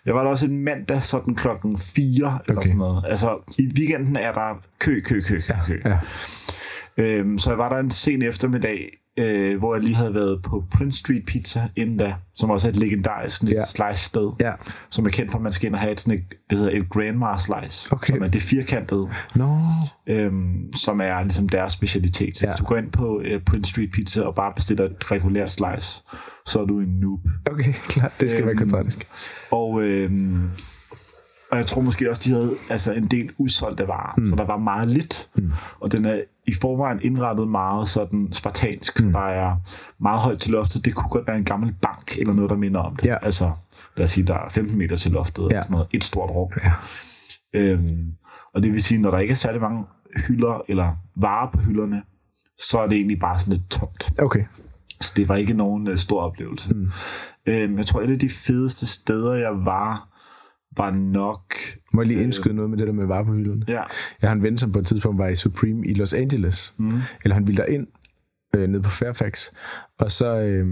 jeg 0.05 0.15
var 0.15 0.23
der 0.23 0.29
også 0.29 0.45
en 0.45 0.63
mandag 0.63 1.03
sådan 1.03 1.35
klokken 1.35 1.77
4 1.77 2.39
eller 2.47 2.57
Okay. 2.57 2.67
sådan 2.67 2.77
noget. 2.77 3.03
Altså 3.07 3.37
i 3.59 3.71
weekenden 3.77 4.15
er 4.15 4.33
der 4.33 4.61
kø, 4.79 5.01
kø, 5.01 5.21
kø, 5.21 5.39
kø, 5.47 5.53
kø. 5.67 5.81
Ja. 5.85 5.99
Øhm, 6.97 7.39
så 7.39 7.49
jeg 7.49 7.57
var 7.57 7.69
der 7.69 7.77
en 7.77 7.91
sen 7.91 8.21
eftermiddag, 8.21 8.89
øh, 9.17 9.59
hvor 9.59 9.75
jeg 9.75 9.83
lige 9.83 9.95
havde 9.95 10.13
været 10.13 10.41
på 10.41 10.63
Prince 10.71 10.99
Street 10.99 11.25
Pizza 11.25 11.61
inden 11.75 11.97
da, 11.97 12.15
som 12.35 12.49
også 12.49 12.67
er 12.67 12.71
et 12.71 12.77
legendarisk 12.77 13.37
sådan 13.37 13.57
et 13.57 13.67
slice 13.67 14.05
sted, 14.05 14.31
Ja. 14.39 14.51
som 14.89 15.05
er 15.05 15.09
kendt 15.09 15.31
for, 15.31 15.37
at 15.37 15.43
man 15.43 15.51
skal 15.51 15.67
ind 15.67 15.75
og 15.75 15.81
have 15.81 15.91
et, 15.91 16.01
sådan 16.01 16.19
et, 16.19 16.23
det 16.49 16.57
hedder 16.57 16.71
et 16.79 16.89
grandma 16.89 17.37
slice, 17.37 17.91
Okay. 17.93 18.13
som 18.13 18.23
er 18.23 18.27
det 18.27 18.41
firkantede, 18.41 19.09
Nå. 19.35 19.57
øhm, 20.07 20.73
som 20.75 21.01
er 21.01 21.23
ligesom 21.23 21.49
deres 21.49 21.73
specialitet. 21.73 22.37
Så 22.37 22.45
Ja. 22.45 22.51
hvis 22.51 22.59
du 22.59 22.65
går 22.65 22.75
ind 22.77 22.91
på 22.91 23.21
øh, 23.25 23.41
Prince 23.41 23.69
Street 23.71 23.91
Pizza 23.93 24.21
og 24.21 24.35
bare 24.35 24.53
bestiller 24.55 24.85
et 24.85 25.11
regulært 25.11 25.51
slice, 25.51 26.01
så 26.45 26.61
er 26.61 26.65
du 26.65 26.79
en 26.79 26.87
noob. 27.01 27.19
Okay, 27.51 27.73
klart. 27.93 28.13
Det 28.19 28.29
skal 28.29 28.39
Øhm, 28.41 28.47
være 28.47 28.55
kontratisk. 28.57 29.07
Og, 29.51 29.81
øhm, 29.81 30.49
og 31.53 31.59
jeg 31.59 31.67
tror 31.67 31.81
måske 31.81 32.09
også, 32.09 32.21
de 32.25 32.33
havde 32.33 32.55
altså, 32.69 32.93
en 32.93 33.07
del 33.07 33.31
udsolgte 33.37 33.87
varer, 33.87 34.13
mm. 34.17 34.27
så 34.27 34.35
der 34.35 34.45
var 34.45 34.57
meget 34.57 34.87
lidt. 34.87 35.29
Mm. 35.35 35.51
Og 35.79 35.91
den 35.91 36.05
er 36.05 36.21
i 36.47 36.53
forvejen 36.61 36.99
indrettet 37.01 37.47
meget 37.47 37.87
sådan 37.87 38.29
spartansk, 38.31 38.99
mm. 38.99 39.11
så 39.11 39.19
der 39.19 39.25
er 39.25 39.55
meget 39.99 40.19
højt 40.19 40.39
til 40.39 40.51
loftet. 40.51 40.85
Det 40.85 40.95
kunne 40.95 41.09
godt 41.09 41.27
være 41.27 41.35
en 41.35 41.45
gammel 41.45 41.75
bank 41.81 42.17
eller 42.17 42.33
noget, 42.33 42.49
der 42.49 42.55
minder 42.55 42.79
om 42.79 42.95
det. 42.95 43.05
Ja. 43.05 43.17
Altså, 43.21 43.51
lad 43.97 44.03
os 44.03 44.11
sige, 44.11 44.27
der 44.27 44.33
er 44.33 44.49
15 44.49 44.77
meter 44.77 44.95
til 44.95 45.11
loftet. 45.11 45.47
Ja. 45.51 45.61
sådan 45.61 45.73
noget, 45.73 45.87
et 45.93 46.03
stort 46.03 46.29
rum. 46.29 46.49
Ja. 46.63 46.71
Øhm, 47.53 48.13
og 48.53 48.63
det 48.63 48.73
vil 48.73 48.83
sige, 48.83 49.01
når 49.01 49.11
der 49.11 49.19
ikke 49.19 49.31
er 49.31 49.35
særlig 49.35 49.61
mange 49.61 49.83
hylder 50.27 50.61
eller 50.67 50.95
varer 51.15 51.51
på 51.51 51.59
hylderne, 51.59 52.01
så 52.57 52.79
er 52.79 52.87
det 52.87 52.95
egentlig 52.95 53.19
bare 53.19 53.39
sådan 53.39 53.53
lidt 53.53 53.69
tomt. 53.69 54.21
Okay. 54.21 54.43
Så 55.01 55.13
det 55.15 55.27
var 55.27 55.35
ikke 55.35 55.53
nogen 55.53 55.87
uh, 55.87 55.95
stor 55.95 56.21
oplevelse. 56.21 56.73
Mm. 56.73 56.91
Øhm, 57.45 57.77
jeg 57.77 57.85
tror, 57.85 58.01
et 58.01 58.11
af 58.11 58.19
de 58.19 58.29
fedeste 58.29 58.87
steder, 58.87 59.33
jeg 59.33 59.65
var, 59.65 60.12
var 60.77 60.91
nok... 60.91 61.55
Må 61.93 62.01
jeg 62.01 62.07
lige 62.07 62.23
indskyde 62.23 62.53
noget 62.53 62.69
med 62.69 62.77
det 62.77 62.87
der 62.87 62.93
med 62.93 63.05
varer 63.05 63.23
på? 63.23 63.33
Ja, 63.67 63.81
Jeg 64.21 64.29
har 64.29 64.31
en 64.35 64.43
ven, 64.43 64.57
som 64.57 64.71
på 64.71 64.79
et 64.79 64.85
tidspunkt 64.85 65.17
var 65.17 65.27
i 65.27 65.35
Supreme 65.35 65.87
i 65.87 65.93
Los 65.93 66.13
Angeles. 66.13 66.73
Mm. 66.77 66.91
Eller 67.23 67.33
han 67.33 67.47
ville 67.47 67.63
derind 67.63 67.87
øh, 68.55 68.67
nede 68.67 68.81
på 68.81 68.89
Fairfax. 68.89 69.47
Og 69.99 70.11
så, 70.11 70.39
øh, 70.39 70.67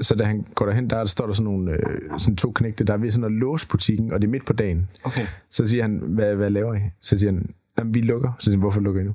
så 0.00 0.14
da 0.14 0.24
han 0.24 0.46
går 0.54 0.66
derhen, 0.66 0.90
der 0.90 1.04
står 1.04 1.26
der 1.26 1.32
sådan, 1.32 1.44
nogle, 1.44 1.72
øh, 1.72 2.18
sådan 2.18 2.36
to 2.36 2.52
knægte, 2.52 2.84
der 2.84 2.92
er 2.92 2.96
ved 2.98 3.10
sådan 3.10 3.24
at 3.24 3.32
låse 3.32 3.68
butikken, 3.68 4.12
og 4.12 4.22
det 4.22 4.28
er 4.28 4.30
midt 4.30 4.46
på 4.46 4.52
dagen. 4.52 4.88
okay. 5.04 5.26
Så 5.50 5.68
siger 5.68 5.82
han, 5.82 6.02
hvad, 6.06 6.34
hvad 6.36 6.50
laver 6.50 6.74
I? 6.74 6.80
Så 7.02 7.18
siger 7.18 7.32
han, 7.32 7.50
Jamen, 7.78 7.94
vi 7.94 8.00
lukker. 8.00 8.32
Så 8.38 8.44
siger 8.44 8.52
han, 8.56 8.60
hvorfor 8.60 8.80
lukker 8.80 9.00
I 9.00 9.04
nu? 9.04 9.14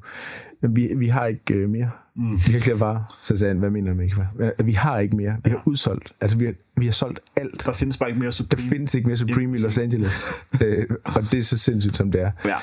Jamen, 0.64 0.76
vi, 0.76 0.90
vi 0.98 1.08
har 1.08 1.26
ikke 1.26 1.54
øh, 1.54 1.70
mere. 1.70 1.90
Mm. 2.16 2.38
Har 2.38 2.48
ikke 2.48 2.62
flere 2.62 2.80
varer. 2.80 3.18
Så 3.22 3.38
sagde 3.38 3.54
han, 3.54 3.60
hvad 3.60 3.70
mener 3.70 3.90
du 3.92 3.98
med 3.98 4.06
ikke? 4.06 4.64
Vi 4.64 4.72
har 4.72 5.00
ikke 5.00 5.16
mere. 5.16 5.36
Vi 5.44 5.50
har 5.50 5.62
udsolgt. 5.66 6.14
Altså, 6.22 6.38
vi 6.38 6.46
har, 6.46 6.54
vi 6.78 6.86
har 6.86 6.92
solgt 6.92 7.20
alt. 7.36 7.66
Der 7.66 7.74
findes 7.74 7.98
bare 7.98 8.10
ikke 8.10 8.20
mere 8.20 8.26
Der 8.28 8.32
Supreme. 8.32 8.70
findes 8.70 8.96
ikke 8.96 9.08
mere 9.08 9.18
Supreme 9.18 9.58
i 9.58 9.60
Los 9.60 9.78
Angeles. 9.78 10.32
øh, 10.64 10.86
og 11.06 11.22
det 11.32 11.40
er 11.40 11.44
så 11.44 11.58
sindssygt, 11.58 11.96
som 11.98 12.12
det 12.12 12.22
er. 12.22 12.32
Ja. 12.46 12.56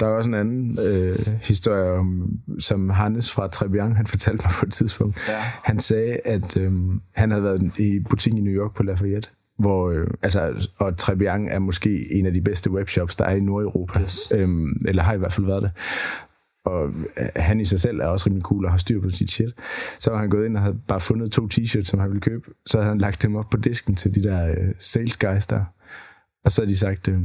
Der 0.00 0.06
er 0.06 0.10
også 0.10 0.28
en 0.30 0.34
anden 0.34 0.78
øh, 0.82 1.18
historie, 1.42 1.90
om, 1.92 2.30
som 2.58 2.90
Hannes 2.90 3.32
fra 3.32 3.46
Trebian, 3.46 3.96
han 3.96 4.06
fortalte 4.06 4.44
mig 4.44 4.52
på 4.60 4.66
et 4.66 4.72
tidspunkt. 4.72 5.18
Ja. 5.28 5.38
Han 5.64 5.80
sagde, 5.80 6.18
at 6.24 6.56
øh, 6.56 6.72
han 7.14 7.30
havde 7.30 7.42
været 7.44 7.78
i 7.78 8.00
butikken 8.10 8.38
i 8.46 8.50
New 8.50 8.62
York 8.62 8.74
på 8.74 8.82
Lafayette, 8.82 9.28
hvor, 9.58 9.90
øh, 9.90 10.06
altså, 10.22 10.68
og 10.78 10.96
Trebian 10.96 11.48
er 11.48 11.58
måske 11.58 12.12
en 12.12 12.26
af 12.26 12.32
de 12.32 12.40
bedste 12.40 12.70
webshops, 12.70 13.16
der 13.16 13.24
er 13.24 13.34
i 13.34 13.40
Nordeuropa. 13.40 14.00
Yes. 14.00 14.32
Øhm, 14.34 14.72
eller 14.86 15.02
har 15.02 15.14
i 15.14 15.18
hvert 15.18 15.32
fald 15.32 15.46
været 15.46 15.62
det. 15.62 15.70
Og 16.66 16.88
øh, 17.16 17.28
han 17.36 17.60
i 17.60 17.64
sig 17.64 17.80
selv 17.80 18.00
er 18.00 18.06
også 18.06 18.26
rimelig 18.26 18.42
cool 18.42 18.64
og 18.64 18.70
har 18.70 18.78
styr 18.78 19.00
på 19.00 19.10
sit 19.10 19.30
shit. 19.30 19.54
Så 19.98 20.10
var 20.10 20.18
han 20.18 20.30
gået 20.30 20.46
ind 20.46 20.56
og 20.56 20.62
havde 20.62 20.78
bare 20.88 21.00
fundet 21.00 21.32
to 21.32 21.48
t-shirts, 21.54 21.84
som 21.84 22.00
han 22.00 22.08
ville 22.08 22.20
købe. 22.20 22.50
Så 22.66 22.78
havde 22.78 22.88
han 22.88 22.98
lagt 22.98 23.22
dem 23.22 23.36
op 23.36 23.50
på 23.50 23.56
disken 23.56 23.94
til 23.94 24.14
de 24.14 24.22
der 24.22 24.48
øh, 24.48 24.74
sales 24.78 25.16
guys 25.16 25.46
der. 25.46 25.64
Og 26.44 26.52
så 26.52 26.62
havde 26.62 26.70
de 26.70 26.76
sagt, 26.78 27.08
øh, 27.08 27.20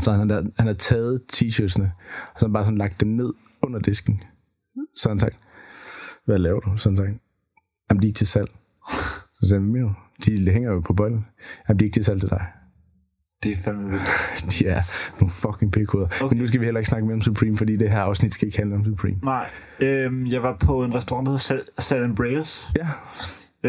så 0.00 0.12
han 0.12 0.30
havde, 0.30 0.52
han 0.56 0.66
havde 0.66 0.78
taget 0.78 1.22
t-shirtsene, 1.32 1.88
og 2.32 2.38
så 2.38 2.46
havde 2.46 2.48
han 2.48 2.52
bare 2.52 2.64
sådan 2.64 2.78
lagt 2.78 3.00
dem 3.00 3.08
ned 3.08 3.32
under 3.62 3.78
disken. 3.80 4.20
Så 4.96 5.08
havde 5.08 5.14
han 5.14 5.18
sagt, 5.18 5.38
hvad 6.24 6.38
laver 6.38 6.60
du? 6.60 6.76
Så 6.76 6.88
havde 6.88 6.98
han 6.98 7.06
sagt, 7.06 7.22
jamen 7.90 8.02
de 8.02 8.06
er 8.06 8.08
ikke 8.08 8.18
til 8.18 8.26
salg. 8.26 8.50
Så 9.40 9.48
sagde 9.48 9.62
han. 9.62 9.94
De 10.26 10.50
hænger 10.50 10.72
jo 10.72 10.80
på 10.80 10.92
bolden. 10.92 11.26
Jamen 11.68 11.78
de 11.78 11.84
er 11.84 11.86
ikke 11.86 11.94
til 11.94 12.04
salg 12.04 12.20
til 12.20 12.30
dig. 12.30 12.46
Det 13.42 13.52
er 13.52 13.56
fandme 13.64 13.90
vildt. 13.90 14.04
De 14.58 14.66
er 14.66 14.82
nogle 15.20 15.32
fucking 15.32 15.72
pikhoveder. 15.72 16.08
Okay. 16.22 16.34
Men 16.34 16.38
nu 16.42 16.46
skal 16.46 16.60
vi 16.60 16.64
heller 16.64 16.78
ikke 16.78 16.88
snakke 16.88 17.06
mere 17.06 17.14
om 17.14 17.22
Supreme, 17.22 17.56
fordi 17.56 17.76
det 17.76 17.90
her 17.90 18.00
afsnit 18.00 18.34
skal 18.34 18.46
ikke 18.48 18.58
handle 18.58 18.76
om 18.76 18.84
Supreme. 18.84 19.16
Nej. 19.22 19.46
Øhm, 19.80 20.26
jeg 20.26 20.42
var 20.42 20.56
på 20.60 20.84
en 20.84 20.94
restaurant, 20.94 21.26
der 21.26 21.30
hedder 21.32 21.62
Sal 21.78 22.02
Andreas, 22.02 22.72
Ja, 22.76 22.88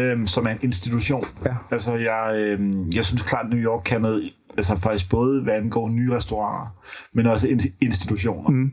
øhm, 0.02 0.26
som 0.26 0.46
er 0.46 0.50
en 0.50 0.58
institution. 0.62 1.24
ja. 1.46 1.54
Altså, 1.70 1.94
jeg, 1.94 2.34
øhm, 2.38 2.90
jeg 2.92 3.04
synes 3.04 3.22
klart, 3.22 3.44
at 3.46 3.50
New 3.50 3.58
York 3.60 3.82
kan 3.84 4.00
noget, 4.00 4.22
altså 4.56 4.76
faktisk 4.76 5.10
både 5.10 5.42
hvad 5.42 5.54
angår 5.54 5.88
nye 5.88 6.16
restauranter, 6.16 6.76
men 7.14 7.26
også 7.26 7.48
in- 7.48 7.60
institutioner. 7.80 8.50
Mm. 8.50 8.70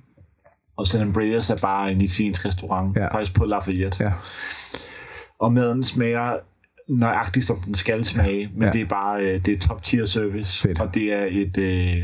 Og 0.77 0.87
San 0.87 1.01
Andreas 1.01 1.49
er 1.49 1.57
bare 1.61 1.91
en 1.91 2.01
italiensk 2.01 2.45
restaurant, 2.45 2.97
Ja. 2.97 3.15
faktisk 3.15 3.35
på 3.35 3.45
Lafayette. 3.45 4.03
Ja. 4.03 4.11
Og 5.39 5.53
maden 5.53 5.83
smager 5.83 6.33
nøjagtigt, 6.89 7.45
som 7.45 7.57
den 7.65 7.75
skal 7.75 8.05
smage, 8.05 8.49
men 8.53 8.63
Ja. 8.63 8.71
det 8.71 8.81
er 8.81 8.85
bare 8.85 9.21
øh, 9.23 9.45
det 9.45 9.53
er 9.53 9.59
top 9.59 9.83
tier 9.83 10.05
service, 10.05 10.61
Fedt. 10.61 10.79
og 10.79 10.93
det 10.93 11.13
er 11.13 11.25
et... 11.31 11.57
Øh, 11.57 12.03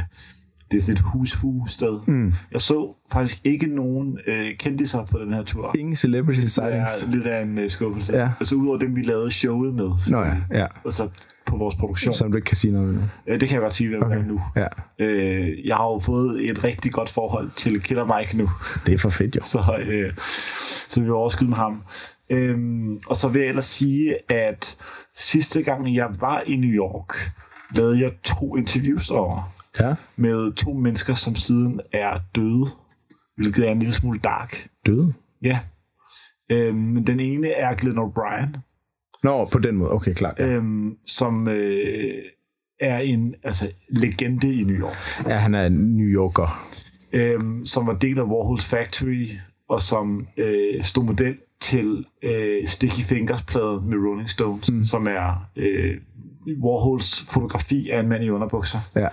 det 0.72 0.78
er 0.78 0.82
sådan 0.82 0.96
et 0.96 1.02
hus 1.02 1.38
sted. 1.68 2.00
Mm. 2.08 2.34
Jeg 2.52 2.62
så 2.62 2.96
faktisk 3.12 3.42
ikke 3.44 3.68
nogen 3.76 4.18
øh, 4.28 4.58
kendiser 4.60 5.06
på 5.12 5.20
den 5.20 5.34
her 5.34 5.44
tur. 5.44 5.76
Ingen 5.80 5.96
celebrity 5.96 6.42
sightings. 6.46 7.04
er 7.04 7.12
lidt 7.12 7.28
af 7.28 7.42
en 7.42 7.58
øh, 7.58 7.70
skuffelse. 7.70 8.18
Ja. 8.18 8.30
Altså 8.40 8.56
udover 8.56 8.78
dem, 8.78 8.96
vi 8.96 9.02
lavede 9.02 9.32
showet 9.32 9.74
med. 9.74 9.90
Nå 10.10 10.22
ja, 10.24 10.36
ja. 10.54 10.66
Altså 10.86 11.10
på 11.46 11.58
vores 11.58 11.76
produktion. 11.76 12.14
Som 12.14 12.32
du 12.32 12.38
ikke 12.38 12.46
kan 12.46 12.58
sige 12.58 12.74
noget 12.74 12.94
nu. 12.94 13.02
Øh, 13.28 13.40
det 13.40 13.50
kan 13.50 13.56
jeg 13.56 13.62
godt 13.62 13.74
sige, 13.74 13.90
hvem 13.90 14.04
okay. 14.04 14.18
er 14.18 14.24
nu. 14.24 14.42
Ja, 14.56 14.68
Øh, 15.00 15.66
jeg 15.68 15.76
har 15.76 15.84
jo 15.86 16.00
fået 16.00 16.50
et 16.52 16.64
rigtig 16.64 16.92
godt 16.92 17.10
forhold 17.10 17.50
til 17.50 17.82
Killer 17.82 18.20
Mike 18.20 18.38
nu, 18.38 18.50
det 18.86 18.94
er 18.94 18.98
for 18.98 19.10
fedt 19.10 19.36
jo. 19.36 19.42
så, 19.54 19.60
øh, 19.88 20.14
så 20.90 21.02
vi 21.02 21.10
var 21.10 21.16
overskyde 21.16 21.50
med 21.50 21.58
ham. 21.58 21.82
Øhm, 22.32 22.96
og 23.08 23.16
så 23.16 23.30
vil 23.30 23.40
jeg 23.40 23.50
ellers 23.50 23.66
sige, 23.66 24.32
at 24.32 24.78
sidste 25.18 25.64
gang 25.64 25.96
jeg 25.96 26.10
var 26.20 26.42
i 26.48 26.56
New 26.56 26.70
York, 26.70 27.14
lavede 27.76 28.00
jeg 28.02 28.12
to 28.24 28.56
interviews 28.56 29.10
over 29.12 29.52
Ja. 29.80 29.96
med 30.16 30.54
to 30.54 30.74
mennesker, 30.74 31.14
som 31.14 31.36
siden 31.36 31.82
er 31.94 32.20
døde, 32.36 32.66
hvilket 33.38 33.68
er 33.68 33.72
en 33.72 33.80
lille 33.80 33.94
smule 33.94 34.20
dark. 34.20 34.68
Døde? 34.86 35.14
Ja. 35.42 35.60
Øhm, 36.50 36.76
men 36.78 37.08
den 37.08 37.20
ene 37.20 37.48
er 37.50 37.76
Glenn 37.76 37.98
O'Brien, 38.00 38.58
Nå, 39.24 39.46
på 39.46 39.60
den 39.60 39.76
måde. 39.76 39.92
Okay, 39.92 40.14
klart. 40.14 40.40
Ja. 40.40 40.48
øhm, 40.48 40.98
som 41.08 41.48
øh, 41.48 42.14
er 42.80 42.98
en 42.98 43.36
altså, 43.44 43.72
legende 43.90 44.54
i 44.56 44.64
New 44.64 44.76
York. 44.76 45.28
ja, 45.28 45.38
han 45.38 45.56
er 45.56 45.66
en 45.66 45.74
New 45.98 46.08
Yorker. 46.08 46.68
øhm, 47.14 47.66
som 47.66 47.88
var 47.88 47.94
del 47.94 48.18
af 48.20 48.24
Warhols 48.24 48.66
Factory, 48.66 49.30
og 49.70 49.82
som 49.82 50.28
øh, 50.38 50.82
stod 50.84 51.04
model 51.04 51.38
til 51.62 52.06
øh, 52.24 52.68
Sticky 52.68 53.02
Fingers-pladen 53.02 53.90
med 53.90 53.98
Rolling 54.10 54.30
Stones, 54.30 54.72
mm. 54.72 54.86
som 54.86 55.08
er 55.08 55.46
øh, 55.56 55.94
Warhols 56.64 57.26
fotografi 57.34 57.90
af 57.90 58.00
en 58.00 58.10
mand 58.10 58.24
i 58.24 58.30
underbukser. 58.30 58.80
Ja. 58.96 59.08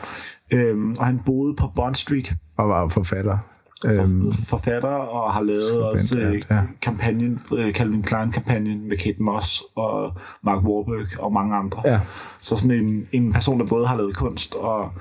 Øhm, 0.51 0.97
og 0.99 1.07
han 1.07 1.21
boede 1.27 1.55
på 1.55 1.67
Bond 1.77 1.95
Street, 1.95 2.33
Og 2.57 2.69
var 2.69 2.89
forfatter. 2.89 3.39
for, 3.83 4.03
Øhm, 4.03 4.33
forfatter, 4.49 4.89
og 4.89 5.33
har 5.35 5.43
lavet 5.43 5.65
Skribent, 5.65 5.85
også 5.85 6.19
øh, 6.21 6.43
ja. 6.51 6.63
kampagnen, 6.83 7.41
øh, 7.57 7.73
Calvin 7.75 8.03
Klein-kampagnen 8.03 8.89
med 8.89 8.97
Kate 8.97 9.23
Moss 9.23 9.63
og 9.77 10.13
Mark 10.45 10.65
Wahlberg 10.65 11.21
og 11.21 11.33
mange 11.33 11.57
andre. 11.57 11.83
ja. 11.85 12.01
Så 12.41 12.57
sådan 12.57 12.85
en, 12.85 13.07
en 13.13 13.33
person, 13.33 13.61
der 13.61 13.67
både 13.67 13.87
har 13.87 13.97
lavet 13.97 14.17
kunst, 14.17 14.55
og 14.55 14.93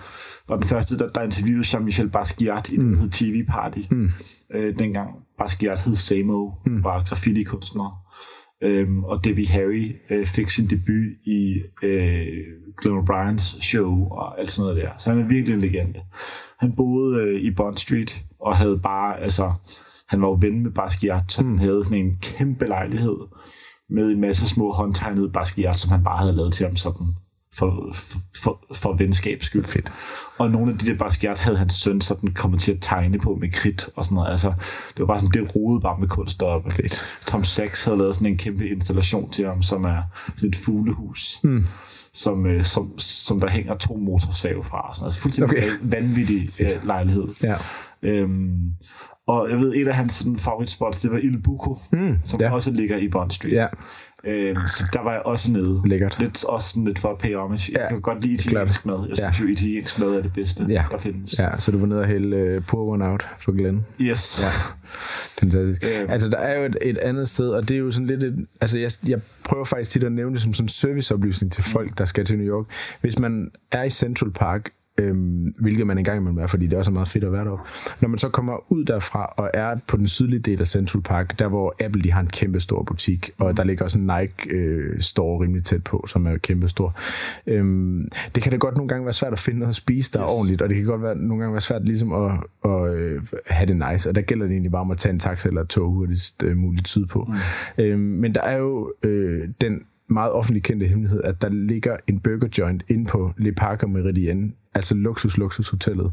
var 0.50 0.56
den 0.56 0.66
første, 0.66 0.98
der, 0.98 1.08
der 1.08 1.22
interviewede 1.22 1.64
Jean-Michel 1.68 2.08
Basquiat 2.10 2.70
i 2.70 2.76
den, 2.78 2.94
der 2.94 3.00
hed 3.00 3.10
TV 3.10 3.46
Party. 3.50 3.80
Mm. 3.92 4.12
Øh, 4.54 4.80
dengang 4.80 5.10
Basquiat 5.38 5.80
hed 5.80 5.96
Samo, 5.96 6.52
mm. 6.66 6.84
var 6.84 7.04
graffiti-kunstner. 7.04 8.04
Øhm, 8.64 9.04
og 9.04 9.24
Debbie 9.26 9.48
Harry 9.48 9.96
øh, 10.12 10.26
fik 10.26 10.50
sin 10.50 10.68
debut 10.70 11.08
i 11.26 11.62
øh, 11.84 12.28
Glenn 12.82 13.00
O'Briens 13.00 13.62
show 13.62 14.08
og 14.12 14.40
alt 14.40 14.52
sådan 14.52 14.66
noget 14.66 14.84
der. 14.84 14.92
Så 14.98 15.10
han 15.10 15.20
er 15.20 15.28
virkelig 15.28 15.54
en 15.54 15.62
legende. 15.62 16.00
Han 16.60 16.76
boede 16.76 17.22
øh, 17.22 17.42
i 17.42 17.52
Bond 17.52 17.78
Street 17.78 18.26
og 18.40 18.58
havde 18.58 18.80
bare, 18.84 19.20
altså, 19.20 19.54
han 20.10 20.22
var 20.22 20.28
jo 20.28 20.38
ven 20.42 20.64
med 20.64 20.72
Basquiat, 20.72 21.24
så 21.32 21.44
mm. 21.44 21.50
han 21.50 21.60
havde 21.60 21.84
sådan 21.84 22.06
en 22.06 22.18
kæmpe 22.22 22.66
lejlighed 22.66 23.18
med 23.90 24.12
en 24.12 24.22
masse 24.22 24.50
små 24.50 24.72
håndtegnede 24.72 25.30
Basquiat, 25.30 25.76
som 25.76 25.92
han 25.92 26.04
bare 26.04 26.18
havde 26.18 26.36
lavet 26.36 26.54
til 26.54 26.66
ham 26.66 26.76
sådan 26.76 27.08
for, 27.56 27.96
for, 28.44 28.66
for 28.76 28.94
venskabs 28.94 29.46
skyld. 29.46 29.64
Fedt. 29.64 29.92
Og 30.38 30.52
nogle 30.52 30.72
af 30.72 30.78
de 30.78 30.86
der 30.86 30.98
Basquiat 30.98 31.40
havde 31.40 31.58
hans 31.58 31.74
søn 31.74 32.02
sådan 32.02 32.34
kommet 32.34 32.62
til 32.62 32.72
at 32.72 32.78
tegne 32.82 33.20
på 33.20 33.38
med 33.42 33.52
kridt 33.52 33.90
og 33.96 34.06
sådan 34.06 34.16
noget. 34.16 34.32
Altså, 34.32 34.48
det 34.90 35.00
var 35.00 35.06
bare 35.06 35.20
sådan, 35.20 35.42
det 35.42 35.56
rodede 35.56 35.82
bare 35.82 36.00
med 36.00 36.08
kunst 36.08 36.40
deroppe. 36.40 36.72
Fedt. 36.72 37.22
Tom 37.28 37.44
Sachs 37.44 37.86
havde 37.86 37.98
lavet 37.98 38.16
sådan 38.16 38.32
en 38.32 38.38
kæmpe 38.38 38.68
installation 38.70 39.30
til 39.32 39.46
ham, 39.46 39.62
som 39.62 39.84
er 39.84 40.02
sådan 40.38 40.50
et 40.50 40.56
fuglehus. 40.56 41.40
Mm. 41.44 41.66
Som, 42.14 42.46
øh, 42.46 42.64
som, 42.64 43.00
som 43.00 43.40
der 43.40 43.50
hænger 43.50 43.76
to 43.78 43.96
motorsave 43.96 44.64
fra. 44.64 44.92
Sådan. 44.94 45.06
Altså 45.06 45.20
fuldstændig 45.20 45.58
Okay. 45.58 45.70
vanvittig 45.82 46.50
øh, 46.60 46.86
lejlighed. 46.86 47.28
Ja. 47.44 47.56
Øhm, 48.02 48.72
og 49.28 49.50
jeg 49.50 49.58
ved, 49.60 49.74
et 49.76 49.88
af 49.88 49.96
hans 49.96 50.14
sådan, 50.14 50.38
favoritspots, 50.38 51.00
det 51.00 51.12
var 51.12 51.18
Il 51.18 51.42
Buco, 51.42 51.80
mm, 51.92 52.16
som 52.26 52.42
ja. 52.42 52.52
også 52.52 52.72
ligger 52.72 52.98
i 52.98 53.08
Bond 53.08 53.32
Street. 53.32 53.54
Ja. 53.54 53.68
Øhm, 54.24 54.68
så 54.68 54.84
der 54.94 55.04
var 55.04 55.12
jeg 55.12 55.22
også 55.26 55.52
nede. 55.52 55.82
Lækkert. 55.86 56.18
Lidt, 56.20 56.46
også 56.46 56.70
sådan 56.70 56.86
lidt 56.86 57.00
for 57.00 57.10
at 57.12 57.18
pay 57.18 57.36
homage. 57.36 57.72
Jeg 57.74 57.82
Ja, 57.82 57.90
kan 57.90 58.02
godt 58.02 58.22
lide 58.22 58.34
italiensk 58.34 58.86
mad. 58.86 59.06
Jeg 59.10 59.18
Ja. 59.18 59.32
synes 59.32 59.50
jo, 59.50 59.54
italiensk 59.54 60.00
mad 60.00 60.08
er 60.10 60.22
det 60.22 60.34
bedste, 60.34 60.66
Ja. 60.70 60.84
der 60.92 60.98
findes. 60.98 61.40
ja, 61.40 61.60
så 61.60 61.72
du 61.72 61.78
var 61.78 61.86
nede 61.86 62.00
og 62.00 62.08
hælde 62.08 62.58
uh, 62.58 62.64
Pour 62.66 62.94
One 62.94 63.06
Out 63.06 63.28
for 63.40 63.52
Glenn. 63.58 63.86
Yes. 64.02 64.40
Ja. 64.44 64.50
Fantastisk. 65.40 65.84
Øhm. 66.02 66.12
Altså, 66.12 66.30
der 66.30 66.38
er 66.38 66.60
jo 66.60 66.66
et, 66.66 66.78
et 66.82 66.98
andet 66.98 67.30
sted, 67.30 67.50
og 67.50 67.70
det 67.70 67.76
er 67.76 67.80
jo 67.80 67.92
sådan 67.92 68.08
lidt 68.08 68.24
et, 68.24 68.46
altså, 68.62 68.80
jeg, 68.80 68.92
jeg 69.08 69.20
prøver 69.46 69.66
faktisk 69.66 69.92
tit 69.92 70.04
at 70.04 70.12
nævne 70.12 70.34
det 70.34 70.42
som 70.42 70.54
sådan 70.54 70.66
en 70.66 70.70
serviceoplysning 70.70 71.52
til 71.54 71.64
folk, 71.64 71.98
der 71.98 72.06
skal 72.06 72.26
til 72.26 72.38
New 72.38 72.48
York. 72.48 72.66
Hvis 73.02 73.20
man 73.20 73.52
er 73.72 73.84
i 73.84 73.90
Central 73.90 74.32
Park, 74.32 74.70
øhm, 74.98 75.50
hvilket 75.60 75.88
man 75.88 75.98
engang 75.98 76.18
imellem 76.18 76.38
er, 76.38 76.48
fordi 76.48 76.68
det 76.68 76.78
også 76.78 76.92
er 76.92 76.94
meget 76.94 77.08
fedt 77.08 77.24
at 77.24 77.32
være 77.32 77.46
deroppe. 77.46 77.64
Når 78.02 78.10
man 78.10 78.18
så 78.18 78.30
kommer 78.30 78.72
ud 78.72 78.86
derfra 78.86 79.34
og 79.38 79.50
er 79.54 79.76
på 79.88 79.98
den 79.98 80.08
sydlige 80.08 80.40
del 80.40 80.60
af 80.62 80.68
Central 80.68 81.02
Park, 81.02 81.40
der 81.40 81.48
hvor 81.48 81.76
Apple 81.80 82.02
de 82.02 82.12
har 82.12 82.22
en 82.22 82.28
kæmpe 82.28 82.60
stor 82.60 82.84
butik, 82.84 83.30
og 83.38 83.58
der 83.58 83.64
ligger 83.64 83.84
også 83.86 84.00
en 84.00 84.06
Nike 84.20 84.50
øh, 84.50 85.02
store 85.02 85.44
rimelig 85.44 85.64
tæt 85.64 85.84
på, 85.84 86.06
som 86.08 86.26
er 86.28 86.38
kæmpe 86.38 86.68
stor. 86.68 86.96
Øhm, 87.48 88.08
det 88.36 88.44
kan 88.44 88.52
da 88.52 88.58
godt 88.58 88.76
nogle 88.76 88.90
gange 88.90 89.06
være 89.06 89.14
svært 89.14 89.34
at 89.34 89.40
finde 89.40 89.60
noget 89.60 89.72
at 89.72 89.76
spise 89.76 90.12
der 90.14 90.24
yes. 90.24 90.32
ordentligt, 90.32 90.62
og 90.62 90.70
det 90.70 90.78
kan 90.78 90.86
godt 90.86 91.02
være, 91.02 91.18
nogle 91.18 91.42
gange 91.42 91.54
være 91.54 91.62
svært 91.62 91.86
ligesom 91.86 92.14
at, 92.14 92.32
at 92.66 92.94
øh, 92.94 93.22
have 93.48 93.68
det 93.68 93.92
nice, 93.92 94.10
og 94.10 94.16
der 94.16 94.22
gælder 94.22 94.46
det 94.46 94.52
egentlig 94.52 94.72
bare 94.72 94.82
om 94.82 94.92
at 94.92 94.98
tage 94.98 95.14
en 95.14 95.20
taxa 95.20 95.50
eller 95.50 95.62
et 95.62 95.68
tog 95.68 95.92
hurtigst 95.92 96.44
øh, 96.44 96.58
muligt 96.58 96.88
sydpå. 96.88 97.28
Mm. 97.78 97.84
Øhm, 97.84 98.00
men 98.00 98.36
der 98.36 98.42
er 98.42 98.58
jo 98.58 98.94
øh, 99.04 99.50
den 99.62 99.84
meget 100.10 100.32
offentlig 100.32 100.64
kendte 100.64 100.86
hemmelighed, 100.86 101.24
at 101.24 101.42
der 101.42 101.50
ligger 101.50 101.98
en 102.08 102.20
burger 102.20 102.48
joint 102.58 102.84
inde 102.88 103.06
på 103.06 103.32
Le 103.38 103.52
Parker 103.52 103.88
Meridian, 103.88 104.54
altså 104.78 104.96
luksus 104.96 105.38
luksus 105.38 105.70
hotellet, 105.70 106.12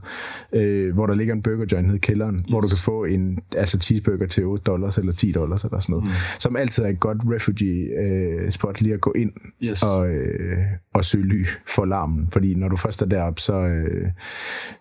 øh, 0.52 0.94
hvor 0.94 1.06
der 1.06 1.14
ligger 1.14 1.34
en 1.34 1.42
burger 1.42 1.66
joint 1.72 1.86
nede 1.86 1.96
i 1.96 2.00
kælderen, 2.00 2.36
yes. 2.36 2.44
hvor 2.48 2.60
du 2.60 2.68
kan 2.68 2.78
få 2.78 3.04
en 3.04 3.38
altså 3.56 3.78
cheeseburger 3.78 4.26
til 4.26 4.44
8 4.44 4.62
dollars 4.64 4.98
eller 4.98 5.12
10 5.12 5.32
dollars 5.32 5.64
eller 5.64 5.78
sådan 5.78 5.92
noget, 5.92 6.04
mm. 6.04 6.12
som 6.38 6.56
altid 6.56 6.84
er 6.84 6.88
et 6.88 7.00
godt 7.00 7.18
refugee 7.24 8.04
øh, 8.04 8.50
spot 8.50 8.80
lige 8.80 8.94
at 8.94 9.00
gå 9.00 9.12
ind 9.16 9.32
Yes. 9.62 9.82
og, 9.82 10.08
øh, 10.08 10.58
og 10.94 11.04
søge 11.04 11.24
ly 11.24 11.46
for 11.68 11.84
larmen, 11.84 12.28
fordi 12.32 12.54
når 12.54 12.68
du 12.68 12.76
først 12.76 13.02
er 13.02 13.06
deroppe, 13.06 13.40
så, 13.40 13.54
øh, 13.54 14.08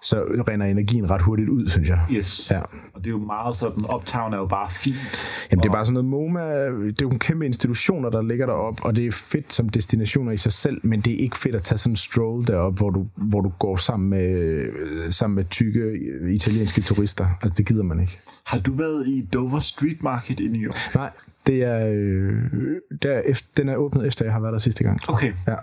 så 0.03 0.23
render 0.47 0.65
energien 0.65 1.09
ret 1.09 1.21
hurtigt 1.21 1.49
ud, 1.49 1.67
synes 1.67 1.89
jeg. 1.89 1.99
Yes. 2.11 2.51
Ja. 2.51 2.59
Og 2.93 2.99
det 2.99 3.07
er 3.07 3.11
jo 3.11 3.17
meget 3.17 3.55
sådan, 3.55 3.83
Uptown 3.95 4.33
er 4.33 4.37
jo 4.37 4.45
bare 4.45 4.69
fint. 4.71 5.47
Jamen, 5.51 5.63
det 5.63 5.69
er 5.69 5.73
bare 5.73 5.85
sådan 5.85 5.93
noget 5.93 6.09
MoMA, 6.09 6.65
det 6.65 7.01
er 7.01 7.05
jo 7.05 7.09
en 7.09 7.19
kæmpe 7.19 7.45
institutioner, 7.45 8.09
der 8.09 8.21
ligger 8.21 8.45
deroppe, 8.45 8.83
og 8.83 8.95
det 8.95 9.07
er 9.07 9.11
fedt 9.11 9.53
som 9.53 9.69
destinationer 9.69 10.31
i 10.31 10.37
sig 10.37 10.51
selv, 10.51 10.79
men 10.83 11.01
det 11.01 11.13
er 11.13 11.17
ikke 11.17 11.37
fedt 11.37 11.55
at 11.55 11.61
tage 11.61 11.77
sådan 11.77 11.91
en 11.91 11.95
stroll 11.95 12.47
derop, 12.47 12.77
hvor 12.77 12.89
du, 12.89 13.07
hvor 13.15 13.41
du 13.41 13.51
går 13.59 13.72
sammen 13.77 14.09
med, 14.09 14.29
øh, 14.35 15.11
sammen 15.11 15.35
med 15.35 15.45
tykke 15.49 15.79
øh, 15.79 16.33
italienske 16.33 16.81
turister. 16.81 17.27
Altså, 17.41 17.57
det 17.57 17.67
gider 17.67 17.83
man 17.83 17.99
ikke. 17.99 18.19
Har 18.45 18.59
du 18.59 18.73
været 18.73 19.07
i 19.07 19.29
Dover 19.33 19.59
Street 19.59 20.03
Market 20.03 20.39
i 20.39 20.47
New 20.47 20.61
York? 20.61 20.95
Nej, 20.95 21.09
det 21.47 21.63
er, 21.63 21.87
øh, 21.93 22.35
der 23.01 23.11
er 23.11 23.21
efter, 23.25 23.47
den 23.57 23.69
er 23.69 23.75
åbnet 23.75 24.07
efter, 24.07 24.25
jeg 24.25 24.33
har 24.33 24.39
været 24.41 24.53
der 24.53 24.59
sidste 24.59 24.83
gang. 24.83 24.99
Okay. 25.07 25.33
Ja, 25.47 25.55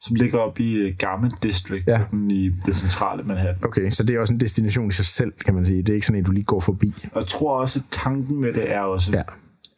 Som 0.00 0.14
ligger 0.14 0.38
oppe 0.38 0.62
i 0.62 0.86
uh, 0.86 0.96
Garment 0.98 1.34
District, 1.42 1.86
Ja. 1.88 1.98
sådan 2.10 2.30
i 2.30 2.48
det 2.66 2.74
centrale 2.74 3.22
Manhattan. 3.22 3.64
okay, 3.64 3.90
så 3.90 4.02
det 4.04 4.16
er 4.16 4.20
også 4.20 4.32
en 4.32 4.40
destination 4.40 4.88
i 4.88 4.92
sig 4.92 5.04
selv, 5.04 5.32
kan 5.44 5.54
man 5.54 5.66
sige. 5.66 5.82
Det 5.82 5.88
er 5.88 5.94
ikke 5.94 6.06
sådan 6.06 6.18
en, 6.18 6.24
du 6.24 6.32
lige 6.32 6.44
går 6.44 6.60
forbi. 6.60 6.94
Og 7.12 7.20
jeg 7.20 7.26
tror 7.28 7.60
også, 7.60 7.78
at 7.78 7.84
tanken 8.02 8.40
med 8.40 8.52
det 8.52 8.74
er 8.74 8.80
også, 8.80 9.12
ja. 9.14 9.22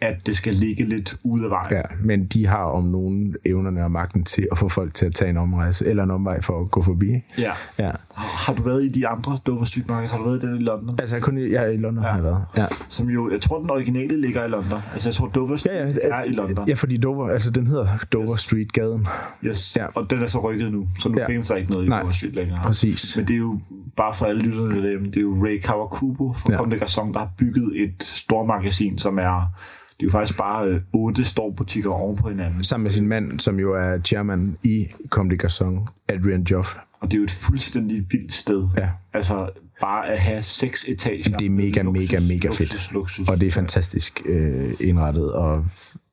At 0.02 0.26
det 0.26 0.36
skal 0.36 0.54
ligge 0.54 0.84
lidt 0.84 1.16
ude 1.22 1.44
af 1.44 1.50
vejen. 1.50 1.72
Ja, 1.72 1.82
men 2.04 2.26
de 2.26 2.46
har 2.46 2.64
om 2.64 2.84
nogen 2.84 3.36
evnerne 3.44 3.84
og 3.84 3.90
magten 3.90 4.24
til 4.24 4.48
at 4.52 4.58
få 4.58 4.68
folk 4.68 4.94
til 4.94 5.06
at 5.06 5.14
tage 5.14 5.30
en 5.30 5.36
omrejse, 5.36 5.86
eller 5.86 6.02
en 6.02 6.10
omvej 6.10 6.40
for 6.40 6.60
at 6.60 6.70
gå 6.70 6.82
forbi. 6.82 7.10
ja. 7.38 7.52
Ja. 7.78 7.90
Har 8.14 8.52
du 8.54 8.62
været 8.62 8.84
i 8.84 8.88
de 8.88 9.08
andre 9.08 9.38
Dover 9.46 9.64
Street 9.64 9.88
Market? 9.88 10.10
Har 10.10 10.18
du 10.18 10.24
været 10.24 10.42
i 10.44 10.46
den 10.46 10.56
i 10.56 10.62
London? 10.62 10.96
Altså, 11.00 11.20
kun 11.20 11.38
i, 11.38 11.52
jeg 11.52 11.64
er 11.64 11.68
i 11.68 11.76
London, 11.76 12.02
ja. 12.04 12.08
har 12.08 12.16
jeg 12.16 12.24
været. 12.24 12.44
Ja. 12.56 12.66
Som 12.88 13.08
jo, 13.10 13.30
jeg 13.30 13.40
tror, 13.40 13.60
den 13.60 13.70
originale 13.70 14.20
ligger 14.20 14.44
i 14.44 14.48
London. 14.48 14.78
Altså, 14.92 15.08
jeg 15.08 15.14
tror, 15.14 15.26
Dover 15.28 15.56
Street 15.56 15.74
Ja, 15.74 15.86
ja, 16.08 16.20
er 16.20 16.24
i 16.24 16.32
London. 16.32 16.68
Ja, 16.68 16.74
fordi 16.74 16.96
Dover, 16.96 17.28
altså 17.30 17.50
den 17.50 17.66
hedder 17.66 17.86
Dover 18.12 18.36
Street 18.36 18.72
gaden. 18.72 19.06
Yes. 19.44 19.76
Ja. 19.76 19.82
Ja. 19.82 19.88
Og 19.94 20.10
den 20.10 20.22
er 20.22 20.26
så 20.26 20.38
rykket 20.40 20.72
nu, 20.72 20.88
så 20.98 21.08
nu 21.08 21.14
Ja. 21.16 21.20
ja. 21.22 21.28
findes 21.28 21.48
der 21.48 21.56
ikke 21.56 21.70
noget 21.70 21.86
i 21.86 21.88
Nej. 21.88 22.00
Dover 22.00 22.12
Street 22.12 22.34
længere. 22.34 22.60
Præcis. 22.62 23.16
Men 23.16 23.28
det 23.28 23.34
er 23.34 23.38
jo, 23.38 23.58
bare 23.96 24.14
for 24.14 24.26
alle 24.26 24.42
lytterne, 24.42 24.82
det 24.82 24.94
er- 24.94 24.98
det 24.98 25.16
er 25.16 25.20
jo 25.20 25.44
Ray 25.46 25.60
Kawakubo 25.60 26.32
fra 26.32 26.48
Ja. 26.52 26.76
ja. 26.80 26.86
Comme 26.86 27.12
der 27.12 27.18
har 27.18 27.30
bygget 27.38 27.72
et 27.82 28.04
stormagasin, 28.04 28.98
som 28.98 29.18
er, 29.18 29.52
det 30.00 30.06
er 30.06 30.08
jo 30.08 30.10
faktisk 30.10 30.38
bare 30.38 30.66
øh, 30.68 30.80
otte 30.92 31.24
storbutikker 31.24 31.90
oven 31.90 32.16
på 32.16 32.28
hinanden. 32.28 32.64
Sammen 32.64 32.82
med 32.82 32.90
sin 32.90 33.06
mand, 33.06 33.40
som 33.40 33.58
jo 33.58 33.74
er 33.74 34.00
chairman 34.00 34.56
i 34.62 34.86
Comme 35.08 35.30
des 35.30 35.44
Garçons, 35.44 36.04
Adrian 36.08 36.42
Joff. 36.42 36.76
Og 37.00 37.10
det 37.10 37.16
er 37.16 37.18
jo 37.18 37.24
et 37.24 37.30
fuldstændig 37.30 38.06
vildt 38.10 38.32
sted. 38.32 38.68
Ja. 38.76 38.88
Altså, 39.12 39.50
bare 39.80 40.08
at 40.08 40.20
have 40.20 40.42
seks 40.42 40.84
etager. 40.88 41.36
Det 41.36 41.46
er 41.46 41.50
mega, 41.50 41.82
Luksus, 41.82 42.12
mega, 42.12 42.22
mega 42.34 42.48
luksus, 42.48 42.70
fedt. 42.70 42.92
Luksus. 42.92 43.28
Og 43.28 43.40
det 43.40 43.46
er 43.46 43.50
fantastisk 43.52 44.22
øh, 44.24 44.74
indrettet 44.80 45.32
og 45.32 45.66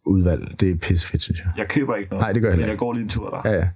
udvalg. 0.05 0.59
Det 0.59 0.71
er 0.71 0.75
pissefedt, 0.75 1.23
synes 1.23 1.39
jeg. 1.39 1.47
Jeg 1.57 1.67
køber 1.67 1.95
ikke 1.95 2.09
noget, 2.09 2.21
Nej, 2.21 2.31
det 2.31 2.41
gør 2.41 2.49
jeg 2.49 2.59
men 2.59 2.67
jeg 2.67 2.77
går 2.77 2.93
lige 2.93 3.03
en 3.03 3.09
tur 3.09 3.29
der. 3.29 3.51
Ja, 3.51 3.57
ja. 3.57 3.67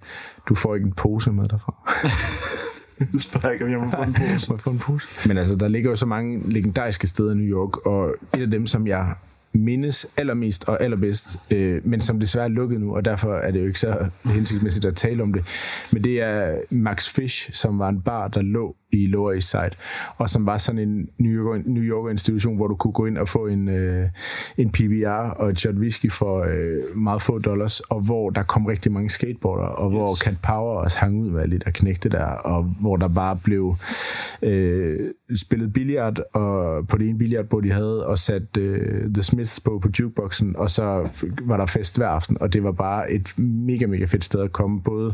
Du 0.49 0.55
får 0.55 0.75
ikke 0.75 0.85
en 0.85 0.93
pose 0.93 1.31
med 1.31 1.47
derfra. 1.47 1.75
Du 3.13 3.19
spørger 3.19 3.51
ikke, 3.51 3.65
om 3.65 3.71
jeg 3.71 3.79
må 3.79 3.91
få 3.91 4.01
en 4.01 4.13
pose. 4.13 4.49
Må 4.49 4.55
jeg 4.55 4.59
få 4.59 4.69
en 4.69 4.79
pose? 4.79 5.07
Men 5.27 5.37
altså, 5.37 5.55
der 5.55 5.67
ligger 5.67 5.89
jo 5.89 5.95
så 5.95 6.05
mange 6.05 6.51
legendariske 6.51 7.07
steder 7.07 7.31
i 7.31 7.35
New 7.35 7.45
York, 7.45 7.85
og 7.85 8.15
et 8.33 8.41
af 8.41 8.51
dem, 8.51 8.67
som 8.67 8.87
jeg 8.87 9.13
mindes 9.53 10.07
allermest 10.17 10.69
og 10.69 10.83
allerbedst, 10.83 11.39
øh, 11.51 11.87
men 11.87 12.01
som 12.01 12.19
desværre 12.19 12.45
er 12.45 12.49
lukket 12.49 12.81
nu, 12.81 12.95
og 12.95 13.05
derfor 13.05 13.35
er 13.35 13.51
det 13.51 13.59
jo 13.59 13.65
ikke 13.65 13.79
så 13.79 14.09
hensigtsmæssigt 14.25 14.85
at 14.85 14.95
tale 14.95 15.23
om 15.23 15.33
det. 15.33 15.45
Men 15.91 16.03
det 16.03 16.21
er 16.21 16.55
Max 16.69 17.09
Fish, 17.09 17.53
som 17.53 17.79
var 17.79 17.89
en 17.89 18.01
bar, 18.01 18.27
der 18.27 18.41
lå 18.41 18.75
i 18.91 19.07
Lower 19.07 19.31
East 19.31 19.49
Side, 19.49 19.71
og 20.17 20.29
som 20.29 20.45
var 20.45 20.57
sådan 20.57 20.79
en 20.89 21.09
New 21.17 21.31
Yorker, 21.31 21.61
New 21.65 21.83
Yorker 21.83 22.09
institution, 22.09 22.55
hvor 22.55 22.67
du 22.67 22.75
kunne 22.75 22.93
gå 22.93 23.05
ind 23.05 23.17
og 23.17 23.27
få 23.27 23.47
en, 23.47 23.69
øh, 23.69 24.09
en 24.57 24.69
PBR 24.69 25.09
og 25.09 25.49
et 25.49 25.59
shot 25.59 25.75
whisky 25.75 26.11
for 26.11 26.39
øh, 26.39 26.97
meget 26.97 27.21
få 27.21 27.39
dollars, 27.39 27.79
og 27.79 28.01
hvor 28.01 28.29
der 28.29 28.43
kom 28.43 28.65
rigtig 28.65 28.91
mange 28.91 29.09
skateboarder, 29.09 29.67
og 29.67 29.89
hvor 29.89 30.15
Cat 30.15 30.37
Power 30.43 30.79
også 30.79 30.99
hang 30.99 31.21
ud 31.21 31.29
med 31.29 31.47
lidt 31.47 31.63
af 31.63 31.73
knægte 31.73 32.09
der, 32.09 32.25
og 32.25 32.63
hvor 32.63 32.95
der 32.95 33.09
bare 33.15 33.37
blev 33.43 33.75
øh, 34.41 34.99
spillet 35.35 35.73
billiard 35.73 36.19
og 36.33 36.87
på 36.87 36.97
det 36.97 37.09
ene 37.09 37.17
billiardbord, 37.17 37.63
de 37.63 37.71
havde, 37.71 38.05
og 38.07 38.17
sat 38.17 38.57
øh, 38.57 39.13
The 39.13 39.23
Smiths 39.23 39.59
på 39.59 39.79
på 39.79 39.89
jukeboxen, 39.99 40.55
og 40.55 40.69
så 40.69 41.09
var 41.41 41.57
der 41.57 41.65
fest 41.65 41.97
hver 41.97 42.07
aften, 42.07 42.41
og 42.41 42.53
det 42.53 42.63
var 42.63 42.71
bare 42.71 43.11
et 43.11 43.37
mega, 43.37 43.85
mega 43.85 44.05
fedt 44.05 44.23
sted 44.23 44.41
at 44.41 44.51
komme, 44.51 44.81
både 44.81 45.13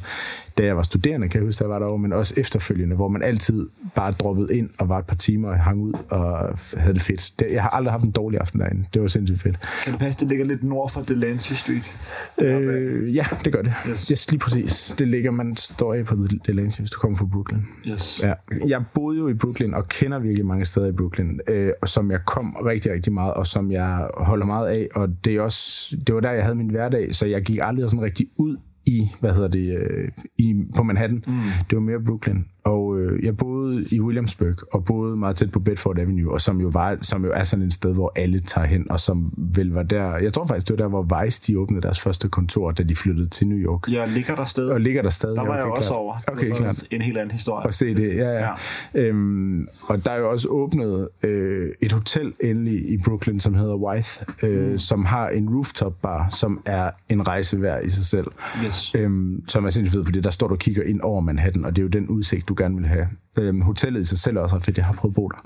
da 0.57 0.65
jeg 0.65 0.75
var 0.75 0.81
studerende, 0.81 1.29
kan 1.29 1.39
jeg 1.39 1.45
huske, 1.45 1.63
der 1.63 1.67
var 1.67 1.79
derovre, 1.79 1.99
men 1.99 2.13
også 2.13 2.33
efterfølgende, 2.37 2.95
hvor 2.95 3.07
man 3.07 3.23
altid 3.23 3.66
bare 3.95 4.12
droppede 4.12 4.58
ind 4.58 4.69
og 4.80 4.89
var 4.89 4.99
et 4.99 5.06
par 5.06 5.15
timer 5.15 5.49
og 5.49 5.60
hang 5.60 5.82
ud 5.82 5.93
og 6.10 6.58
havde 6.77 6.93
det 6.93 7.01
fedt. 7.01 7.34
Det, 7.39 7.47
jeg 7.51 7.62
har 7.62 7.69
aldrig 7.69 7.91
haft 7.91 8.03
en 8.03 8.12
dårlig 8.12 8.39
aften 8.39 8.60
derinde. 8.60 8.86
Det 8.93 9.01
var 9.01 9.08
sindssygt 9.08 9.41
fedt. 9.41 9.60
Kan 9.84 9.91
det 9.93 9.99
passe, 9.99 10.19
det 10.19 10.27
ligger 10.27 10.45
lidt 10.45 10.63
nord 10.63 10.91
for 10.91 11.01
Delancey 11.01 11.56
Street? 11.56 11.95
Øh, 12.41 13.15
ja, 13.15 13.25
det 13.45 13.53
gør 13.53 13.62
det. 13.62 13.73
Yes. 13.89 14.08
Yes. 14.08 14.32
lige 14.32 14.39
præcis. 14.39 14.95
Det 14.99 15.08
ligger, 15.08 15.32
man 15.32 15.56
står 15.56 15.93
af 15.93 16.06
på 16.06 16.27
Delancey, 16.47 16.82
hvis 16.82 16.91
du 16.91 16.99
kommer 16.99 17.17
fra 17.17 17.25
Brooklyn. 17.25 17.60
Yes. 17.88 18.23
Ja. 18.23 18.34
Jeg 18.67 18.84
boede 18.93 19.19
jo 19.19 19.27
i 19.27 19.34
Brooklyn 19.34 19.73
og 19.73 19.88
kender 19.88 20.19
virkelig 20.19 20.45
mange 20.45 20.65
steder 20.65 20.88
i 20.88 20.91
Brooklyn, 20.91 21.39
øh, 21.47 21.71
og 21.82 21.89
som 21.89 22.12
jeg 22.12 22.19
kom 22.25 22.56
rigtig, 22.65 22.91
rigtig 22.91 23.13
meget, 23.13 23.34
og 23.34 23.47
som 23.47 23.71
jeg 23.71 24.08
holder 24.17 24.45
meget 24.45 24.67
af. 24.67 24.88
Og 24.95 25.10
det, 25.25 25.36
er 25.36 25.41
også, 25.41 25.95
det 26.08 26.15
var 26.15 26.21
der, 26.21 26.32
jeg 26.32 26.43
havde 26.43 26.56
min 26.56 26.69
hverdag, 26.69 27.15
så 27.15 27.25
jeg 27.25 27.41
gik 27.41 27.60
aldrig 27.62 27.89
sådan 27.89 28.03
rigtig 28.03 28.27
ud 28.38 28.58
i, 28.86 29.12
hvad 29.19 29.34
hedder 29.34 29.47
det, 29.47 29.77
øh, 29.77 30.10
i, 30.38 30.56
på 30.75 30.84
Manhattan. 30.84 31.23
Mm. 31.27 31.34
Det 31.69 31.75
var 31.75 31.80
mere 31.80 31.99
Brooklyn. 32.06 32.43
Og 32.67 32.99
øh, 32.99 33.25
jeg 33.25 33.38
boede 33.38 33.86
i 33.91 33.99
Williamsburg, 34.01 34.56
og 34.73 34.86
boede 34.86 35.17
meget 35.17 35.36
tæt 35.36 35.51
på 35.51 35.60
Bedford 35.60 35.99
Avenue, 35.99 36.34
og 36.34 36.41
som 36.41 36.62
jo, 36.62 36.67
var, 36.67 36.97
som 37.01 37.25
jo 37.25 37.32
er 37.36 37.43
sådan 37.43 37.65
et 37.65 37.73
sted, 37.73 37.93
hvor 37.93 38.12
alle 38.15 38.39
tager 38.39 38.67
hen, 38.67 38.91
og 38.91 38.99
som 38.99 39.34
vel 39.38 39.71
var 39.71 39.84
der, 39.84 40.17
jeg 40.17 40.34
tror 40.34 40.45
faktisk, 40.47 40.67
det 40.67 40.80
var 40.80 40.84
der, 40.86 40.89
hvor 40.89 41.23
Vice, 41.23 41.41
de 41.47 41.60
åbnede 41.60 41.82
deres 41.82 41.99
første 41.99 42.27
kontor, 42.30 42.71
da 42.71 42.84
de 42.84 42.95
flyttede 42.95 43.30
til 43.30 43.47
New 43.47 43.58
York. 43.58 43.91
Jeg 43.91 44.08
ligger 44.10 44.36
der 44.36 44.45
stadig. 44.45 44.71
Og 44.73 44.82
ligger 44.82 45.01
der 45.01 45.10
stadig. 45.10 45.36
Der 45.36 45.45
var 45.45 45.56
jeg 45.56 45.63
okay, 45.63 45.77
også 45.77 45.89
klart. 45.89 45.99
over. 45.99 46.17
Det 46.17 46.30
Okay, 46.30 46.49
var 46.49 46.56
klart 46.58 46.84
en 46.91 47.01
helt 47.01 47.17
anden 47.17 47.32
historie. 47.32 47.65
og 47.65 47.73
se 47.73 47.95
det. 47.95 48.15
Ja, 48.15 48.23
ja. 48.23 48.39
Ja. 48.39 48.49
ja. 48.93 49.01
Øhm, 49.01 49.67
og 49.88 50.06
der 50.06 50.12
er 50.12 50.17
jo 50.17 50.30
også 50.32 50.47
åbnet 50.47 51.08
øh, 51.23 51.69
et 51.82 51.91
hotel 51.91 52.34
endelig 52.39 52.89
i 52.89 52.97
Brooklyn, 53.06 53.39
som 53.39 53.53
hedder 53.53 53.75
Wythe, 53.75 54.25
øh, 54.43 54.71
mm. 54.71 54.77
som 54.77 55.06
har 55.06 55.30
en 55.30 55.49
rooftop 55.49 55.93
bar, 56.01 56.27
som 56.30 56.62
er 56.65 56.89
en 57.10 57.27
rejse 57.27 57.62
værd 57.62 57.86
i 57.86 57.89
sig 57.89 58.06
selv. 58.06 58.27
Yes. 58.65 58.95
Øhm, 58.95 59.43
som 59.47 59.65
er 59.65 59.69
sindssygt 59.69 59.93
fed, 59.97 60.06
fordi 60.06 60.21
der 60.21 60.30
står 60.30 60.47
du 60.47 60.53
og 60.53 60.60
kigger 60.60 60.84
ind 60.84 61.01
over 61.01 61.21
Manhattan, 61.21 61.65
og 61.65 61.75
det 61.75 61.82
er 61.82 61.84
jo 61.84 61.89
den 61.89 62.08
udsigt, 62.08 62.49
du 62.49 62.53
gerne 62.58 62.76
vil 62.76 62.86
have. 62.88 63.08
Øhm, 63.39 63.62
hotellet 63.62 64.00
i 64.02 64.04
sig 64.04 64.17
selv 64.17 64.38
er 64.38 64.41
også 64.41 64.56
ret 64.56 64.63
fedt, 64.63 64.78
jeg 64.78 64.86
har 64.86 64.93
prøvet 64.93 65.12
at 65.12 65.15
bo 65.15 65.28
der. 65.28 65.41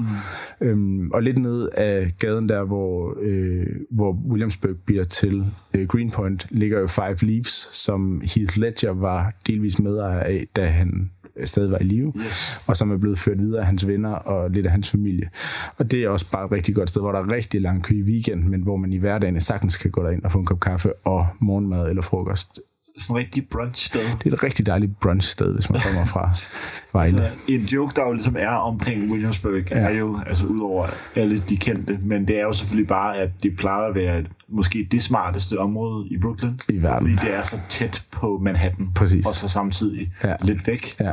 Mm. 0.62 0.68
Øhm, 0.68 1.12
og 1.12 1.24
lidt 1.24 1.38
ned 1.38 1.70
af 1.74 2.12
gaden 2.20 2.50
der, 2.50 2.64
hvor, 2.64 3.18
øh, 3.22 3.66
hvor 3.92 4.12
Williamsburg 4.30 4.76
bliver 4.86 5.04
til 5.04 5.46
øh, 5.74 5.88
Greenpoint, 5.88 6.48
ligger 6.50 6.80
jo 6.80 6.88
Five 6.88 7.18
Leaves, 7.22 7.70
som 7.74 8.22
Heath 8.36 8.58
Ledger 8.58 8.92
var 8.94 9.34
delvis 9.48 9.80
medejer 9.80 10.20
af, 10.20 10.48
da 10.56 10.66
han 10.66 11.12
øh, 11.36 11.48
stadig 11.48 11.72
var 11.72 11.78
i 11.78 11.84
live, 11.84 12.14
Yes. 12.18 12.62
og 12.68 12.78
som 12.78 12.92
er 12.92 12.98
blevet 12.98 13.18
ført 13.20 13.40
videre 13.40 13.60
af 13.60 13.66
hans 13.66 13.88
venner 13.88 14.10
og 14.14 14.50
lidt 14.52 14.66
af 14.66 14.72
hans 14.72 14.90
familie. 14.92 15.30
Og 15.78 15.92
det 15.92 16.04
er 16.04 16.10
også 16.10 16.32
bare 16.32 16.46
et 16.46 16.52
rigtig 16.52 16.76
godt 16.76 16.90
sted, 16.90 17.02
hvor 17.02 17.12
der 17.12 17.20
er 17.20 17.32
rigtig 17.32 17.62
lang 17.62 17.84
kø 17.84 17.96
i 17.96 18.02
weekend, 18.04 18.44
men 18.44 18.62
hvor 18.62 18.78
man 18.78 18.94
i 18.94 18.98
hverdagen 18.98 19.42
sagtens 19.42 19.78
kan 19.78 19.92
gå 19.92 20.04
derind 20.04 20.24
og 20.24 20.32
få 20.32 20.40
en 20.40 20.46
kop 20.46 20.60
kaffe 20.60 20.94
og 21.06 21.28
morgenmad 21.40 21.90
eller 21.90 22.02
frokost. 22.02 22.60
Sådan 22.98 23.16
en 23.16 23.18
rigtig 23.20 23.48
brunch 23.50 23.86
sted. 23.86 24.02
Det 24.24 24.30
er 24.30 24.34
et 24.34 24.44
rigtig 24.44 24.66
dejligt 24.66 25.00
brunchsted, 25.00 25.54
hvis 25.54 25.70
man 25.70 25.82
kommer 25.82 26.06
fra 26.06 26.30
Vejle. 26.94 27.12
Så 27.12 27.52
en 27.54 27.60
joke, 27.60 27.94
der 27.96 28.06
jo 28.06 28.12
ligesom 28.14 28.36
er 28.40 28.48
omkring 28.50 29.12
Williamsburg, 29.12 29.72
ja. 29.72 29.78
er 29.78 29.90
jo, 29.90 30.20
altså 30.28 30.46
udover 30.46 30.88
alle 31.16 31.44
de 31.50 31.58
kendte, 31.58 32.00
men 32.04 32.28
det 32.28 32.38
er 32.40 32.44
jo 32.44 32.54
selvfølgelig 32.54 32.88
bare, 32.88 33.18
at 33.18 33.30
det 33.44 33.58
plejer 33.58 33.88
at 33.90 33.96
være 33.96 34.20
et, 34.20 34.28
måske 34.50 34.88
det 34.92 35.02
smarteste 35.04 35.60
område 35.60 36.08
i 36.10 36.18
Brooklyn. 36.18 36.54
I 36.70 36.82
verden. 36.84 37.18
Fordi 37.18 37.28
det 37.28 37.38
er 37.38 37.44
så 37.44 37.56
tæt 37.70 38.04
på 38.12 38.40
Manhattan. 38.44 38.88
Præcis. 38.96 39.26
Og 39.28 39.34
så 39.34 39.50
samtidig 39.50 40.12
Ja. 40.24 40.36
lidt 40.44 40.68
væk. 40.68 41.00
Ja. 41.00 41.12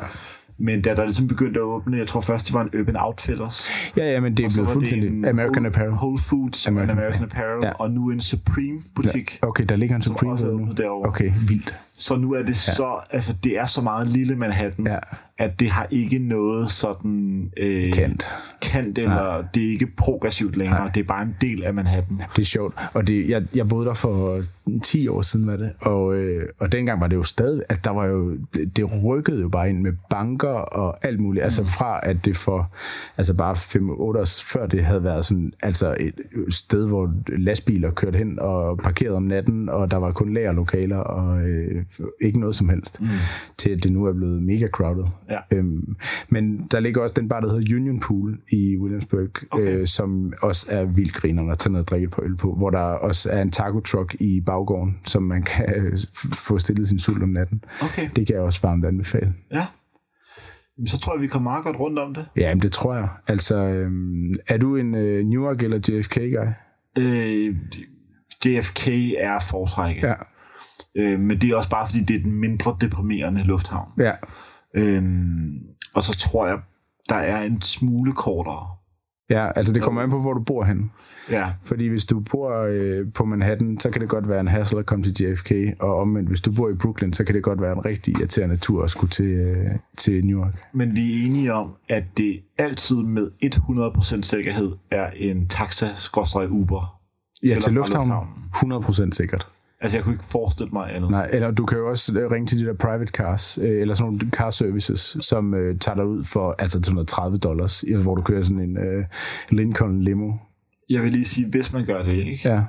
Men 0.60 0.82
da 0.82 0.94
der 0.94 1.04
ligesom 1.04 1.28
begyndte 1.28 1.60
at 1.60 1.64
åbne, 1.64 1.98
jeg 1.98 2.06
tror 2.06 2.20
først, 2.20 2.46
det 2.46 2.54
var 2.54 2.62
en 2.62 2.80
Urban 2.80 2.96
Outfitters. 2.96 3.68
Ja, 3.96 4.04
ja, 4.12 4.20
men 4.20 4.36
det 4.36 4.44
er 4.44 4.50
blevet 4.54 4.68
fuldstændig 4.70 5.08
en 5.10 5.24
American 5.24 5.66
Apparel. 5.66 5.90
Whole 5.90 6.18
Foods 6.18 6.66
American 6.66 6.90
American, 6.90 7.14
American 7.22 7.38
Apparel, 7.42 7.64
Ja. 7.64 7.72
og 7.72 7.90
nu 7.90 8.10
en 8.10 8.20
Supreme 8.20 8.80
butik. 8.94 9.38
Okay, 9.42 9.64
der 9.64 9.76
ligger 9.76 9.96
en 9.96 10.02
Supreme 10.02 10.32
også 10.32 10.46
nu. 10.46 10.68
derovre. 10.76 11.08
Okay, 11.08 11.32
vildt. 11.48 11.74
Så 11.94 12.16
nu 12.16 12.32
er 12.32 12.42
det 12.42 12.56
så, 12.56 13.00
altså 13.10 13.36
det 13.44 13.58
er 13.58 13.64
så 13.64 13.82
meget 13.82 14.06
lille 14.08 14.36
Manhattan, 14.36 14.86
Ja. 14.86 14.98
At 15.38 15.60
det 15.60 15.70
har 15.70 15.86
ikke 15.90 16.18
noget 16.18 16.70
sådan 16.70 17.50
øh, 17.56 17.92
Kant. 17.92 18.24
kant 18.62 18.98
eller 18.98 19.44
det 19.54 19.66
er 19.66 19.70
ikke 19.70 19.86
progressivt 19.96 20.56
længere. 20.56 20.78
Nej. 20.78 20.90
Det 20.94 21.00
er 21.00 21.04
bare 21.04 21.22
en 21.22 21.36
del 21.40 21.64
af 21.64 21.74
Manhattan. 21.74 22.22
Det 22.36 22.42
er 22.42 22.46
sjovt. 22.46 22.74
Og 22.94 23.08
det, 23.08 23.28
jeg, 23.28 23.42
jeg 23.54 23.68
boede 23.68 23.86
der 23.86 23.94
for 23.94 24.42
10 24.82 25.08
år 25.08 25.22
siden, 25.22 25.46
var 25.46 25.56
det. 25.56 25.70
Og, 25.80 26.14
øh, 26.14 26.48
og 26.58 26.72
dengang 26.72 27.00
var 27.00 27.06
det 27.06 27.16
jo 27.16 27.22
stadig, 27.22 27.62
at 27.68 27.84
der 27.84 27.90
var 27.90 28.04
jo, 28.04 28.36
det, 28.54 28.76
det 28.76 29.04
rykkede 29.04 29.40
jo 29.40 29.48
bare 29.48 29.68
ind 29.68 29.80
med 29.80 29.92
banker 30.10 30.48
og 30.48 31.06
alt 31.06 31.20
muligt. 31.20 31.44
Altså 31.44 31.64
fra, 31.64 32.00
at 32.02 32.24
det 32.24 32.36
for, 32.36 32.70
altså 33.16 33.34
bare 33.34 33.54
5-8 33.54 33.78
år 33.80 34.24
før 34.44 34.66
det 34.66 34.84
havde 34.84 35.04
været 35.04 35.24
sådan, 35.24 35.52
altså 35.62 35.96
et 36.00 36.14
sted, 36.48 36.88
hvor 36.88 37.12
lastbiler 37.26 37.90
kørte 37.90 38.18
hen 38.18 38.38
og 38.40 38.78
parkerede 38.78 39.16
om 39.16 39.22
natten, 39.22 39.68
og 39.68 39.90
der 39.90 39.96
var 39.96 40.12
kun 40.12 40.34
lagerlokaler 40.34 40.96
og 40.96 41.48
øh, 41.48 41.84
ikke 42.20 42.40
noget 42.40 42.54
som 42.54 42.68
helst, 42.68 43.00
mm. 43.00 43.06
til 43.58 43.70
at 43.70 43.84
det 43.84 43.92
nu 43.92 44.04
er 44.04 44.12
blevet 44.12 44.42
mega 44.42 44.66
crowded. 44.66 45.04
Ja. 45.30 45.38
Øhm, 45.52 45.94
men 46.28 46.66
der 46.70 46.80
ligger 46.80 47.02
også 47.02 47.14
den 47.18 47.28
bar, 47.28 47.40
der 47.40 47.52
hedder 47.52 47.76
Union 47.76 48.00
Pool 48.00 48.38
i 48.52 48.78
Williamsburg, 48.78 49.28
Okay. 49.50 49.78
øh, 49.80 49.86
som 49.86 50.32
også 50.42 50.66
er 50.70 50.84
vildt 50.84 51.12
griner 51.14 51.50
at 51.50 51.58
tage 51.58 51.72
ned 51.72 51.80
og 51.80 51.88
drikke 51.88 52.08
par 52.08 52.22
øl 52.22 52.36
på, 52.36 52.54
hvor 52.54 52.70
der 52.70 52.78
også 52.78 53.30
er 53.32 53.42
en 53.42 53.50
taco 53.50 53.80
truck 53.80 54.16
i 54.20 54.40
baggården, 54.40 54.98
som 55.04 55.22
man 55.22 55.42
kan 55.42 55.74
øh, 55.76 55.98
få 56.34 56.58
stillet 56.58 56.88
sin 56.88 56.98
sult 56.98 57.22
om 57.22 57.28
natten. 57.28 57.64
Okay. 57.82 58.08
Det 58.16 58.26
kan 58.26 58.36
jeg 58.36 58.42
også 58.42 58.60
varmt 58.62 58.84
anbefale. 58.84 59.34
Ja. 59.52 59.66
Jamen, 60.78 60.86
så 60.88 61.00
tror 61.00 61.14
jeg, 61.14 61.22
vi 61.22 61.26
kommer 61.26 61.50
meget 61.50 61.64
godt 61.64 61.76
rundt 61.80 61.98
om 61.98 62.14
det. 62.14 62.28
Ja, 62.36 62.54
men 62.54 62.62
det 62.62 62.72
tror 62.72 62.94
jeg. 62.94 63.08
Altså, 63.26 63.56
øhm, 63.58 64.32
er 64.48 64.58
du 64.58 64.76
en 64.76 64.94
øh, 64.94 65.24
New 65.24 65.44
York 65.44 65.62
eller 65.62 65.78
JFK-guy? 65.88 66.48
Øh, 66.98 67.54
JFK 68.46 68.88
er 69.18 69.38
foretrækket. 69.50 70.02
Ja. 70.02 70.14
Øh, 70.96 71.20
men 71.20 71.38
det 71.40 71.50
er 71.50 71.56
også 71.56 71.70
bare, 71.70 71.86
fordi 71.86 72.04
det 72.04 72.16
er 72.16 72.20
den 72.22 72.32
mindre 72.32 72.76
deprimerende 72.80 73.42
lufthavn. 73.42 73.88
Ja. 73.98 74.12
Øhm, 74.74 75.58
og 75.94 76.02
så 76.02 76.18
tror 76.18 76.46
jeg, 76.46 76.58
der 77.08 77.16
er 77.16 77.42
en 77.42 77.60
smule 77.60 78.12
kortere. 78.12 78.68
Ja, 79.30 79.50
altså 79.56 79.72
det 79.72 79.82
kommer 79.82 80.02
an 80.02 80.10
på, 80.10 80.20
hvor 80.20 80.32
du 80.32 80.40
bor 80.40 80.64
hen. 80.64 80.90
Ja, 81.30 81.50
Fordi 81.62 81.86
hvis 81.86 82.04
du 82.04 82.20
bor 82.20 82.66
øh, 82.70 83.06
på 83.14 83.24
Manhattan, 83.24 83.80
så 83.80 83.90
kan 83.90 84.00
det 84.00 84.08
godt 84.08 84.28
være 84.28 84.40
en 84.40 84.48
hassle 84.48 84.78
at 84.78 84.86
komme 84.86 85.04
til 85.04 85.24
JFK, 85.24 85.52
og 85.80 85.96
omvendt, 85.96 86.28
hvis 86.28 86.40
du 86.40 86.52
bor 86.52 86.68
i 86.68 86.74
Brooklyn, 86.74 87.12
så 87.12 87.24
kan 87.24 87.34
det 87.34 87.42
godt 87.42 87.60
være 87.60 87.72
en 87.72 87.84
rigtig 87.84 88.18
irriterende 88.18 88.56
tur 88.56 88.84
at 88.84 88.90
skulle 88.90 89.10
til, 89.10 89.24
øh, 89.24 89.70
til 89.96 90.26
New 90.26 90.40
York. 90.44 90.54
men 90.72 90.96
vi 90.96 91.12
er 91.12 91.26
enige 91.26 91.54
om, 91.54 91.70
at 91.88 92.04
det 92.16 92.40
altid 92.58 92.96
med 92.96 93.30
100% 93.42 94.22
sikkerhed 94.22 94.72
er 94.90 95.10
en 95.16 95.48
taxa-uber. 95.48 96.98
Ja, 97.42 97.48
Eller 97.48 97.60
til 97.60 97.70
fra 97.70 97.74
lufthavnen. 97.74 98.28
100% 98.54 99.12
sikkert. 99.12 99.48
Altså, 99.80 99.98
jeg 99.98 100.04
kunne 100.04 100.14
ikke 100.14 100.24
forestille 100.24 100.70
mig 100.72 100.94
andet. 100.96 101.10
Nej, 101.10 101.28
eller 101.32 101.50
du 101.50 101.66
kan 101.66 101.78
jo 101.78 101.88
også 101.90 102.28
ringe 102.32 102.46
til 102.46 102.58
de 102.58 102.64
der 102.66 102.74
private 102.74 103.12
cars, 103.12 103.58
øh, 103.62 103.80
eller 103.80 103.94
sådan 103.94 104.12
nogle 104.12 104.30
car 104.30 104.50
services, 104.50 105.16
som 105.20 105.54
øh, 105.54 105.78
tager 105.78 105.96
dig 105.96 106.06
ud 106.06 106.24
for 106.24 106.54
altså 106.58 106.80
230 106.80 107.38
dollars, 107.38 107.84
hvor 108.02 108.14
du 108.14 108.22
kører 108.22 108.42
sådan 108.42 108.60
en 108.60 108.78
øh, 108.78 109.04
Lincoln 109.50 110.00
limo. 110.00 110.32
Jeg 110.90 111.02
vil 111.02 111.12
lige 111.12 111.24
sige, 111.24 111.48
hvis 111.50 111.72
man 111.72 111.86
gør 111.86 112.02
det, 112.02 112.12
ikke? 112.12 112.48
Ja, 112.48 112.62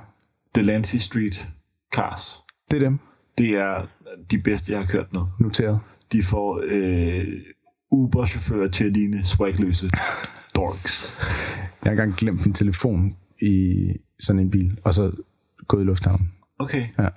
Delancey 0.55 0.97
Street 0.97 1.47
Cars. 1.93 2.43
det 2.71 2.77
er 2.77 2.79
dem. 2.89 2.99
Det 3.37 3.49
er 3.49 3.87
de 4.31 4.39
bedste, 4.39 4.71
jeg 4.71 4.79
har 4.79 4.87
kørt 4.87 5.13
med. 5.13 5.21
Noteret. 5.39 5.79
De 6.11 6.23
får 6.23 6.61
øh, 6.65 7.27
Uber-chauffører 7.91 8.69
til 8.71 8.85
at 8.85 8.91
ligne 8.93 9.23
swagløse 9.23 9.89
dorks. 10.55 11.19
Jeg 11.83 11.89
har 11.89 11.91
engang 11.91 12.13
glemt 12.15 12.45
min 12.45 12.53
telefon 12.53 13.15
i 13.41 13.85
sådan 14.19 14.39
en 14.39 14.49
bil, 14.49 14.77
og 14.85 14.93
så 14.93 15.11
gået 15.67 15.81
i 15.81 15.85
lufthavnen. 15.85 16.31
Okay. 16.59 16.83
Ja. 16.99 17.07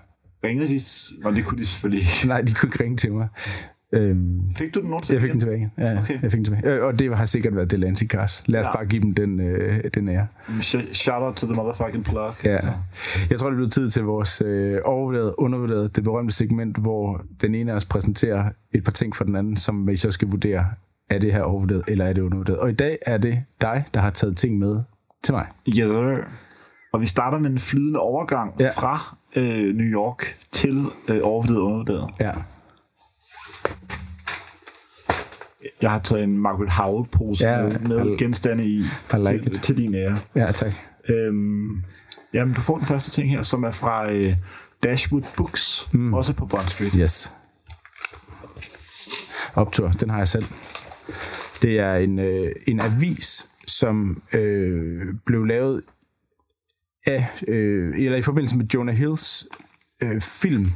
Ringede 0.44 0.68
de? 0.68 0.81
Nå, 1.24 1.31
det 1.31 1.44
kunne 1.44 1.59
de 1.61 1.66
selvfølgelig 1.66 2.00
ikke. 2.02 2.28
Nej, 2.33 2.40
de 2.40 2.55
kunne 2.55 2.68
ikke 2.68 2.85
ringe 2.85 2.96
til 2.96 3.12
mig. 3.12 3.28
Øhm, 3.94 4.40
Fik 4.59 4.74
du 4.74 4.81
den 4.81 4.88
nogensinde? 4.90 5.14
jeg 5.16 5.22
fik 5.22 5.31
den 5.33 5.40
tilbage. 5.40 5.70
Ja, 5.78 5.98
Okay. 6.00 6.22
jeg 6.22 6.31
fik 6.31 6.38
den 6.38 6.44
tilbage. 6.44 6.66
Øh, 6.66 6.85
Og 6.85 6.98
det 6.98 7.16
har 7.16 7.24
sikkert 7.24 7.57
været 7.57 7.70
Delancey 7.70 8.07
Cars. 8.07 8.42
Lad 8.46 8.61
os 8.61 8.66
Ja. 8.66 8.72
bare 8.72 8.87
give 8.87 9.02
dem 9.02 9.14
den, 9.14 9.40
øh, 9.40 9.85
den 9.94 10.09
ære. 10.09 10.26
Sh- 10.48 10.94
Shout 10.94 11.22
out 11.22 11.35
to 11.35 11.46
the 11.46 11.55
motherfucking 11.57 12.05
plug. 12.05 12.31
Ja. 12.44 12.59
Jeg 13.31 13.38
tror, 13.38 13.48
det 13.48 13.57
bliver 13.57 13.70
tid 13.70 13.90
til 13.90 14.02
vores 14.02 14.42
øh, 14.46 14.78
overvurderet, 14.85 15.35
undervurderet, 15.38 15.96
det 15.96 16.05
berømte 16.05 16.35
segment, 16.35 16.76
hvor 16.76 17.24
den 17.42 17.55
ene 17.55 17.72
af 17.72 17.76
os 17.76 17.85
præsenterer 17.85 18.50
et 18.72 18.85
par 18.85 18.92
ting 18.92 19.16
for 19.16 19.24
den 19.24 19.37
anden, 19.37 19.57
som 19.57 19.88
vi 19.88 19.96
så 19.96 20.11
skal 20.11 20.28
vurdere, 20.28 20.66
er 21.11 21.18
det 21.18 21.33
her 21.33 21.42
overvurderet, 21.42 21.83
eller 21.88 22.05
er 22.05 22.12
det 22.12 22.22
undervurderet. 22.22 22.59
Og 22.59 22.70
i 22.70 22.74
dag 22.74 22.98
er 23.07 23.18
det 23.18 23.42
dig, 23.61 23.85
der 23.94 24.00
har 24.00 24.11
taget 24.11 24.37
ting 24.37 24.59
med 24.59 24.81
til 25.24 25.35
mig. 25.35 25.46
Yes, 25.68 25.76
sir. 25.76 26.16
Og 26.92 27.00
vi 27.00 27.07
starter 27.07 27.38
med 27.38 27.50
en 27.50 27.59
flydende 27.59 28.00
overgang 28.00 28.55
Ja. 28.61 28.70
fra 28.70 29.16
øh, 29.37 29.74
New 29.76 29.87
York 29.87 30.37
til 30.52 30.87
øh, 31.09 31.20
overvurderet 31.22 31.59
og 31.61 31.64
undervurderet. 31.66 32.11
Ja. 32.20 32.33
Jeg 35.83 35.90
har 35.90 35.98
taget 35.98 36.24
en 36.24 36.38
Margaret 36.38 36.70
Howell-pose 36.70 37.48
Ja, 37.48 37.62
med, 37.62 37.78
med 37.78 38.07
I- 38.07 38.16
genstande 38.16 38.64
i 38.64 38.76
I 38.78 38.85
like 39.16 39.42
til, 39.42 39.52
it. 39.52 39.62
til 39.62 39.76
din 39.76 39.94
ære. 39.94 40.16
Ja, 40.35 40.52
tak. 40.52 40.72
Øhm, 41.09 41.83
jamen, 42.35 42.55
du 42.55 42.61
får 42.61 42.76
den 42.78 42.87
første 42.87 43.11
ting 43.11 43.31
her, 43.31 43.42
som 43.42 43.62
er 43.64 43.70
fra 43.70 44.11
øh, 44.11 44.35
Dashwood 44.83 45.22
Books, 45.37 45.88
mm. 45.94 46.14
også 46.14 46.33
på 46.35 46.46
Bond 46.46 46.68
Street. 46.68 46.92
Yes. 46.92 47.33
Optur, 49.55 49.88
den 49.88 50.11
har 50.11 50.18
jeg 50.18 50.28
selv. 50.28 50.44
Det 51.62 51.78
er 51.78 51.94
en, 51.94 52.18
øh, 52.18 52.52
en 52.66 52.81
avis, 52.81 53.48
som 53.66 54.22
øh, 54.33 55.14
blev 55.24 55.44
lavet 55.44 55.83
af, 57.06 57.26
øh, 57.48 57.94
eller 58.04 58.18
i 58.18 58.22
forbindelse 58.22 58.56
med 58.56 58.66
Jonah 58.66 58.94
Hills 58.94 59.48
øh, 60.02 60.20
film. 60.20 60.66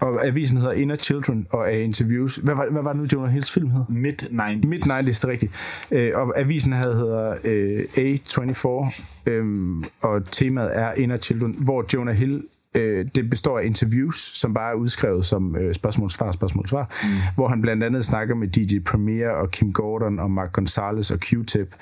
Og 0.00 0.26
avisen 0.26 0.56
hedder 0.56 0.72
Inner 0.72 0.96
Children, 0.96 1.46
og 1.50 1.74
er 1.74 1.78
interviews. 1.78 2.36
Hvad 2.36 2.54
var, 2.54 2.70
hvad 2.70 2.82
var 2.82 2.92
det 2.92 3.02
nu, 3.02 3.08
Jonah 3.12 3.32
Hills 3.32 3.52
film 3.52 3.70
hed? 3.70 3.82
Mid-90s. 3.88 4.66
Mid-90s, 4.66 5.06
det 5.06 5.24
er 5.24 5.28
rigtigt. 5.28 5.52
Øh, 5.90 6.12
og 6.14 6.38
avisen 6.40 6.72
havde 6.72 6.94
hedder 6.94 7.36
øh, 7.44 7.84
A24, 7.84 9.30
øh, 9.30 9.44
og 10.00 10.30
temaet 10.30 10.78
er 10.78 10.92
Inner 10.92 11.16
Children, 11.16 11.56
hvor 11.58 11.84
Jonah 11.94 12.14
Hill, 12.14 12.42
øh, 12.74 13.06
det 13.14 13.30
består 13.30 13.58
af 13.58 13.64
interviews, 13.64 14.38
som 14.38 14.54
bare 14.54 14.70
er 14.70 14.74
udskrevet 14.74 15.24
som 15.24 15.56
øh, 15.56 15.74
spørgsmål-svar, 15.74 16.32
spørgsmål-svar, 16.32 16.96
mm. 17.02 17.08
hvor 17.34 17.48
han 17.48 17.62
blandt 17.62 17.84
andet 17.84 18.04
snakker 18.04 18.34
med 18.34 18.48
DJ 18.48 18.78
Premier 18.86 19.28
og 19.28 19.50
Kim 19.50 19.72
Gordon 19.72 20.18
og 20.18 20.30
Mark 20.30 20.52
Gonzalez 20.52 21.10
og 21.10 21.18
Q-Tip 21.24 21.76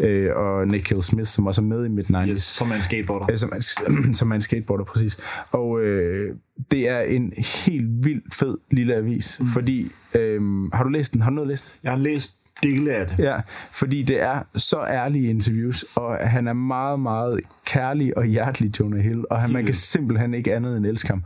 øh, 0.00 0.36
og 0.36 0.66
Nikhil 0.66 1.02
Smith, 1.02 1.28
som 1.28 1.46
også 1.46 1.60
er 1.60 1.64
med 1.64 1.84
i 1.84 1.88
Mid-90s. 1.88 2.28
Yes, 2.28 2.42
som 2.42 2.70
er 2.70 2.74
en 2.74 2.82
skateboarder. 2.82 3.26
Øh, 3.30 3.38
som, 3.38 3.52
er, 3.52 4.12
som 4.20 4.30
er 4.30 4.34
en 4.34 4.40
skateboarder, 4.40 4.84
præcis. 4.84 5.20
Og 5.50 5.80
øh, 5.80 6.34
det 6.70 6.88
er 6.88 7.00
en 7.00 7.32
helt 7.66 8.04
vildt 8.04 8.34
fed 8.34 8.58
lille 8.70 8.94
avis, 8.94 9.40
mm. 9.40 9.46
fordi... 9.46 9.92
Øh, 10.14 10.40
har 10.72 10.82
du 10.82 10.88
læst 10.88 11.12
den? 11.12 11.22
Har 11.22 11.30
du 11.30 11.34
nået 11.34 11.44
at 11.44 11.48
læse 11.48 11.64
den? 11.64 11.70
Jeg 11.82 11.92
har 11.92 11.98
læst 11.98 12.41
dele 12.62 12.94
af 12.94 13.06
det. 13.06 13.18
Ja, 13.18 13.36
fordi 13.70 14.02
det 14.02 14.22
er 14.22 14.42
så 14.54 14.84
ærlige 14.88 15.30
interviews, 15.30 15.84
og 15.94 16.16
han 16.16 16.48
er 16.48 16.52
meget, 16.52 17.00
meget 17.00 17.40
kærlig 17.64 18.16
og 18.16 18.24
hjertelig, 18.24 18.80
Jonah 18.80 19.00
Hill, 19.00 19.24
og 19.30 19.40
han, 19.40 19.52
man 19.52 19.64
kan 19.64 19.74
simpelthen 19.74 20.34
ikke 20.34 20.54
andet 20.54 20.76
end 20.76 20.86
elske 20.86 21.08
ham. 21.08 21.22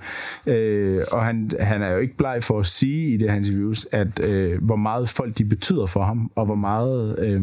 Øh, 0.47 1.03
og 1.13 1.25
han, 1.25 1.51
han 1.61 1.83
er 1.83 1.91
jo 1.91 1.99
ikke 1.99 2.17
bleg 2.17 2.43
for 2.43 2.61
at 2.61 2.67
sige 2.67 3.15
i 3.15 3.17
det 3.17 3.31
her 3.31 3.37
interviews, 3.37 3.87
at 3.93 4.29
øh, 4.29 4.65
hvor 4.65 4.77
meget 4.77 5.09
folk 5.09 5.39
de 5.39 5.45
betyder 5.45 5.87
for 5.87 6.05
ham, 6.05 6.31
og 6.35 6.47
hvor 6.47 6.55
meget, 6.55 7.19
øh, 7.19 7.43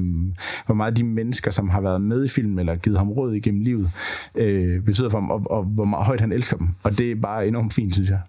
hvor 0.66 0.76
meget 0.76 0.98
de 0.98 1.04
mennesker, 1.04 1.52
som 1.52 1.70
har 1.70 1.82
været 1.82 2.02
med 2.02 2.26
i 2.26 2.28
filmen, 2.28 2.60
eller 2.60 2.76
givet 2.76 2.98
ham 2.98 3.10
råd 3.12 3.34
igennem 3.34 3.62
livet, 3.62 3.90
øh, 4.36 4.82
betyder 4.82 5.10
for 5.10 5.18
ham, 5.18 5.32
og, 5.32 5.42
og 5.50 5.64
hvor 5.64 5.86
meget 5.86 6.06
højt 6.06 6.20
han 6.20 6.32
elsker 6.32 6.58
dem. 6.58 6.70
Og 6.84 6.98
det 6.98 7.12
er 7.12 7.16
bare 7.16 7.48
enormt 7.48 7.74
fint, 7.74 7.94
synes 7.94 8.10
jeg. 8.10 8.20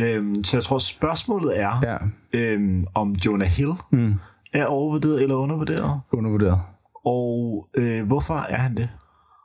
Øhm, 0.00 0.44
så 0.44 0.56
jeg 0.56 0.64
tror, 0.64 0.78
spørgsmålet 0.78 1.60
er, 1.60 1.70
Ja, 1.82 1.96
øhm, 2.32 2.86
om 2.94 3.12
Jonah 3.26 3.48
Hill 3.48 3.72
mm. 3.90 4.14
Er 4.52 4.66
overvurderet 4.66 5.22
eller 5.22 5.34
undervurderet, 5.34 6.00
undervurderet. 6.12 6.60
og 7.04 7.68
øh, 7.76 8.06
hvorfor 8.06 8.34
er 8.34 8.56
han 8.56 8.76
det? 8.76 8.88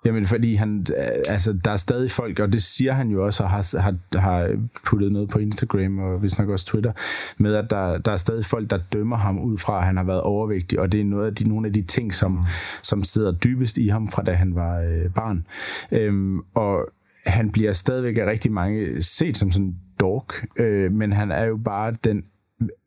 Jamen, 0.06 0.26
fordi 0.26 0.56
han, 0.56 0.86
øh, 0.98 1.22
altså, 1.30 1.54
der 1.54 1.72
er 1.72 1.78
stadig 1.78 2.12
folk, 2.12 2.40
og 2.40 2.54
det 2.54 2.64
siger 2.64 2.94
han 2.94 3.10
jo 3.10 3.26
også, 3.26 3.44
og 3.44 3.50
har, 3.50 3.80
har, 3.80 4.20
har 4.20 4.58
puttet 4.88 5.12
noget 5.12 5.30
på 5.30 5.40
Instagram, 5.40 6.00
og 6.00 6.20
hvis 6.20 6.38
nok 6.40 6.50
også 6.50 6.66
Twitter, 6.66 6.92
med 7.38 7.56
at 7.56 7.70
der, 7.70 7.98
der 7.98 8.12
er 8.12 8.18
stadig 8.18 8.46
folk, 8.46 8.70
der 8.70 8.78
dømmer 8.78 9.18
ham 9.18 9.40
ud 9.40 9.58
fra, 9.58 9.78
at 9.78 9.84
han 9.86 9.98
har 9.98 10.04
været 10.04 10.22
overvægtig, 10.22 10.80
og 10.80 10.92
det 10.92 11.02
er 11.02 11.06
noget 11.06 11.28
af 11.28 11.36
de, 11.36 11.50
nogle 11.50 11.68
af 11.68 11.74
de 11.74 11.82
ting, 11.82 12.14
som, 12.14 12.32
mm. 12.32 12.44
som 12.82 13.04
sidder 13.04 13.32
dybest 13.32 13.78
i 13.78 13.88
ham, 13.88 14.08
fra 14.08 14.24
da 14.24 14.34
han 14.34 14.56
var 14.56 14.80
øh, 14.80 15.14
barn. 15.16 15.48
Øhm, 15.92 16.40
og 16.54 16.88
han 17.26 17.52
bliver 17.52 17.74
stadigvæk 17.74 18.18
af 18.18 18.26
rigtig 18.26 18.52
mange 18.52 19.02
set 19.02 19.38
som 19.38 19.52
sådan 19.52 19.76
dork, 20.00 20.46
øh, 20.58 20.92
men 20.92 21.14
han 21.14 21.32
er 21.32 21.46
jo 21.46 21.58
bare 21.58 21.96
den 22.04 22.24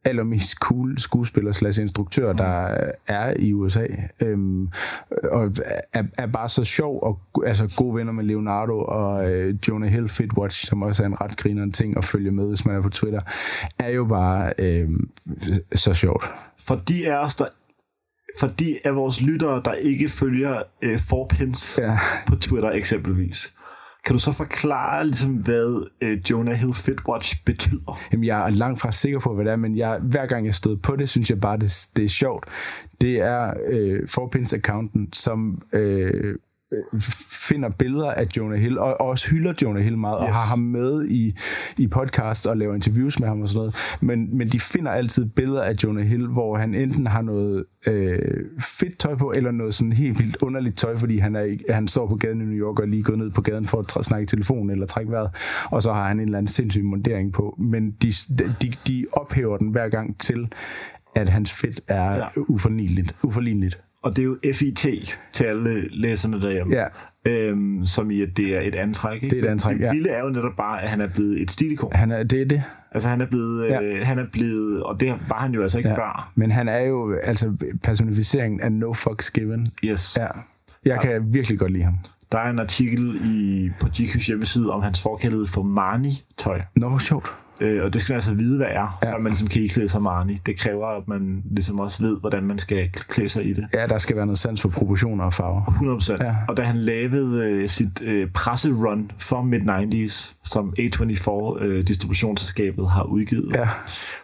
allermest 0.05 0.55
cool 0.55 0.99
skuespiller 0.99 1.53
slash 1.53 1.81
instruktør, 1.81 2.33
der 2.33 2.77
er 3.07 3.35
i 3.39 3.53
USA. 3.53 3.87
Øhm, 4.23 4.69
og 5.31 5.53
er, 5.93 6.03
er 6.19 6.27
bare 6.27 6.49
så 6.49 6.65
sjov 6.65 6.99
og 7.03 7.45
altså 7.47 7.69
gode 7.77 7.95
venner 7.97 8.12
med 8.12 8.25
Leonardo 8.25 8.79
og 8.79 9.33
øh, 9.33 9.55
Jonah 9.69 9.91
Hill 9.91 10.09
Fitwatch, 10.09 10.67
som 10.67 10.83
også 10.83 11.03
er 11.03 11.07
en 11.07 11.21
ret 11.21 11.37
grinerende 11.37 11.75
ting 11.75 11.97
at 11.97 12.05
følge 12.05 12.31
med, 12.31 12.47
hvis 12.47 12.67
man 12.67 12.77
er 12.77 12.83
på 12.83 12.89
Twitter, 12.89 13.21
er 13.79 13.89
jo 13.89 14.05
bare 14.05 14.53
øh, 14.59 14.89
så 15.75 15.95
sjovt. 15.95 16.25
For 16.67 16.75
de 16.89 17.12
af 17.12 17.25
os, 17.25 17.37
der 17.37 17.45
for 18.41 18.47
de 18.47 18.79
af 18.85 18.97
vores 18.97 19.23
lyttere, 19.23 19.62
der 19.65 19.73
ikke 19.73 20.09
følger 20.09 20.62
øh, 20.83 20.99
forpins 21.09 21.79
Ja. 21.83 21.99
på 22.27 22.37
Twitter 22.37 22.71
eksempelvis, 22.71 23.56
kan 24.07 24.14
du 24.14 24.19
så 24.19 24.33
forklare, 24.33 25.07
ligesom, 25.07 25.35
hvad 25.35 25.88
øh, 26.01 26.19
Jonah 26.31 26.55
Hill 26.55 26.75
Fitwatch 26.75 27.45
betyder? 27.45 27.99
Jamen, 28.12 28.25
jeg 28.25 28.47
er 28.47 28.51
langt 28.51 28.81
fra 28.81 28.92
sikker 28.92 29.19
på, 29.19 29.35
hvad 29.35 29.45
det 29.45 29.53
er, 29.53 29.57
men 29.57 29.77
jeg, 29.77 29.99
hver 30.03 30.27
gang 30.27 30.47
jeg 30.47 30.55
stod 30.55 30.77
på 30.77 30.97
det, 30.97 31.09
synes 31.09 31.31
jeg 31.31 31.40
bare, 31.40 31.57
det, 31.57 31.88
det 31.97 32.05
er 32.05 32.09
sjovt. 32.09 32.45
Det 33.01 33.21
er 33.21 33.55
øh, 33.69 34.03
Forpins-accounten, 34.09 35.09
som 35.12 35.62
øh, 35.73 36.35
finder 37.31 37.69
billeder 37.79 38.11
af 38.11 38.27
Jonah 38.37 38.59
Hill, 38.59 38.79
og, 38.79 39.01
og 39.01 39.07
også 39.07 39.31
hylder 39.31 39.53
Jonah 39.63 39.83
Hill 39.83 39.99
meget, 39.99 40.19
yes. 40.23 40.29
og 40.29 40.35
har 40.35 40.47
ham 40.47 40.59
med 40.59 41.09
i, 41.09 41.35
i 41.77 41.87
podcast 41.87 42.47
og 42.47 42.57
laver 42.57 42.75
interviews 42.75 43.21
med 43.21 43.29
ham 43.29 43.43
og 43.43 43.49
sådan 43.49 43.59
noget. 43.59 43.75
Men, 44.01 44.39
men 44.39 44.49
de 44.49 44.61
finder 44.61 44.91
altid 44.91 45.27
billeder 45.27 45.63
af 45.63 45.75
Jonah 45.85 46.05
Hill, 46.05 46.27
hvor 46.27 46.57
han 46.57 46.75
enten 46.75 47.07
har 47.07 47.23
noget 47.23 47.65
øh, 47.87 48.19
fedt 48.61 48.99
tøj 48.99 49.15
på, 49.15 49.33
eller 49.37 49.51
noget 49.51 49.75
sådan 49.75 49.93
helt 49.93 50.19
vildt 50.19 50.37
underligt 50.43 50.77
tøj, 50.77 50.97
fordi 50.97 51.19
han, 51.19 51.37
er, 51.37 51.57
han 51.71 51.89
står 51.89 52.07
på 52.09 52.17
gaden 52.17 52.41
i 52.41 52.45
New 52.45 52.67
York 52.67 52.79
og 52.79 52.85
er 52.85 52.89
lige 52.89 53.03
gået 53.03 53.19
ned 53.19 53.31
på 53.31 53.41
gaden 53.41 53.67
for 53.67 53.99
at 53.99 54.05
snakke 54.05 54.23
i 54.23 54.27
telefon 54.27 54.71
eller 54.71 54.87
trække 54.87 55.13
vejret, 55.13 55.31
og 55.71 55.83
så 55.83 55.93
har 55.93 56.09
han 56.09 56.17
en 56.17 56.25
eller 56.25 56.39
anden 56.39 56.53
sindssyg 56.53 56.85
montering 56.85 57.33
på. 57.33 57.57
Men 57.59 57.91
de, 57.91 58.13
de, 58.63 58.73
de 58.87 59.07
ophæver 59.13 59.57
den 59.57 59.69
hver 59.69 59.89
gang 59.89 60.21
til, 60.21 60.49
at 61.15 61.29
hans 61.29 61.53
fedt 61.53 61.81
er 61.89 62.17
ja. 62.17 62.27
uforligneligt. 62.37 63.15
uforligneligt. 63.23 63.86
Og 64.07 64.16
det 64.16 64.23
er 64.23 64.27
jo 64.27 64.38
FIT 64.55 64.87
til 65.33 65.45
alle 65.45 65.88
læserne 65.90 66.40
derhjemme. 66.40 66.75
Ja. 66.75 66.85
Øhm, 67.27 67.87
som 67.87 68.11
i, 68.11 68.23
at 68.23 68.29
det 68.37 68.57
er 68.57 68.61
et 68.61 68.75
antræk. 68.75 69.23
Ikke? 69.23 69.37
Det 69.37 69.45
er 69.45 69.49
et 69.49 69.51
antræk, 69.51 69.77
det 69.77 69.83
ja. 69.83 69.92
vilde 69.92 70.09
er 70.09 70.23
jo 70.23 70.29
netop 70.29 70.57
bare, 70.57 70.83
at 70.83 70.88
han 70.88 71.01
er 71.01 71.07
blevet 71.07 71.42
et 71.42 71.51
stilikon. 71.51 71.92
Han 71.92 72.11
er, 72.12 72.23
det 72.23 72.40
er 72.42 72.45
det. 72.47 72.62
Altså 72.92 73.09
han 73.09 73.21
er 73.21 73.27
blevet, 73.27 73.69
Ja. 73.69 73.83
øh, 73.83 74.07
han 74.07 74.19
er 74.19 74.27
blevet, 74.33 74.83
og 74.83 75.01
det 75.01 75.14
var 75.29 75.38
han 75.38 75.53
jo 75.55 75.62
altså 75.62 75.79
ikke 75.79 75.90
ja. 75.90 75.97
før. 75.97 76.33
Men 76.35 76.51
han 76.51 76.69
er 76.69 76.79
jo 76.81 77.14
altså 77.23 77.53
personificeringen 77.83 78.61
af 78.61 78.73
no 78.73 78.92
fucks 78.92 79.31
given. 79.31 79.69
Yes. 79.85 80.19
Ja. 80.21 80.27
Jeg 80.85 81.01
kan 81.01 81.35
virkelig 81.35 81.59
godt 81.59 81.73
lide 81.73 81.85
ham. 81.85 81.95
Der 82.33 82.38
er 82.38 82.51
en 82.51 82.59
artikel 82.59 83.21
i, 83.25 83.71
på 83.81 83.87
GQ's 83.87 84.27
hjemmeside 84.27 84.71
om 84.73 84.83
hans 84.83 85.03
forkærlighed 85.03 85.47
for 85.47 85.62
Marni-tøj. 85.62 86.61
Nå, 86.77 86.88
hvor 86.88 86.99
sjovt. 86.99 87.35
Øh, 87.61 87.85
og 87.85 87.95
det 87.95 88.03
skal 88.03 88.12
man 88.12 88.16
altså 88.16 88.35
vide, 88.35 88.57
hvad 88.57 88.66
er, 88.71 88.99
ja. 89.05 89.11
Når 89.11 89.19
man 89.19 89.31
ligesom 89.31 89.49
kan 89.49 89.62
iklæde 89.62 89.88
sig 89.88 90.03
Marni. 90.03 90.38
Det 90.47 90.59
kræver, 90.59 90.87
at 90.87 91.09
man 91.09 91.42
ligesom 91.51 91.81
også 91.81 92.03
ved, 92.03 92.21
hvordan 92.21 92.42
man 92.42 92.59
skal 92.59 92.90
klæde 92.92 93.29
sig 93.29 93.47
i 93.47 93.53
det. 93.53 93.66
Ja, 93.75 93.87
der 93.87 93.99
skal 93.99 94.16
være 94.16 94.27
noget 94.27 94.38
sans 94.38 94.61
for 94.61 94.69
proportioner 94.69 95.25
og 95.25 95.35
farver. 95.35 95.62
100%. 96.21 96.25
Ja. 96.25 96.35
Og 96.49 96.57
da 96.57 96.62
han 96.62 96.77
lavede 96.77 97.51
øh, 97.51 97.69
sit 97.69 98.03
øh, 98.05 98.31
presserun 98.31 99.11
for 99.19 99.42
mid-90s, 99.42 100.35
som 100.45 100.75
A24 100.81 101.62
øh, 101.64 101.87
distributionsselskabet 101.88 102.90
har 102.90 103.03
udgivet, 103.03 103.57
Ja. 103.57 103.69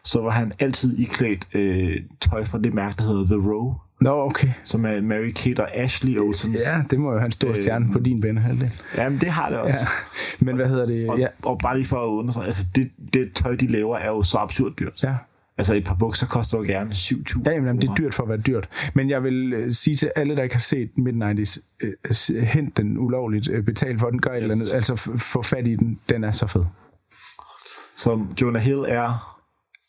så 0.05 0.21
var 0.21 0.31
han 0.31 0.53
altid 0.59 0.99
iklædt 0.99 1.49
øh, 1.55 1.97
tøj 2.21 2.45
fra 2.45 2.59
det 2.59 2.75
mærke, 2.75 2.95
der 2.99 3.05
hedder 3.05 3.25
The 3.25 3.51
Row, 3.51 3.75
Nå, 4.03 4.23
okay. 4.23 4.49
som 4.65 4.85
er 4.85 5.01
Mary-Kate 5.01 5.61
og 5.63 5.77
Ashley 5.77 6.19
Olsen. 6.19 6.53
Ja, 6.55 6.83
det 6.91 7.01
må 7.01 7.13
jo 7.13 7.19
have 7.19 7.27
en 7.27 7.33
stor 7.33 7.55
stjerne 7.55 7.93
på 7.93 7.99
din 7.99 8.21
banehalvdel. 8.21 8.71
Jamen, 8.97 9.21
det 9.21 9.29
har 9.31 9.49
det 9.49 9.59
også. 9.59 9.79
Ja. 10.41 10.45
Men 10.45 10.57
hvad 10.57 10.69
hedder 10.69 10.87
det? 10.87 11.11
Og, 11.11 11.19
Ja. 11.19 11.27
og 11.43 11.59
bare 11.59 11.77
lige 11.77 11.87
for 11.87 12.05
at 12.05 12.09
understrege, 12.09 12.47
altså 12.47 12.67
det, 12.75 12.91
det 13.15 13.33
tøj, 13.35 13.55
de 13.57 13.67
laver, 13.67 13.97
er 13.99 14.09
jo 14.09 14.23
så 14.23 14.39
absurd 14.39 14.73
dyrt. 14.81 15.01
Ja. 15.03 15.15
Altså 15.59 15.75
et 15.75 15.85
par 15.85 15.95
bukser 15.95 16.27
koster 16.27 16.59
jo 16.59 16.65
gerne 16.65 16.91
7.000 16.91 17.43
Ja, 17.45 17.51
jamen, 17.51 17.81
det 17.81 17.89
er 17.89 17.95
dyrt 17.95 18.15
for 18.15 18.23
at 18.23 18.29
være 18.29 18.39
dyrt. 18.39 18.69
Men 18.95 19.11
jeg 19.11 19.23
vil 19.23 19.53
øh, 19.53 19.73
sige 19.73 19.97
til 19.97 20.11
alle, 20.17 20.37
der 20.37 20.43
ikke 20.43 20.55
har 20.55 20.61
set 20.61 20.91
Mid-90s, 20.99 21.59
øh, 22.35 22.43
hent 22.43 22.77
den 22.77 22.99
ulovligt, 22.99 23.49
øh, 23.51 23.65
betal 23.65 23.99
for 23.99 24.11
den, 24.11 24.21
gør 24.21 24.31
et 24.31 24.37
eller 24.37 24.55
andet. 24.55 24.75
Altså 24.75 24.97
få 25.17 25.43
fat 25.43 25.69
i 25.69 25.77
den. 25.77 25.99
Den 26.09 26.25
er 26.25 26.31
så 26.31 26.47
fed. 26.47 26.65
Som 27.97 28.33
Jonah 28.41 28.63
Hill 28.63 28.85
er 28.89 29.39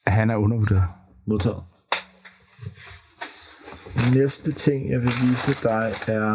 Han 0.07 0.29
er 0.29 0.35
undervurderet. 0.35 0.83
modtaget. 1.27 1.57
Næste 4.11 4.51
ting, 4.51 4.89
jeg 4.89 5.01
vil 5.01 5.11
vise 5.21 5.63
dig, 5.63 5.93
er... 6.07 6.33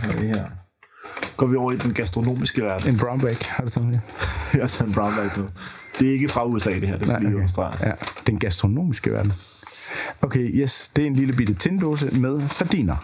Hvad 0.00 0.12
har 0.12 0.20
vi 0.20 0.26
her? 0.26 0.44
Går 1.36 1.46
vi 1.46 1.56
over 1.56 1.72
i 1.72 1.76
den 1.76 1.94
gastronomiske 1.94 2.62
verden. 2.62 2.90
En 2.90 2.98
brown 2.98 3.20
bag, 3.20 3.36
har 3.40 3.64
du 3.64 3.70
sådan 3.70 3.92
det? 3.92 4.00
Jeg 4.52 4.60
har 4.62 4.66
taget 4.66 4.88
en 4.88 4.94
brown 4.94 5.12
bag 5.16 5.40
med. 5.40 5.48
Det 5.98 6.08
er 6.08 6.12
ikke 6.12 6.28
fra 6.28 6.46
USA, 6.46 6.70
det 6.70 6.88
her. 6.88 6.98
Det 6.98 7.06
skal 7.08 7.22
Nej, 7.22 7.30
lige 7.30 7.44
okay. 7.58 7.86
Ja, 7.86 7.92
den 8.26 8.38
gastronomiske 8.38 9.12
verden. 9.12 9.32
Okay, 10.22 10.50
yes, 10.54 10.90
det 10.96 11.02
er 11.02 11.06
en 11.06 11.16
lille 11.16 11.34
bitte 11.34 11.54
tindåse 11.54 12.20
med 12.20 12.48
sardiner. 12.48 12.96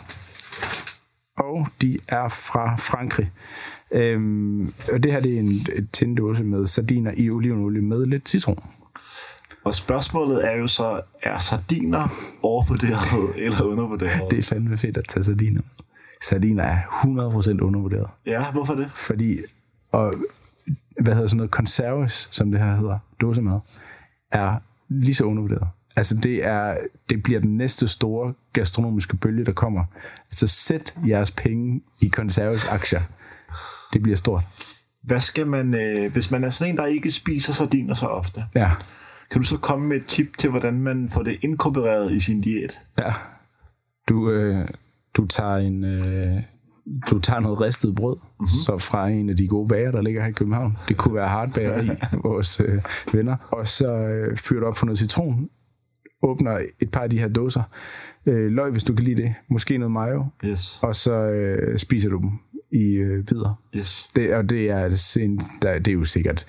Og 1.37 1.69
de 1.83 1.99
er 2.09 2.29
fra 2.29 2.77
Frankrig. 2.77 3.31
Øhm, 3.93 4.75
og 4.93 5.03
det 5.03 5.13
her 5.13 5.21
det 5.21 5.35
er 5.35 5.41
en 5.41 5.67
tindåse 5.93 6.45
med 6.45 6.67
sardiner 6.67 7.13
i 7.17 7.31
olivenolie 7.31 7.83
med 7.83 8.07
lidt 8.07 8.29
citron. 8.29 8.59
Og 9.65 9.75
spørgsmålet 9.75 10.53
er 10.53 10.57
jo 10.57 10.67
så, 10.67 11.01
er 11.23 11.39
sardiner 11.39 12.09
overvurderet 12.43 13.37
eller 13.45 13.63
undervurderet? 13.63 14.31
Det 14.31 14.39
er 14.39 14.43
fandme 14.43 14.77
fedt 14.77 14.97
at 14.97 15.05
tage 15.09 15.25
sardiner. 15.25 15.63
Sardiner 16.23 16.65
er 16.65 16.79
100% 17.59 17.61
undervurderet. 17.61 18.09
Ja, 18.27 18.53
hvorfor 18.53 18.75
det? 18.75 18.91
Fordi, 18.95 19.39
og 19.93 20.15
hvad 21.01 21.15
hedder 21.15 21.29
sådan 21.29 21.37
noget, 21.37 21.51
conserves, 21.51 22.29
som 22.31 22.51
det 22.51 22.61
her 22.61 22.77
hedder, 22.77 22.99
dåsemad, 23.21 23.59
er 24.33 24.57
lige 24.89 25.15
så 25.15 25.25
undervurderet. 25.25 25.69
Altså 25.97 26.17
det, 26.17 26.45
er, 26.45 26.77
det 27.11 27.23
bliver 27.23 27.41
den 27.41 27.57
næste 27.57 27.89
store 27.89 28.35
gastronomiske 28.53 29.17
bølge, 29.17 29.45
der 29.45 29.53
kommer. 29.53 29.85
Altså 30.31 30.47
sæt 30.47 30.95
jeres 31.09 31.31
penge 31.31 31.83
i 32.01 32.09
konserves 32.09 32.65
aktier. 32.65 33.01
Det 33.93 34.03
bliver 34.03 34.17
stort. 34.17 34.43
Hvad 35.03 35.21
skal 35.21 35.47
man, 35.47 35.75
øh, 35.75 36.13
hvis 36.13 36.31
man 36.31 36.45
er 36.45 36.51
sådan 36.51 36.75
en, 36.75 36.79
der 36.79 36.87
ikke 36.87 37.11
spiser 37.11 37.53
sardiner 37.53 37.95
så 37.95 38.07
ofte, 38.07 38.45
Ja, 38.55 38.71
kan 39.33 39.43
du 39.43 39.49
så 39.49 39.59
komme 39.59 39.87
med 39.89 39.97
et 39.97 40.07
tip 40.07 40.39
til, 40.39 40.51
hvordan 40.51 40.81
man 40.81 41.09
får 41.09 41.23
det 41.23 41.39
inkorporeret 41.43 42.13
i 42.13 42.21
sin 42.21 42.41
diæt? 42.41 42.79
ja. 42.99 43.13
Du, 44.09 44.31
øh, 44.31 44.69
du 45.17 45.27
tager 45.27 45.57
en... 45.57 45.85
Øh, 45.85 46.43
du 47.11 47.19
tager 47.19 47.41
noget 47.41 47.61
ristet 47.61 47.95
brød, 47.95 48.17
mm-hmm. 48.17 48.47
så 48.47 48.79
fra 48.79 49.09
en 49.09 49.31
af 49.31 49.37
de 49.37 49.49
gode 49.49 49.69
bager, 49.69 49.91
der 49.91 50.03
ligger 50.03 50.23
her 50.23 50.29
i 50.29 50.33
København. 50.33 50.79
Det 50.89 50.97
kunne 50.97 51.15
være 51.15 51.29
Hardbager 51.29 51.83
i 51.83 51.91
vores 52.29 52.61
øh, 52.61 52.83
venner. 53.13 53.37
Og 53.51 53.67
så 53.67 53.95
øh, 53.95 54.37
fyrer 54.37 54.61
du 54.61 54.67
op 54.67 54.77
for 54.77 54.87
noget 54.87 54.99
citron, 54.99 55.49
åbner 56.23 56.61
et 56.81 56.91
par 56.91 57.01
af 57.01 57.11
de 57.11 57.19
her 57.19 57.29
dåser. 57.29 57.63
Øh, 58.27 58.53
løg, 58.53 58.71
hvis 58.71 58.85
du 58.85 58.95
kan 58.95 59.05
lide 59.05 59.23
det. 59.23 59.35
Måske 59.49 59.79
noget 59.79 59.93
mayo. 59.93 60.27
Yes. 60.45 60.83
Og 60.83 60.97
så 60.97 61.13
øh, 61.13 61.79
spiser 61.79 62.09
du 62.09 62.19
dem 62.19 62.31
i 62.73 62.95
øh, 62.95 63.25
bidder. 63.25 63.63
Yes. 63.77 64.11
Det, 64.17 64.35
og 64.35 64.51
det 64.51 64.71
er, 64.71 64.91
sen, 64.91 65.41
der, 65.63 65.79
det 65.79 65.89
er 65.89 65.93
jo 65.93 66.05
sikkert 66.05 66.47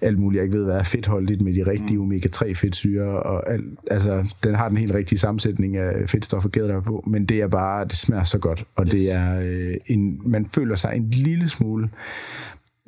alt 0.00 0.18
muligt, 0.18 0.38
jeg 0.38 0.44
ikke 0.44 0.58
ved, 0.58 0.64
hvad 0.64 0.76
er 0.76 0.82
fedtholdigt 0.82 1.40
med 1.40 1.54
de 1.54 1.70
rigtige 1.70 1.98
mm. 1.98 2.12
omega-3 2.12 2.52
fedtsyre, 2.52 3.22
og 3.22 3.52
alt, 3.52 3.78
altså, 3.90 4.34
den 4.44 4.54
har 4.54 4.68
den 4.68 4.76
helt 4.76 4.94
rigtige 4.94 5.18
sammensætning 5.18 5.76
af 5.76 6.08
fedtstoffer 6.08 6.48
gæder 6.48 6.66
der 6.66 6.80
på, 6.80 7.04
men 7.06 7.26
det 7.26 7.40
er 7.40 7.48
bare, 7.48 7.84
det 7.84 7.92
smager 7.92 8.24
så 8.24 8.38
godt, 8.38 8.64
og 8.76 8.84
yes. 8.84 8.90
det 8.90 9.12
er 9.12 9.40
øh, 9.40 9.76
en, 9.86 10.30
man 10.30 10.46
føler 10.46 10.76
sig 10.76 10.96
en 10.96 11.10
lille 11.10 11.48
smule 11.48 11.90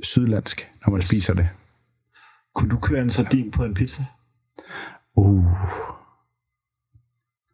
sydlandsk, 0.02 0.70
når 0.86 0.90
man 0.90 0.98
yes. 0.98 1.08
spiser 1.08 1.34
det. 1.34 1.48
Kunne 2.54 2.70
du 2.70 2.76
køre 2.76 3.02
en 3.02 3.10
sardin 3.10 3.50
på 3.50 3.64
en 3.64 3.74
pizza? 3.74 4.02
Uh. 5.16 5.44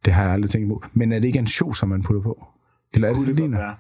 Det 0.05 0.13
har 0.13 0.23
jeg 0.23 0.33
aldrig 0.33 0.51
tænkt 0.51 0.69
på. 0.69 0.83
Men 0.93 1.13
er 1.13 1.19
det 1.19 1.27
ikke 1.27 1.39
en 1.39 1.47
show, 1.47 1.73
som 1.73 1.89
man 1.89 2.03
putter 2.03 2.23
på? 2.23 2.47
Eller 2.95 3.09
er 3.09 3.13
det 3.13 3.27
det 3.27 3.37
sardiner? 3.37 3.75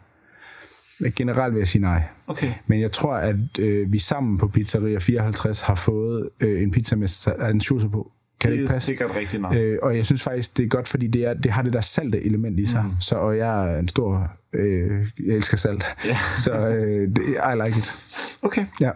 Generelt 1.16 1.54
vil 1.54 1.60
jeg 1.60 1.68
sige 1.68 1.82
nej. 1.82 2.02
Okay. 2.26 2.52
Men 2.66 2.80
jeg 2.80 2.92
tror, 2.92 3.14
at 3.14 3.58
øh, 3.58 3.92
vi 3.92 3.98
sammen 3.98 4.38
på 4.38 4.48
Pizzeria 4.48 4.98
54 4.98 5.62
har 5.62 5.74
fået 5.74 6.28
øh, 6.40 6.62
en 6.62 6.70
pizza 6.70 6.96
med 6.96 7.08
sa- 7.08 7.44
ansjoser 7.44 7.88
på. 7.88 8.12
Kan 8.40 8.50
det, 8.50 8.56
Det 8.58 8.62
ikke 8.62 8.70
er 8.70 8.74
passe? 8.74 8.86
sikkert 8.86 9.10
rigtigt 9.16 9.42
nok. 9.42 9.54
Øh, 9.54 9.78
og 9.82 9.96
jeg 9.96 10.06
synes 10.06 10.22
faktisk, 10.22 10.56
det 10.56 10.64
er 10.64 10.68
godt, 10.68 10.88
fordi 10.88 11.06
det, 11.06 11.24
er, 11.24 11.34
det 11.34 11.50
har 11.50 11.62
det 11.62 11.72
der 11.72 11.80
salte 11.80 12.22
element 12.24 12.60
i 12.60 12.66
sig. 12.66 12.84
Mm. 12.84 12.90
Så, 13.00 13.14
og 13.16 13.36
jeg 13.38 13.72
er 13.74 13.78
en 13.78 13.88
stor... 13.88 14.32
Øh, 14.52 15.06
jeg 15.26 15.34
elsker 15.36 15.56
salt. 15.56 15.84
Ja. 16.04 16.16
Så 16.44 16.52
øh, 16.68 17.08
det, 17.08 17.18
I 17.18 17.64
like 17.66 17.78
it. 17.78 18.02
Okay. 18.42 18.66
Ja. 18.80 18.90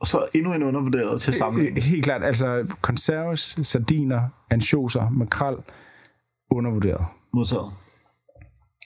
Og 0.00 0.06
så 0.06 0.26
endnu 0.34 0.54
en 0.54 0.62
undervurderet 0.62 1.20
til 1.20 1.34
sammenligning. 1.34 1.78
Øh, 1.78 1.84
Helt 1.84 2.04
klart. 2.04 2.24
Altså 2.24 2.66
konserves, 2.80 3.58
sardiner, 3.62 4.20
ansjoser, 4.50 5.10
makrel, 5.10 5.56
undervurderet. 6.50 7.04
Modtaget. 7.34 7.70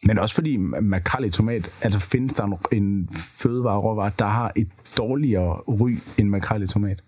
Men 0.06 0.18
også 0.18 0.34
fordi 0.34 0.56
makrel 0.82 1.24
i 1.24 1.30
tomat, 1.30 1.70
altså 1.82 1.98
findes 2.00 2.32
der 2.32 2.44
en- 2.44 2.78
en 2.82 3.08
fødevare 3.12 3.78
råvare, 3.78 4.10
der 4.18 4.26
har 4.26 4.52
et 4.56 4.68
dårligere 4.98 5.52
ry 5.60 5.90
end 6.18 6.28
makrel 6.28 6.62
i 6.62 6.66
tomat. 6.66 7.02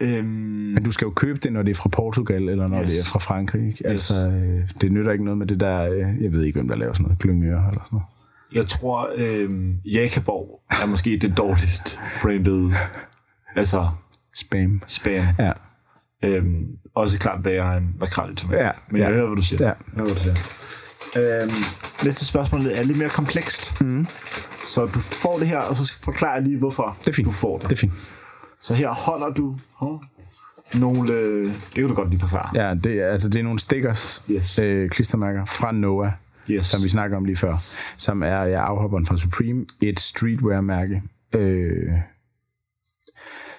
Øhm, 0.00 0.24
Men 0.26 0.82
du 0.82 0.90
skal 0.90 1.06
jo 1.06 1.10
købe 1.10 1.38
det, 1.38 1.52
når 1.52 1.62
det 1.62 1.70
er 1.70 1.74
fra 1.74 1.88
Portugal, 1.88 2.48
eller 2.48 2.68
når 2.68 2.80
Yes. 2.82 2.88
yes. 2.90 2.96
det 2.98 3.06
er 3.06 3.10
fra 3.12 3.18
Frankrig. 3.18 3.66
Ikke? 3.66 3.86
Altså, 3.86 4.14
øh, 4.14 4.68
det 4.80 4.92
nytter 4.92 5.12
ikke 5.12 5.24
noget 5.24 5.38
med 5.38 5.46
det 5.46 5.60
der, 5.60 5.80
øh, 5.90 6.22
jeg 6.22 6.32
ved 6.32 6.42
ikke, 6.44 6.56
hvem 6.56 6.68
der 6.68 6.76
laver 6.76 6.92
sådan 6.92 7.02
noget, 7.04 7.18
glyngøre 7.18 7.68
eller 7.68 7.82
sådan 7.84 7.88
noget. 7.96 8.06
jeg 8.52 8.68
tror, 8.68 9.10
øhm, 9.16 9.76
Jakaborg 9.84 10.60
er 10.82 10.86
måske 10.86 11.18
det 11.22 11.36
dårligst 11.36 12.00
branded 12.22 12.70
altså 13.56 13.88
Spam. 14.34 14.82
spam. 14.86 15.12
Ja. 15.38 15.52
Øhm, 16.24 16.66
også 16.94 17.18
klart 17.18 17.42
bedre 17.42 17.76
end 17.76 17.86
makrel 18.00 18.32
i 18.32 18.34
tomat. 18.36 18.58
Ja, 18.58 18.70
Men 18.90 19.00
jeg 19.00 19.08
ja. 19.08 19.14
hører, 19.14 19.26
hvad 19.26 19.36
du 19.36 19.42
siger. 19.42 19.64
Ja. 19.66 19.68
Jeg 19.68 19.76
hører, 19.94 20.04
hvad 20.06 20.14
du 20.14 20.20
siger. 20.20 20.34
Øhm, 21.16 21.50
næste 22.04 22.24
spørgsmål 22.26 22.66
er 22.66 22.82
lidt 22.82 22.98
mere 22.98 23.08
komplekst. 23.08 23.80
Mm. 23.82 24.06
Så 24.66 24.86
du 24.86 25.00
får 25.00 25.38
det 25.38 25.48
her, 25.48 25.58
og 25.58 25.76
så 25.76 25.98
forklarer 26.02 26.34
jeg 26.34 26.42
lige, 26.42 26.58
hvorfor 26.58 26.96
Det 27.00 27.08
er 27.08 27.12
fint. 27.12 27.26
du 27.26 27.32
får 27.32 27.58
det. 27.58 27.70
Det 27.70 27.76
er 27.76 27.80
fint. 27.80 27.92
Så 28.60 28.74
her 28.74 28.88
holder 28.90 29.28
du 29.28 29.56
huh, 29.72 30.00
nogle... 30.74 31.12
øh, 31.12 31.46
Det 31.46 31.74
kan 31.74 31.88
du 31.88 31.94
godt 31.94 32.10
lige 32.10 32.20
forklare. 32.20 32.50
Ja, 32.68 32.74
det, 32.74 33.00
er- 33.00 33.08
altså, 33.08 33.28
det 33.28 33.38
er 33.38 33.42
nogle 33.42 33.58
stickers, 33.58 34.22
Yes. 34.30 34.58
øh, 34.58 34.90
klistermærker 34.90 35.44
fra 35.44 35.72
Noah, 35.72 36.12
Yes. 36.50 36.66
som 36.66 36.82
vi 36.82 36.88
snakker 36.88 37.16
om 37.16 37.24
lige 37.24 37.36
før, 37.36 37.56
som 37.96 38.22
er 38.22 38.42
ja, 38.42 38.60
afhopperen 38.64 39.06
fra 39.06 39.16
Supreme, 39.16 39.66
et 39.80 40.00
streetwear-mærke, 40.00 41.02
øh, 41.32 41.92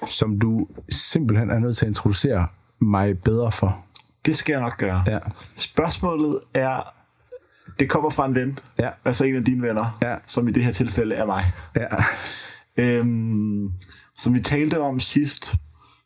som 0.10 0.40
du 0.40 0.68
simpelthen 0.90 1.50
er 1.50 1.60
nødt 1.60 1.78
til 1.78 1.86
at 1.86 1.90
introducere 1.90 2.48
mig 2.82 3.20
bedre 3.20 3.52
for. 3.52 3.86
Det 4.26 4.36
skal 4.36 4.54
jeg 4.54 4.62
nok 4.62 4.78
gøre. 4.78 5.04
Ja, 5.08 5.20
Spørgsmålet 5.56 6.40
er... 6.54 6.92
Det 7.80 7.90
kommer 7.90 8.10
fra 8.10 8.26
en 8.26 8.36
ven. 8.36 8.60
ja, 8.80 8.90
Altså 9.06 9.26
en 9.26 9.36
af 9.36 9.44
dine 9.46 9.62
venner. 9.62 9.98
Ja. 10.02 10.16
Som 10.28 10.48
i 10.48 10.52
det 10.52 10.64
her 10.64 10.72
tilfælde 10.72 11.16
er 11.16 11.26
mig. 11.26 11.44
ja. 11.76 11.88
Øhm, 12.78 13.72
som 14.18 14.34
vi 14.34 14.40
talte 14.40 14.80
om 14.80 15.00
sidst, 15.00 15.54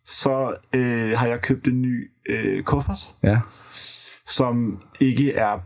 så 0.06 0.56
øh, 0.74 1.18
har 1.18 1.28
jeg 1.28 1.42
købt 1.42 1.68
en 1.68 1.82
ny 1.82 2.12
øh, 2.30 2.64
kuffert, 2.64 3.14
ja. 3.24 3.40
som 4.26 4.80
ikke 5.00 5.34
er 5.34 5.60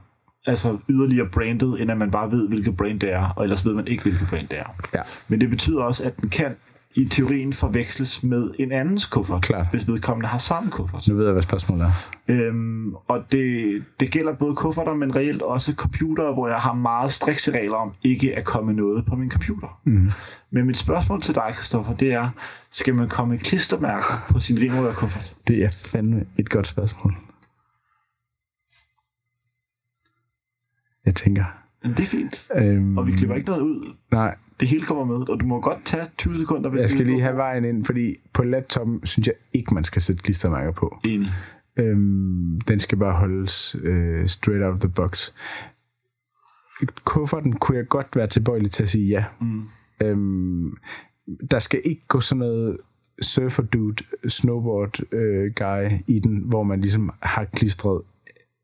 altså 0.45 0.78
yderligere 0.89 1.30
branded, 1.30 1.68
end 1.80 1.91
at 1.91 1.97
man 1.97 2.12
bare 2.12 2.32
ved, 2.32 2.47
hvilket 2.47 2.78
brand 2.78 2.99
det 2.99 3.12
er, 3.14 3.30
og 3.36 3.43
ellers 3.43 3.66
ved 3.66 3.74
man 3.74 3.88
ikke, 3.88 4.04
hvilket 4.04 4.28
brand 4.30 4.47
det 4.47 4.60
er. 4.60 4.76
Ja. 4.93 5.01
Men 5.28 5.41
det 5.41 5.49
betyder 5.49 5.84
også, 5.84 6.04
at 6.04 6.18
den 6.22 6.30
kan 6.30 6.56
i 6.96 7.06
teorien 7.06 7.54
forveksles 7.54 8.24
med 8.24 8.52
en 8.60 8.72
andens 8.72 9.06
kuffert, 9.06 9.41
Klart. 9.41 9.68
hvis 9.72 9.88
vedkommende 9.88 10.28
har 10.28 10.38
samme 10.38 10.72
kuffert. 10.72 11.08
Nu 11.08 11.16
ved 11.16 11.24
jeg, 11.26 11.32
hvad 11.32 11.41
spørgsmålet 11.41 11.86
er. 11.86 11.91
Øhm, 12.28 12.94
og 12.96 13.24
det, 13.32 13.84
det 14.00 14.12
gælder 14.12 14.34
både 14.36 14.56
kufferter, 14.56 14.94
men 14.94 15.16
reelt 15.16 15.41
også 15.41 15.74
computere, 15.74 16.34
hvor 16.34 16.48
jeg 16.48 16.58
har 16.58 16.74
meget 16.74 17.12
strikse 17.12 17.52
regler 17.60 17.76
om 17.76 17.94
ikke 18.04 18.36
at 18.36 18.46
komme 18.46 18.74
noget 18.74 19.06
på 19.06 19.16
min 19.16 19.32
computer. 19.32 19.80
Mm. 19.86 20.12
Men 20.52 20.66
mit 20.66 20.78
spørgsmål 20.78 21.22
til 21.22 21.36
dig, 21.36 21.52
Christoffer, 21.54 21.96
det 21.96 22.14
er, 22.14 22.30
skal 22.72 22.96
man 22.96 23.10
komme 23.10 23.32
med 23.32 23.39
klistermærker 23.39 24.26
på 24.30 24.39
sin 24.39 24.72
kuffert? 24.94 25.36
Det 25.48 25.64
er 25.64 25.70
fandme 25.91 26.26
et 26.39 26.50
godt 26.50 26.68
spørgsmål. 26.68 27.14
Jeg 31.06 31.16
tænker. 31.16 31.44
Men 31.84 31.91
det 31.91 32.00
er 32.00 32.08
fint, 32.08 32.48
Øhm, 32.56 32.98
og 32.98 33.08
vi 33.08 33.12
klipper 33.12 33.36
ikke 33.36 33.48
noget 33.50 33.62
ud. 33.62 33.94
Nej, 34.12 34.36
Det 34.60 34.68
hele 34.68 34.86
kommer 34.86 35.06
med, 35.18 35.30
og 35.30 35.39
du 35.39 35.45
må 35.45 35.62
godt 35.62 35.86
tage 35.86 36.06
20 36.18 36.38
sekunder, 36.38 36.70
hvis 36.70 36.82
jeg 36.82 36.89
skal 36.89 37.06
lige 37.06 37.22
have 37.22 37.36
vejen 37.36 37.66
ind, 37.66 37.86
fordi 37.86 38.16
på 38.34 38.43
laptopen 38.43 39.06
synes 39.06 39.28
jeg 39.28 39.36
ikke, 39.54 39.74
man 39.74 39.84
skal 39.84 40.01
sætte 40.01 40.24
klistermærker 40.24 40.72
på. 40.72 40.99
Enig. 41.06 41.28
Øhm, 41.78 42.62
den 42.62 42.80
skal 42.80 42.97
bare 42.97 43.14
holdes 43.14 43.76
øh, 43.84 44.28
straight 44.28 44.64
out 44.64 44.74
of 44.74 44.80
the 44.80 44.89
box. 44.89 45.32
Kufferten 47.04 47.54
kunne 47.54 47.78
jeg 47.78 47.88
godt 47.88 48.16
være 48.16 48.28
tilbøjelig 48.28 48.72
til 48.72 48.84
at 48.84 48.89
sige 48.89 49.08
ja. 49.08 49.26
Mm. 49.41 49.64
Øhm, 50.01 50.78
der 51.51 51.60
skal 51.60 51.82
ikke 51.84 52.01
gå 52.08 52.20
sådan 52.20 52.39
noget 52.39 52.78
surfer 53.22 53.64
dude, 53.64 54.04
snowboard 54.28 55.14
øh, 55.14 55.51
guy 55.56 55.89
i 56.08 56.20
den, 56.20 56.38
hvor 56.38 56.64
man 56.64 56.82
ligesom 56.82 57.12
har 57.22 57.45
klistret 57.45 58.01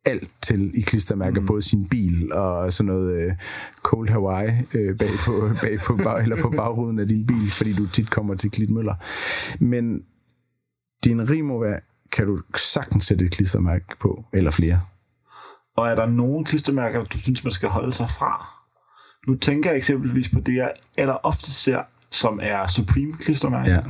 alt 0.05 0.31
til 0.41 0.71
i 0.75 0.81
klistermærker, 0.81 1.41
mm. 1.41 1.47
både 1.47 1.61
sin 1.61 1.87
bil 1.87 2.33
og 2.33 2.73
sådan 2.73 2.87
noget 2.93 3.13
øh, 3.13 3.33
Cold 3.83 4.09
Hawaii 4.09 4.49
øh, 4.73 4.97
bag, 4.97 5.09
på, 5.25 5.31
bag 5.63 5.79
på, 5.87 5.95
bag, 5.95 6.21
eller 6.21 6.41
på 6.41 6.49
bagruden 6.49 6.99
af 6.99 7.07
din 7.07 7.25
bil, 7.25 7.51
fordi 7.51 7.73
du 7.73 7.87
tit 7.87 8.09
kommer 8.09 8.35
til 8.35 8.51
Klitmøller. 8.51 8.95
Men 9.59 10.03
din 11.03 11.29
Rimowa 11.29 11.79
kan 12.11 12.27
du 12.27 12.41
sagtens 12.55 13.05
sætte 13.05 13.25
et 13.25 13.31
klistermærke 13.31 13.85
på, 13.99 14.25
eller 14.33 14.51
flere. 14.51 14.81
Og 15.77 15.87
er 15.87 15.95
der 15.95 16.05
nogle 16.05 16.45
klistermærker, 16.45 17.03
du 17.03 17.19
synes, 17.19 17.43
man 17.43 17.51
skal 17.51 17.69
holde 17.69 17.93
sig 17.93 18.09
fra? 18.09 18.59
Nu 19.27 19.35
tænker 19.35 19.69
jeg 19.69 19.77
eksempelvis 19.77 20.29
på 20.29 20.39
det, 20.39 20.55
jeg 20.55 20.73
aller 20.97 21.13
ofte 21.13 21.51
ser, 21.51 21.81
som 22.11 22.39
er 22.41 22.67
Supreme 22.67 23.13
klistermærker. 23.13 23.73
Ja. 23.73 23.81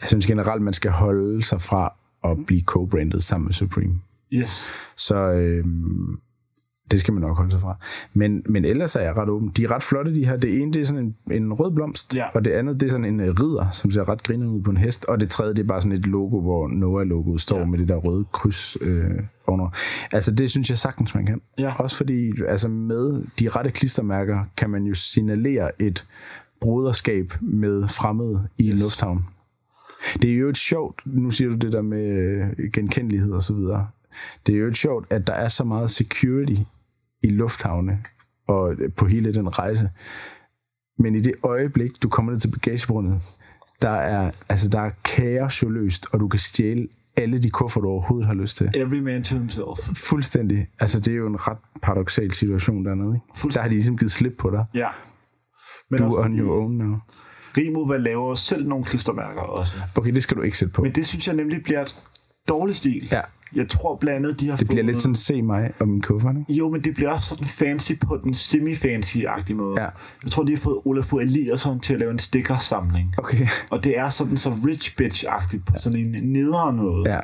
Jeg 0.00 0.08
synes 0.08 0.26
generelt, 0.26 0.62
man 0.62 0.74
skal 0.74 0.90
holde 0.90 1.42
sig 1.42 1.60
fra 1.62 1.94
at 2.24 2.46
blive 2.46 2.62
co-branded 2.70 3.20
sammen 3.20 3.44
med 3.44 3.52
Supreme. 3.52 4.00
Yes. 4.32 4.70
Så 4.96 5.16
øhm, 5.32 6.18
det 6.90 7.00
skal 7.00 7.14
man 7.14 7.20
nok 7.20 7.36
holde 7.36 7.50
sig 7.50 7.60
fra. 7.60 7.76
Men, 8.14 8.42
men 8.48 8.64
ellers 8.64 8.96
er 8.96 9.00
jeg 9.00 9.16
ret 9.16 9.28
åben. 9.28 9.48
De 9.56 9.64
er 9.64 9.72
ret 9.74 9.82
flotte, 9.82 10.14
de 10.14 10.24
her. 10.26 10.36
Det 10.36 10.60
ene, 10.62 10.72
det 10.72 10.80
er 10.80 10.84
sådan 10.84 11.14
en, 11.26 11.32
en 11.32 11.52
rød 11.52 11.74
blomst, 11.74 12.14
Ja. 12.14 12.24
og 12.34 12.44
det 12.44 12.50
andet, 12.50 12.80
det 12.80 12.86
er 12.86 12.90
sådan 12.90 13.04
en 13.04 13.20
øh, 13.20 13.28
ridder, 13.40 13.70
som 13.70 13.90
ser 13.90 14.08
ret 14.08 14.22
grinerende 14.22 14.56
ud 14.58 14.62
på 14.62 14.70
en 14.70 14.76
hest, 14.76 15.04
og 15.04 15.20
det 15.20 15.30
tredje, 15.30 15.54
det 15.54 15.62
er 15.62 15.66
bare 15.66 15.80
sådan 15.80 15.98
et 15.98 16.06
logo, 16.06 16.40
hvor 16.40 16.68
Noah-logoet 16.68 17.38
står 17.40 17.58
Ja. 17.58 17.64
med 17.64 17.78
det 17.78 17.88
der 17.88 17.96
røde 17.96 18.24
kryds 18.32 18.76
øh, 18.80 19.10
ovenover. 19.46 19.70
Altså, 20.12 20.30
det 20.34 20.50
synes 20.50 20.70
jeg 20.70 20.78
sagtens, 20.78 21.14
man 21.14 21.26
kan. 21.26 21.40
Ja. 21.58 21.74
Også 21.78 21.96
fordi, 21.96 22.32
altså 22.48 22.68
med 22.68 23.22
de 23.40 23.48
rette 23.48 23.70
klistermærker, 23.70 24.44
kan 24.56 24.70
man 24.70 24.84
jo 24.84 24.94
signalere 24.94 25.82
et 25.82 26.06
broderskab 26.60 27.32
med 27.40 27.88
fremmede 27.88 28.48
i 28.58 28.70
yes. 28.70 28.80
lufthavn. 28.80 29.24
Det 30.22 30.30
er 30.30 30.36
jo 30.36 30.48
et 30.48 30.56
sjovt, 30.56 31.02
nu 31.06 31.30
siger 31.30 31.50
du 31.50 31.56
det 31.56 31.72
der 31.72 31.82
med 31.82 32.06
øh, 32.58 32.70
genkendelighed 32.72 33.32
og 33.32 33.42
så 33.42 33.54
videre. 33.54 33.86
Det 34.46 34.54
er 34.54 34.58
jo 34.58 34.66
et 34.66 34.76
sjovt, 34.76 35.06
at 35.10 35.26
der 35.26 35.32
er 35.32 35.48
så 35.48 35.64
meget 35.64 35.90
security 35.90 36.60
i 37.22 37.28
lufthavne 37.28 37.98
og 38.48 38.76
på 38.96 39.06
hele 39.06 39.34
den 39.34 39.58
rejse. 39.58 39.90
Men 40.98 41.14
i 41.14 41.20
det 41.20 41.34
øjeblik, 41.42 42.02
du 42.02 42.08
kommer 42.08 42.32
ned 42.32 42.40
til 42.40 42.50
bagagerummet, 42.50 43.22
der 43.82 43.90
er, 43.90 44.30
altså, 44.48 44.68
der 44.68 44.80
er 44.80 44.90
kaos 45.04 45.62
jo 45.62 45.68
løst, 45.68 46.06
og 46.12 46.20
du 46.20 46.28
kan 46.28 46.38
stjæle 46.38 46.88
alle 47.16 47.38
de 47.38 47.50
kuffer, 47.50 47.80
du 47.80 47.88
overhovedet 47.88 48.26
har 48.26 48.34
lyst 48.34 48.56
til. 48.56 48.70
Every 48.74 48.98
man 48.98 49.22
to 49.22 49.36
himself. 49.36 49.78
Fuldstændig. 49.94 50.68
Altså, 50.80 51.00
det 51.00 51.12
er 51.12 51.16
jo 51.16 51.26
en 51.26 51.48
ret 51.48 51.58
paradoxal 51.82 52.34
situation 52.34 52.84
dernede, 52.84 53.20
ikke? 53.42 53.54
Der 53.54 53.60
har 53.60 53.68
de 53.68 53.74
ligesom 53.74 53.98
givet 53.98 54.12
slip 54.12 54.34
på 54.38 54.50
dig. 54.50 54.64
Ja. 54.74 54.88
Men 55.90 55.98
Du 55.98 56.04
også 56.04 56.16
er 56.16 56.24
on 56.24 56.38
your 56.38 56.62
own 56.62 56.72
now. 56.72 56.96
Rimo 57.56 57.86
hvad 57.86 57.98
laver 57.98 58.34
selv 58.34 58.68
nogle 58.68 58.84
klistermærker 58.84 59.40
også. 59.40 59.76
Okay, 59.96 60.12
det 60.14 60.22
skal 60.22 60.36
du 60.36 60.42
ikke 60.42 60.58
sætte 60.58 60.72
på. 60.72 60.82
Men 60.82 60.92
det 60.92 61.06
synes 61.06 61.26
jeg 61.26 61.36
nemlig 61.36 61.62
bliver 61.62 61.82
et 61.82 61.94
dårlig 62.48 62.74
stil. 62.74 63.08
Ja. 63.12 63.20
Jeg 63.56 63.68
tror 63.68 63.96
blandt 63.96 64.26
andet, 64.26 64.40
de 64.40 64.48
har 64.48 64.56
Det 64.56 64.66
bliver 64.66 64.82
fået... 64.82 64.86
lidt 64.86 65.02
sådan, 65.02 65.14
se 65.14 65.42
mig 65.42 65.70
og 65.80 65.88
min 65.88 66.00
kuffert, 66.00 66.36
ikke? 66.40 66.52
Jo, 66.52 66.70
men 66.70 66.80
det 66.84 66.94
bliver 66.94 67.10
også 67.10 67.28
sådan 67.28 67.46
fancy 67.46 67.92
på 68.06 68.20
den 68.24 68.34
semi-fancy-agtige 68.34 69.54
måde. 69.54 69.82
Ja. 69.82 69.88
Jeg 70.22 70.30
tror, 70.30 70.42
de 70.42 70.52
har 70.52 70.58
fået 70.58 70.76
Olafur 70.84 71.20
Eliasson 71.20 71.80
til 71.80 71.94
at 71.94 72.00
lave 72.00 72.10
en 72.12 72.18
stikkersamling. 72.18 73.14
Okay. 73.18 73.46
Og 73.70 73.84
det 73.84 73.98
er 73.98 74.08
sådan 74.08 74.36
så 74.36 74.50
rich 74.66 74.96
bitch-agtigt 75.02 75.64
på 75.66 75.72
sådan 75.78 75.98
en 75.98 76.16
nederen 76.32 76.76
måde. 76.76 77.10
Ja, 77.12 77.20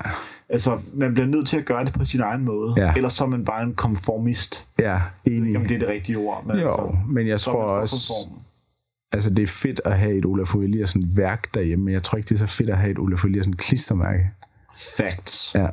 Altså, 0.49 0.79
man 0.95 1.15
bliver 1.15 1.27
nødt 1.27 1.49
til 1.49 1.57
at 1.57 1.65
gøre 1.65 1.85
det 1.85 1.93
på 1.93 2.05
sin 2.05 2.21
egen 2.21 2.45
måde. 2.45 2.75
Ja. 2.77 2.93
Ellers 2.97 3.13
så 3.13 3.25
er 3.25 3.29
man 3.29 3.45
bare 3.45 3.63
en 3.63 3.75
konformist. 3.75 4.67
ja, 4.79 5.01
enig. 5.25 5.57
Om 5.57 5.63
det 5.67 5.75
er 5.75 5.79
det 5.79 5.89
rigtige 5.89 6.19
ord, 6.19 6.47
men 6.47 6.57
Jo, 6.57 6.63
altså, 6.63 6.97
men 7.09 7.27
jeg 7.29 7.41
tror 7.41 7.63
også, 7.63 8.13
konform. 8.15 8.39
altså 9.13 9.31
det 9.31 9.43
er 9.43 9.47
fedt 9.47 9.81
at 9.85 9.99
have 9.99 10.15
et 10.19 10.25
Olaf 10.25 10.55
Eliasson 10.55 11.03
værk 11.17 11.55
derhjemme, 11.55 11.85
men 11.85 11.95
jeg 11.95 12.03
tror 12.03 12.17
ikke, 12.17 12.29
det 12.29 12.35
er 12.35 12.39
så 12.39 12.47
fedt 12.47 12.71
at 12.71 12.77
have 12.79 12.91
et 12.91 12.99
Olaf 12.99 13.25
Eliasson 13.25 13.53
klistermærke. 13.53 14.31
Facts. 14.97 15.55
Ja. 15.55 15.67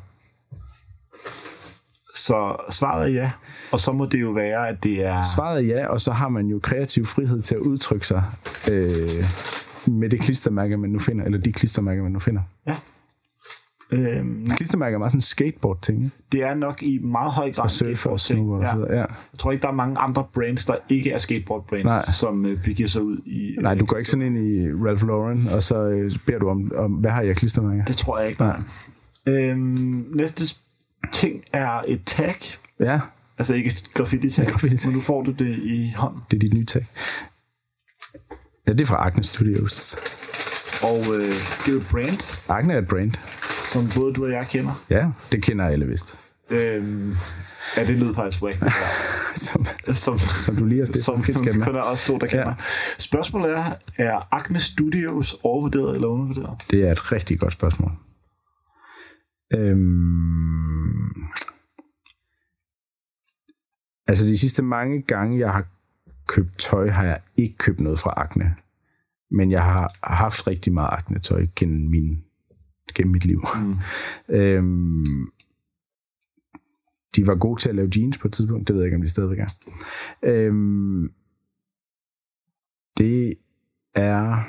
Så 2.19 2.55
svaret 2.69 3.09
er 3.09 3.13
ja. 3.13 3.31
Og 3.71 3.79
så 3.79 3.91
må 3.91 4.05
det 4.05 4.21
jo 4.21 4.31
være, 4.31 4.69
at 4.69 4.83
det 4.83 5.05
er... 5.05 5.21
Svaret 5.35 5.57
er 5.57 5.67
ja, 5.67 5.87
og 5.87 6.01
så 6.01 6.11
har 6.11 6.29
man 6.29 6.47
jo 6.47 6.59
kreativ 6.63 7.05
frihed 7.05 7.41
til 7.41 7.55
at 7.55 7.61
udtrykke 7.61 8.07
sig 8.07 8.23
øh, 8.71 9.25
med 9.85 10.09
det 10.09 10.19
klistermærke, 10.19 10.77
man 10.77 10.89
nu 10.89 10.99
finder, 10.99 11.25
eller 11.25 11.37
de 11.37 11.51
klistermærker, 11.51 12.03
man 12.03 12.11
nu 12.11 12.19
finder. 12.19 12.41
Ja. 12.67 12.75
Øhm, 13.91 14.47
Klistermærker 14.55 14.95
er 14.95 14.99
meget 14.99 15.11
sådan 15.11 15.17
en 15.17 15.21
skateboard-ting, 15.21 16.11
det 16.31 16.43
er 16.43 16.55
nok 16.55 16.83
i 16.83 16.99
meget 17.03 17.31
høj 17.31 17.51
grad 17.51 17.63
Og 17.63 17.71
surfer 17.71 18.09
og 18.09 18.19
snowboard 18.19 18.75
videre. 18.75 18.93
Ja. 18.93 18.97
Jeg 18.97 19.39
tror 19.39 19.51
ikke, 19.51 19.61
der 19.61 19.67
er 19.67 19.73
mange 19.73 19.97
andre 19.97 20.25
brands, 20.33 20.65
der 20.65 20.75
ikke 20.89 21.11
er 21.11 21.17
skateboard-brands, 21.17 22.15
som 22.15 22.45
øh, 22.45 22.63
begiver 22.63 22.89
sig 22.89 23.01
ud 23.01 23.17
i... 23.17 23.55
Nej, 23.61 23.75
du 23.75 23.85
går 23.85 23.97
ikke 23.97 24.09
sådan 24.09 24.25
ind 24.25 24.37
i 24.37 24.71
Ralph 24.71 25.07
Lauren, 25.07 25.47
og 25.47 25.63
så 25.63 25.83
øh, 25.83 26.11
beder 26.25 26.39
du 26.39 26.49
om, 26.49 26.71
om, 26.75 26.91
hvad 26.91 27.11
har 27.11 27.21
jeg 27.21 27.35
klistermærker? 27.35 27.85
Det 27.85 27.97
tror 27.97 28.19
jeg 28.19 28.29
ikke. 28.29 28.41
Nej. 28.41 28.61
Øhm, 29.25 30.05
næste 30.15 30.55
ting 31.13 31.43
er 31.53 31.83
et 31.87 32.01
tag. 32.05 32.35
Ja, 32.79 32.99
Altså 33.37 33.53
ikke 33.53 33.67
et 33.67 33.83
graffiti-tag, 33.93 34.47
graffiti-tag. 34.47 34.87
men 34.89 34.95
nu 34.95 35.01
får 35.01 35.21
du 35.23 35.31
det 35.31 35.57
i 35.63 35.93
hånden. 35.97 36.21
det 36.31 36.37
er 36.37 36.39
dit 36.39 36.53
nye 36.53 36.65
tag. 36.65 36.85
Ja, 38.67 38.73
det 38.73 38.81
er 38.81 38.85
fra 38.85 39.07
Acne 39.07 39.23
Studios. 39.23 39.95
Og 40.83 40.97
øh, 41.15 41.21
det 41.21 41.67
er 41.67 41.71
jo 41.71 41.77
et 41.77 41.87
brand, 41.91 42.17
Acne 42.49 42.73
er 42.73 42.77
et 42.77 42.87
brand. 42.87 43.11
som 43.73 43.89
både 44.01 44.13
du 44.13 44.25
og 44.25 44.31
jeg 44.31 44.47
kender. 44.47 44.83
Ja, 44.89 45.07
det 45.31 45.43
kender 45.43 45.65
alle 45.67 45.85
vist. 45.85 46.17
Øhm, 46.51 47.15
ja, 47.77 47.85
det 47.85 47.95
lyder 47.95 48.13
faktisk 48.13 48.43
rigtigt. 48.43 48.73
Som, 49.35 49.65
som, 49.93 50.19
som 50.19 50.55
du 50.55 50.65
lige 50.65 50.79
har 50.79 50.85
stillet 50.85 51.03
som, 51.05 51.23
som 51.23 51.45
kun 51.61 51.75
er 51.75 51.81
os 51.81 52.05
to, 52.05 52.17
der 52.17 52.27
kender. 52.27 52.43
Ja. 52.43 52.49
Ja. 52.49 52.55
Spørgsmålet 52.97 53.51
er, 53.51 53.63
er 53.97 54.27
Acne 54.35 54.59
Studios 54.59 55.35
overvurderet 55.43 55.95
eller 55.95 56.07
undervurderet? 56.07 56.57
Det 56.71 56.87
er 56.87 56.91
et 56.91 57.11
rigtig 57.11 57.39
godt 57.39 57.53
spørgsmål. 57.53 57.91
Øhm, 59.53 61.23
altså 64.07 64.25
de 64.25 64.37
sidste 64.37 64.63
mange 64.63 65.01
gange, 65.01 65.39
jeg 65.39 65.53
har 65.53 65.67
købt 66.27 66.57
tøj, 66.57 66.89
har 66.89 67.03
jeg 67.03 67.21
ikke 67.37 67.57
købt 67.57 67.79
noget 67.79 67.99
fra 67.99 68.13
Acne. 68.17 68.55
Men 69.31 69.51
jeg 69.51 69.63
har 69.63 69.97
haft 70.03 70.47
rigtig 70.47 70.73
meget 70.73 70.89
Acne-tøj 70.91 71.47
gennem, 71.55 71.89
min, 71.89 72.23
gennem 72.95 73.11
mit 73.11 73.25
liv. 73.25 73.41
Mm. 73.61 73.77
øhm, 74.35 75.31
de 77.15 77.27
var 77.27 77.35
gode 77.35 77.61
til 77.61 77.69
at 77.69 77.75
lave 77.75 77.89
jeans 77.95 78.17
på 78.17 78.27
et 78.27 78.33
tidspunkt. 78.33 78.67
Det 78.67 78.75
ved 78.75 78.81
jeg 78.81 78.87
ikke, 78.87 78.95
om 78.95 79.01
de 79.01 79.09
stadigvæk 79.09 79.39
er. 79.39 79.49
Øhm, 80.23 81.13
det 82.97 83.33
er... 83.95 84.47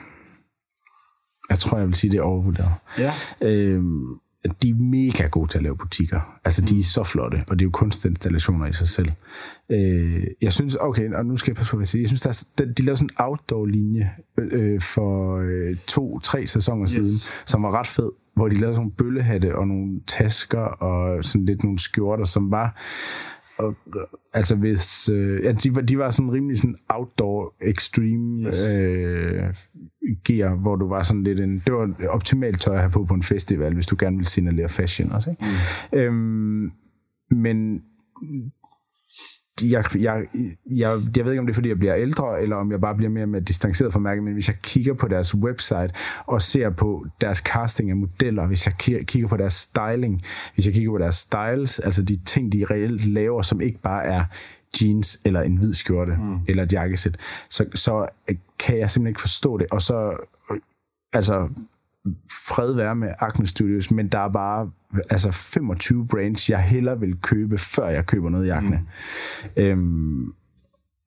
Jeg 1.49 1.59
tror, 1.59 1.79
jeg 1.79 1.87
vil 1.87 1.95
sige, 1.95 2.11
det 2.11 2.19
er 2.19 2.23
overvurderet. 2.23 2.73
Ja. 2.99 3.13
Øhm, 3.41 4.21
de 4.63 4.69
er 4.69 4.75
mega 4.75 5.27
gode 5.27 5.49
til 5.51 5.59
at 5.59 5.63
lave 5.63 5.77
butikker. 5.77 6.21
Altså, 6.45 6.65
de 6.65 6.79
er 6.79 6.83
så 6.83 7.03
flotte, 7.05 7.45
og 7.49 7.59
det 7.59 7.65
er 7.65 7.67
jo 7.67 7.71
kunstinstallationer 7.71 8.67
i 8.67 8.73
sig 8.73 8.89
selv. 8.89 9.13
Øh, 9.71 10.25
jeg 10.43 10.53
synes, 10.53 10.77
okay, 10.81 11.13
og 11.13 11.27
nu 11.27 11.37
skal 11.37 11.51
jeg 11.51 11.57
passe 11.57 11.71
på, 11.71 11.77
hvad 11.77 11.83
jeg 11.83 11.89
siger. 11.89 12.03
Jeg 12.03 12.09
synes, 12.09 12.21
der 12.57 12.65
er, 12.65 12.73
de 12.73 12.83
lavede 12.83 12.97
sådan 12.97 13.11
en 13.11 13.25
outdoor-linje 13.25 14.11
øh, 14.39 14.81
for 14.81 15.37
øh, 15.37 15.77
to-tre 15.87 16.47
sæsoner 16.47 16.83
yes. 16.83 16.91
siden, 16.91 17.35
som 17.47 17.63
var 17.63 17.79
ret 17.79 17.87
fed, 17.87 18.11
hvor 18.35 18.49
de 18.49 18.55
lavede 18.55 18.75
sådan 18.75 18.83
nogle 18.83 18.97
bøllehatte 18.97 19.57
og 19.57 19.69
nogle 19.69 20.01
tasker 20.07 20.61
og 20.61 21.25
sådan 21.25 21.45
lidt 21.45 21.65
nogle 21.65 21.79
skjorter, 21.79 22.25
som 22.25 22.51
var 22.51 22.83
og, 23.61 23.77
altså 24.35 24.57
hvis 24.57 25.09
øh, 25.09 25.45
ja, 25.45 25.53
de, 25.53 25.75
var, 25.75 25.81
de 25.81 25.99
var 25.99 26.11
sådan 26.11 26.33
rimelig 26.33 26.59
sådan 26.59 26.77
outdoor 26.89 27.55
extreme 27.61 28.47
yes. 28.47 28.61
øh, 28.79 29.43
gear, 30.25 30.55
hvor 30.55 30.77
du 30.77 30.89
var 30.89 31.03
sådan 31.03 31.23
lidt 31.23 31.41
en 31.41 31.63
det 31.67 31.73
var 31.73 31.95
optimalt 32.09 32.61
tøj 32.61 32.75
at 32.75 32.81
have 32.81 32.91
på 32.91 33.05
på 33.05 33.15
en 33.15 33.23
festival, 33.23 33.75
hvis 33.75 33.87
du 33.87 33.97
gerne 33.99 34.17
vil 34.17 34.27
signalere 34.27 34.69
fashion 34.69 35.13
også, 35.13 35.31
ikke? 35.31 35.45
Mm. 35.93 35.99
Øhm, 35.99 36.73
men 37.31 37.83
jeg, 39.63 39.85
jeg, 39.99 40.25
jeg, 40.71 41.01
jeg 41.17 41.25
ved 41.25 41.33
ikke, 41.33 41.41
om 41.41 41.47
det 41.47 41.53
er, 41.53 41.55
fordi 41.55 41.69
jeg 41.69 41.79
bliver 41.79 41.97
ældre, 41.97 42.43
eller 42.43 42.57
om 42.57 42.73
jeg 42.73 42.81
bare 42.81 42.95
bliver 42.95 43.11
mere 43.11 43.25
og 43.25 43.29
mere 43.29 43.41
distanceret 43.41 43.93
fra 43.93 44.01
mærket, 44.01 44.25
men 44.25 44.33
hvis 44.33 44.49
jeg 44.49 44.57
kigger 44.63 44.95
på 44.95 45.09
deres 45.09 45.35
website 45.35 45.91
og 46.27 46.43
ser 46.43 46.71
på 46.71 47.07
deres 47.21 47.39
casting 47.39 47.91
af 47.91 47.97
modeller, 47.97 48.47
hvis 48.47 48.67
jeg 48.67 48.75
kigger 49.07 49.29
på 49.29 49.37
deres 49.37 49.53
styling, 49.53 50.23
hvis 50.55 50.67
jeg 50.67 50.75
kigger 50.75 50.91
på 50.91 50.99
deres 50.99 51.15
styles, 51.15 51.79
altså 51.79 52.03
de 52.03 52.21
ting, 52.25 52.53
de 52.53 52.65
reelt 52.71 53.07
laver, 53.07 53.43
som 53.43 53.61
ikke 53.61 53.79
bare 53.79 54.05
er 54.05 54.25
jeans 54.83 55.21
eller 55.25 55.41
en 55.43 55.57
hvid 55.57 55.75
skjorte 55.75 56.13
mm. 56.13 56.39
eller 56.49 56.63
et 56.63 56.73
jakkesæt, 56.73 57.17
så, 57.49 57.65
så 57.75 58.07
kan 58.59 58.79
jeg 58.79 58.91
simpelthen 58.91 59.11
ikke 59.11 59.21
forstå 59.21 59.59
det. 59.59 59.67
Og 59.71 59.83
så, 59.83 60.17
altså, 61.13 61.49
fred 62.49 62.73
være 62.73 62.97
med 62.97 63.09
Acne 63.19 63.47
Studios, 63.47 63.91
men 63.91 64.09
der 64.09 64.19
er 64.19 64.29
bare 64.29 64.71
altså 65.11 65.31
25 65.31 66.07
brands, 66.07 66.51
jeg 66.51 66.63
hellere 66.63 67.01
vil 67.01 67.17
købe, 67.23 67.59
før 67.59 67.89
jeg 67.89 68.07
køber 68.07 68.31
noget 68.31 68.47
i 68.47 68.49
Acne. 68.49 68.87
Mm. 69.57 69.63
Øhm, 69.63 70.33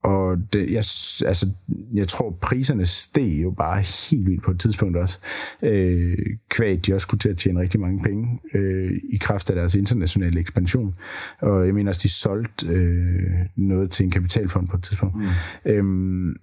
og 0.04 0.38
det, 0.54 0.72
jeg, 0.72 0.84
altså, 1.28 1.50
jeg 1.94 2.08
tror, 2.08 2.38
priserne 2.42 2.86
steg 2.86 3.44
jo 3.44 3.52
bare 3.52 3.78
helt 4.12 4.26
vildt 4.26 4.44
på 4.44 4.52
et 4.52 4.60
tidspunkt 4.60 4.98
også. 4.98 5.20
Øh, 5.62 6.18
kvæg, 6.50 6.86
de 6.86 6.94
også 6.94 7.06
skulle 7.06 7.20
til 7.20 7.30
at 7.30 7.38
tjene 7.38 7.60
rigtig 7.60 7.80
mange 7.80 8.04
penge 8.04 8.40
øh, 8.54 8.92
i 9.10 9.18
kraft 9.18 9.50
af 9.50 9.56
deres 9.56 9.76
internationale 9.76 10.40
ekspansion. 10.40 10.96
Og 11.42 11.66
jeg 11.66 11.74
mener 11.74 11.92
også, 11.92 12.02
de 12.04 12.10
solgte 12.10 12.68
øh, 12.68 13.32
noget 13.56 13.92
til 13.92 14.04
en 14.04 14.12
kapitalfond 14.12 14.68
på 14.68 14.78
et 14.78 14.84
tidspunkt. 14.84 15.16
Mm. 15.16 15.26
Øhm, 15.66 16.36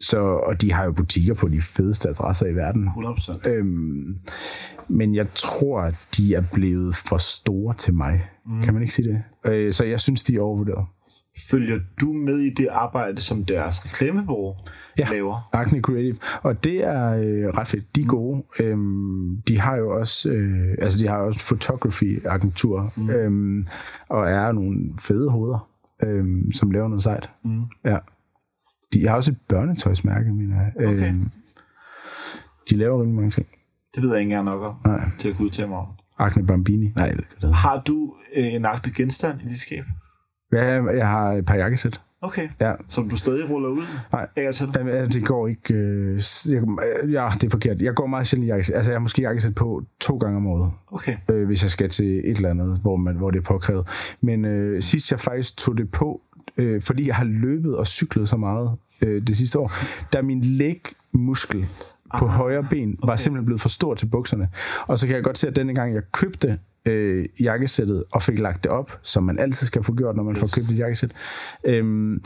så, 0.00 0.18
og 0.18 0.62
de 0.62 0.72
har 0.72 0.84
jo 0.84 0.92
butikker 0.92 1.34
på 1.34 1.48
de 1.48 1.60
fedeste 1.60 2.08
adresser 2.08 2.46
i 2.46 2.54
verden. 2.54 2.88
100%. 2.88 3.48
Øhm, 3.48 4.18
men 4.88 5.14
jeg 5.14 5.26
tror, 5.34 5.80
at 5.80 6.06
de 6.16 6.34
er 6.34 6.42
blevet 6.54 6.94
for 6.94 7.18
store 7.18 7.74
til 7.74 7.94
mig. 7.94 8.28
Mm. 8.46 8.62
Kan 8.62 8.74
man 8.74 8.82
ikke 8.82 8.94
sige 8.94 9.08
det? 9.08 9.22
Øh, 9.52 9.72
så 9.72 9.84
jeg 9.84 10.00
synes, 10.00 10.22
de 10.22 10.36
er 10.36 10.40
overvurderet. 10.40 10.86
Følger 11.50 11.78
du 12.00 12.12
med 12.12 12.38
i 12.38 12.50
det 12.50 12.68
arbejde, 12.70 13.20
som 13.20 13.44
deres 13.44 13.84
reklamebureau 13.84 14.54
ja. 14.98 15.06
laver? 15.10 15.48
Acne 15.52 15.80
Creative. 15.80 16.16
Og 16.42 16.64
det 16.64 16.84
er 16.84 17.12
øh, 17.12 17.48
ret 17.58 17.68
fedt. 17.68 17.96
De 17.96 18.00
er 18.00 18.06
gode. 18.06 18.42
Øhm, 18.60 19.42
de 19.48 19.60
har 19.60 19.76
jo 19.76 19.98
også 19.98 20.30
øh, 20.30 20.74
altså 20.78 20.98
de 20.98 21.08
har 21.08 21.16
også 21.16 21.40
photography-agentur, 21.40 22.92
mm. 22.96 23.10
øhm, 23.10 23.66
og 24.08 24.30
er 24.30 24.52
nogle 24.52 24.76
fede 24.98 25.30
hoveder, 25.30 25.68
øhm, 26.02 26.52
som 26.52 26.70
laver 26.70 26.88
noget 26.88 27.02
sejt. 27.02 27.30
Mm. 27.44 27.62
Ja. 27.84 27.98
De 28.92 29.08
har 29.08 29.16
også 29.16 29.30
et 29.30 29.38
børnetøjsmærke, 29.48 30.32
mener 30.32 30.56
jeg. 30.56 30.88
Okay. 30.88 31.08
Øhm, 31.08 31.30
de 32.70 32.76
laver 32.76 33.00
rimelig 33.02 33.16
mange 33.16 33.30
ting. 33.30 33.46
Det 33.94 34.02
ved 34.02 34.10
jeg 34.10 34.20
ikke 34.20 34.30
engang 34.30 34.44
nok 34.44 34.62
om, 34.62 34.74
Nej. 34.84 35.00
til 35.18 35.28
at 35.28 35.36
kunne 35.36 35.46
udtale 35.46 35.68
mig 35.68 35.78
om. 35.78 35.86
Acne 36.18 36.46
Bambini. 36.46 36.92
Nej, 36.96 37.04
jeg 37.06 37.14
ved 37.14 37.18
ikke, 37.18 37.34
hvad 37.40 37.48
det 37.48 37.56
Har 37.56 37.82
du 37.86 38.14
øh, 38.36 38.44
en 38.46 38.64
agtig 38.64 38.94
genstand 38.94 39.40
i 39.40 39.48
dit 39.48 39.58
skab? 39.58 39.84
Ja, 40.52 40.84
jeg 40.84 41.08
har 41.08 41.32
et 41.32 41.44
par 41.44 41.54
jakkesæt. 41.54 42.00
Okay. 42.22 42.48
Ja. 42.60 42.72
Som 42.88 43.08
du 43.08 43.16
stadig 43.16 43.50
ruller 43.50 43.68
ud? 43.68 43.82
Nej, 44.12 44.28
og 44.48 44.54
til? 44.54 44.68
Jamen, 44.76 45.08
det 45.10 45.26
går 45.26 45.48
ikke... 45.48 45.74
Øh, 45.74 46.20
jeg, 46.48 46.62
ja, 47.10 47.28
det 47.34 47.44
er 47.44 47.50
forkert. 47.50 47.82
Jeg 47.82 47.94
går 47.94 48.06
meget 48.06 48.26
sjældent 48.26 48.44
i 48.44 48.48
jakkesæt. 48.48 48.76
Altså, 48.76 48.90
jeg 48.90 48.94
har 48.96 49.00
måske 49.00 49.22
jakkesæt 49.22 49.54
på 49.54 49.82
to 50.00 50.16
gange 50.16 50.36
om 50.36 50.46
året. 50.46 50.72
Okay. 50.92 51.16
Øh, 51.30 51.46
hvis 51.46 51.62
jeg 51.62 51.70
skal 51.70 51.90
til 51.90 52.18
et 52.18 52.36
eller 52.36 52.50
andet, 52.50 52.78
hvor, 52.82 52.96
man, 52.96 53.16
hvor 53.16 53.30
det 53.30 53.38
er 53.38 53.42
påkrævet. 53.42 53.88
Men 54.20 54.44
øh, 54.44 54.82
sidst 54.82 55.10
jeg 55.10 55.20
faktisk 55.20 55.56
tog 55.56 55.78
det 55.78 55.90
på, 55.90 56.20
øh, 56.58 56.82
fordi 56.82 57.06
jeg 57.06 57.16
har 57.16 57.24
løbet 57.24 57.76
og 57.76 57.86
cyklet 57.86 58.28
så 58.28 58.36
meget 58.36 58.76
øh, 59.02 59.22
det 59.26 59.36
sidste 59.36 59.58
år, 59.58 59.72
der 60.12 60.22
min 60.22 60.40
lægmuskel 60.40 61.66
på 62.18 62.24
ah, 62.24 62.30
højre 62.30 62.66
ben 62.70 62.98
var 63.02 63.08
okay. 63.08 63.22
simpelthen 63.22 63.44
blevet 63.44 63.60
for 63.60 63.68
stor 63.68 63.94
til 63.94 64.06
bukserne. 64.06 64.48
Og 64.86 64.98
så 64.98 65.06
kan 65.06 65.16
jeg 65.16 65.24
godt 65.24 65.38
se, 65.38 65.48
at 65.48 65.56
denne 65.56 65.74
gang 65.74 65.94
jeg 65.94 66.02
købte 66.12 66.58
øh, 66.84 67.28
jakkesættet 67.40 68.04
og 68.12 68.22
fik 68.22 68.38
lagt 68.38 68.64
det 68.64 68.72
op, 68.72 68.98
som 69.02 69.22
man 69.22 69.38
altid 69.38 69.66
skal 69.66 69.82
få 69.82 69.94
gjort, 69.94 70.16
når 70.16 70.22
man 70.22 70.32
yes. 70.32 70.40
får 70.40 70.50
købt 70.54 70.70
et 70.70 70.78
jakkesæt. 70.78 71.12
Øhm, 71.64 72.22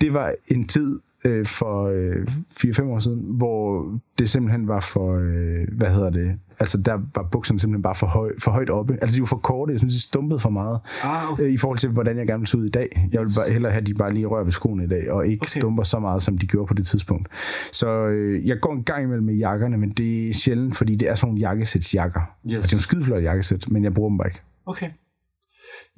det 0.00 0.12
var 0.12 0.34
en 0.48 0.68
tid, 0.68 1.00
øh, 1.26 1.46
for 1.46 1.82
øh, 1.84 2.26
4-5 2.26 2.82
år 2.82 2.98
siden, 2.98 3.20
hvor 3.36 3.84
det 4.18 4.30
simpelthen 4.30 4.68
var 4.68 4.80
for, 4.80 5.14
øh, 5.14 5.66
hvad 5.78 5.90
hedder 5.94 6.10
det, 6.10 6.38
altså 6.58 6.78
der 6.80 6.98
var 7.14 7.28
bukserne 7.32 7.60
simpelthen 7.60 7.82
bare 7.82 7.94
for, 7.94 8.06
høj, 8.06 8.32
for 8.38 8.50
højt 8.50 8.70
oppe. 8.70 8.98
Altså 9.00 9.16
de 9.16 9.20
var 9.20 9.26
for 9.26 9.36
korte, 9.36 9.72
jeg 9.72 9.80
synes, 9.80 9.94
de 9.94 10.00
stumpede 10.02 10.38
for 10.38 10.50
meget. 10.50 10.80
Ah, 11.04 11.32
okay. 11.32 11.42
Øh, 11.44 11.52
I 11.52 11.56
forhold 11.56 11.78
til, 11.78 11.90
hvordan 11.90 12.18
jeg 12.18 12.26
gerne 12.26 12.40
vil 12.40 12.46
se 12.46 12.58
ud 12.58 12.64
i 12.66 12.70
dag. 12.70 13.08
Jeg 13.12 13.20
vil 13.20 13.30
bare, 13.36 13.52
hellere 13.52 13.72
have, 13.72 13.80
at 13.80 13.86
de 13.86 13.94
bare 13.94 14.14
lige 14.14 14.26
rører 14.26 14.44
ved 14.44 14.52
skoene 14.52 14.84
i 14.84 14.88
dag, 14.88 15.10
og 15.12 15.26
ikke 15.26 15.42
Okay. 15.42 15.60
stumper 15.60 15.82
så 15.82 15.98
meget, 15.98 16.22
som 16.22 16.38
de 16.38 16.46
gjorde 16.46 16.66
på 16.66 16.74
det 16.74 16.86
tidspunkt. 16.86 17.28
Så 17.72 17.88
øh, 18.06 18.46
jeg 18.48 18.60
går 18.60 18.72
en 18.72 18.82
gang 18.84 19.02
imellem 19.02 19.24
med 19.26 19.34
jakkerne, 19.34 19.76
men 19.78 19.90
det 19.90 20.28
er 20.28 20.32
sjældent, 20.34 20.76
fordi 20.76 20.94
det 20.96 21.08
er 21.08 21.14
sådan 21.14 21.28
nogle 21.28 21.40
jakkesætsjakker. 21.40 22.20
Yes. 22.46 22.54
Altså, 22.54 22.66
det 22.66 22.72
er 22.72 22.76
nogle 22.76 22.82
skideflotte 22.82 23.22
jakkesæt, 23.22 23.70
men 23.70 23.84
jeg 23.84 23.94
bruger 23.94 24.10
dem 24.10 24.18
bare 24.18 24.28
ikke. 24.28 24.40
Okay. 24.66 24.90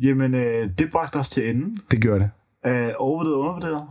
Jamen, 0.02 0.34
øh, 0.34 0.70
det 0.78 0.88
bragte 0.92 1.16
os 1.16 1.30
til 1.30 1.50
enden 1.50 1.76
Det 1.90 2.02
gør 2.02 2.18
det. 2.18 2.30
af 2.64 2.94
overvurderet 2.98 3.34
og 3.34 3.40
undervurderet. 3.40 3.82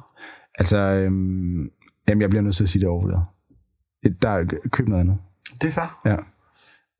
Altså, 0.57 0.77
øhm, 0.77 1.69
jamen, 2.07 2.21
jeg 2.21 2.29
bliver 2.29 2.41
nødt 2.43 2.55
til 2.55 2.63
at 2.63 2.69
sige 2.69 2.79
det 2.79 2.85
er 2.87 2.91
overvurderet. 2.91 3.25
Et- 4.05 4.21
Der 4.21 4.29
er 4.29 4.45
køb 4.71 4.87
noget 4.87 5.01
andet. 5.01 5.17
Det 5.61 5.67
er 5.67 5.71
fair. 5.71 5.99
Ja. 6.05 6.15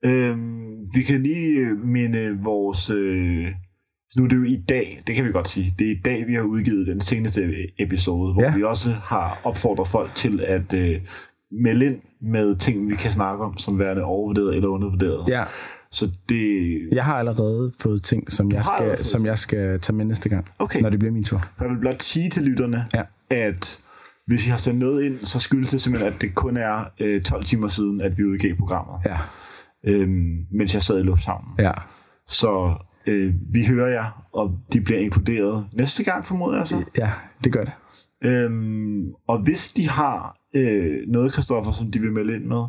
Øhm, 0.05 0.87
vi 0.93 1.01
kan 1.01 1.23
lige 1.23 1.59
øh, 1.59 1.85
minde 1.85 2.39
vores... 2.43 2.89
Øh, 2.89 3.47
nu 4.17 4.23
er 4.23 4.27
det 4.27 4.35
jo 4.37 4.43
i 4.43 4.63
dag, 4.69 5.03
det 5.07 5.15
kan 5.15 5.25
vi 5.25 5.31
godt 5.31 5.47
sige. 5.47 5.75
Det 5.79 5.87
er 5.87 5.91
i 5.91 5.99
dag, 6.05 6.27
vi 6.27 6.33
har 6.33 6.41
udgivet 6.41 6.87
den 6.87 7.01
seneste 7.01 7.41
episode, 7.79 8.33
hvor 8.33 8.41
Ja. 8.43 8.55
vi 8.55 8.63
også 8.63 8.91
har 8.91 9.41
opfordret 9.43 9.87
folk 9.87 10.15
til 10.15 10.41
at 10.47 10.73
øh, 10.73 10.95
melde 11.51 11.85
ind 11.85 12.01
med 12.21 12.55
ting, 12.55 12.89
vi 12.89 12.95
kan 12.95 13.11
snakke 13.11 13.43
om, 13.43 13.57
som 13.57 13.79
værende 13.79 14.03
overvurderet 14.03 14.55
eller 14.55 14.67
undervurderet. 14.69 15.29
ja, 15.29 15.43
Så 15.91 16.11
det... 16.29 16.79
jeg 16.91 17.05
har 17.05 17.15
allerede 17.19 17.71
fået 17.81 18.03
ting, 18.03 18.31
som 18.31 18.51
jeg, 18.51 18.65
skal, 18.65 19.05
som 19.05 19.25
jeg 19.25 19.37
skal 19.39 19.79
tage 19.79 19.95
med 19.95 20.05
næste 20.05 20.29
gang, 20.29 20.45
Okay. 20.59 20.81
når 20.81 20.89
det 20.89 20.99
bliver 20.99 21.11
min 21.11 21.23
tur. 21.23 21.45
Jeg 21.61 21.69
vil 21.69 21.77
blot 21.79 22.01
sige 22.03 22.29
til 22.29 22.43
lytterne, 22.43 22.85
Ja. 22.93 23.03
at 23.29 23.81
hvis 24.27 24.47
I 24.47 24.49
har 24.49 24.57
sendt 24.57 24.79
noget 24.79 25.03
ind, 25.03 25.19
så 25.25 25.39
skyldes 25.39 25.71
det 25.71 25.81
simpelthen, 25.81 26.13
at 26.13 26.21
det 26.21 26.35
kun 26.35 26.57
er 26.57 26.85
øh, 26.99 27.21
12 27.21 27.43
timer 27.43 27.67
siden, 27.67 28.01
at 28.01 28.17
vi 28.17 28.23
udgav 28.23 28.55
programmet, 28.55 28.95
Ja, 29.05 29.17
øhm, 29.87 30.45
mens 30.51 30.73
jeg 30.73 30.81
sad 30.81 30.99
i 30.99 31.03
lufthavnen. 31.03 31.49
ja. 31.59 31.71
Så 32.27 32.75
øh, 33.07 33.33
vi 33.53 33.65
hører 33.65 33.87
jer, 33.89 34.27
og 34.33 34.51
de 34.73 34.81
bliver 34.81 34.99
inkluderet 34.99 35.65
næste 35.73 36.03
gang, 36.03 36.25
formoder 36.25 36.57
jeg 36.57 36.67
så. 36.67 36.75
Ja, 36.97 37.11
det 37.43 37.51
gør 37.53 37.63
det. 37.63 37.73
Øhm, 38.23 39.11
og 39.27 39.43
hvis 39.43 39.73
de 39.73 39.89
har 39.89 40.37
øh, 40.55 40.97
noget, 41.07 41.33
Kristoffer, 41.33 41.71
som 41.71 41.91
de 41.91 41.99
vil 41.99 42.11
melde 42.11 42.35
ind 42.35 42.45
med, 42.45 42.63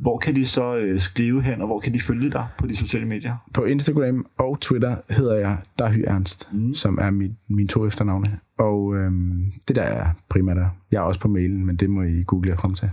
hvor 0.00 0.18
kan 0.18 0.36
de 0.36 0.46
så 0.46 0.76
øh, 0.76 1.00
skrive 1.00 1.42
hen, 1.42 1.60
og 1.60 1.66
hvor 1.66 1.80
kan 1.80 1.94
de 1.94 2.00
følge 2.00 2.30
dig 2.30 2.46
på 2.58 2.66
de 2.66 2.76
sociale 2.76 3.06
medier? 3.06 3.36
På 3.54 3.64
Instagram 3.64 4.26
og 4.38 4.60
Twitter 4.60 4.96
hedder 5.10 5.34
jeg 5.34 5.58
Dahy 5.78 6.04
Ernst, 6.06 6.48
mm. 6.52 6.74
som 6.74 6.98
er 7.00 7.10
mit, 7.10 7.30
mine 7.48 7.68
to 7.68 7.86
efternavne. 7.86 8.38
Og 8.58 8.96
øhm, 8.96 9.52
det 9.68 9.76
der 9.76 9.82
er 9.82 10.10
primært 10.28 10.56
der. 10.56 10.68
Jeg 10.90 10.98
er 10.98 11.02
også 11.02 11.20
på 11.20 11.28
mailen, 11.28 11.66
men 11.66 11.76
det 11.76 11.90
må 11.90 12.02
I 12.02 12.24
google 12.26 12.50
jer 12.50 12.56
frem 12.56 12.74
til. 12.74 12.90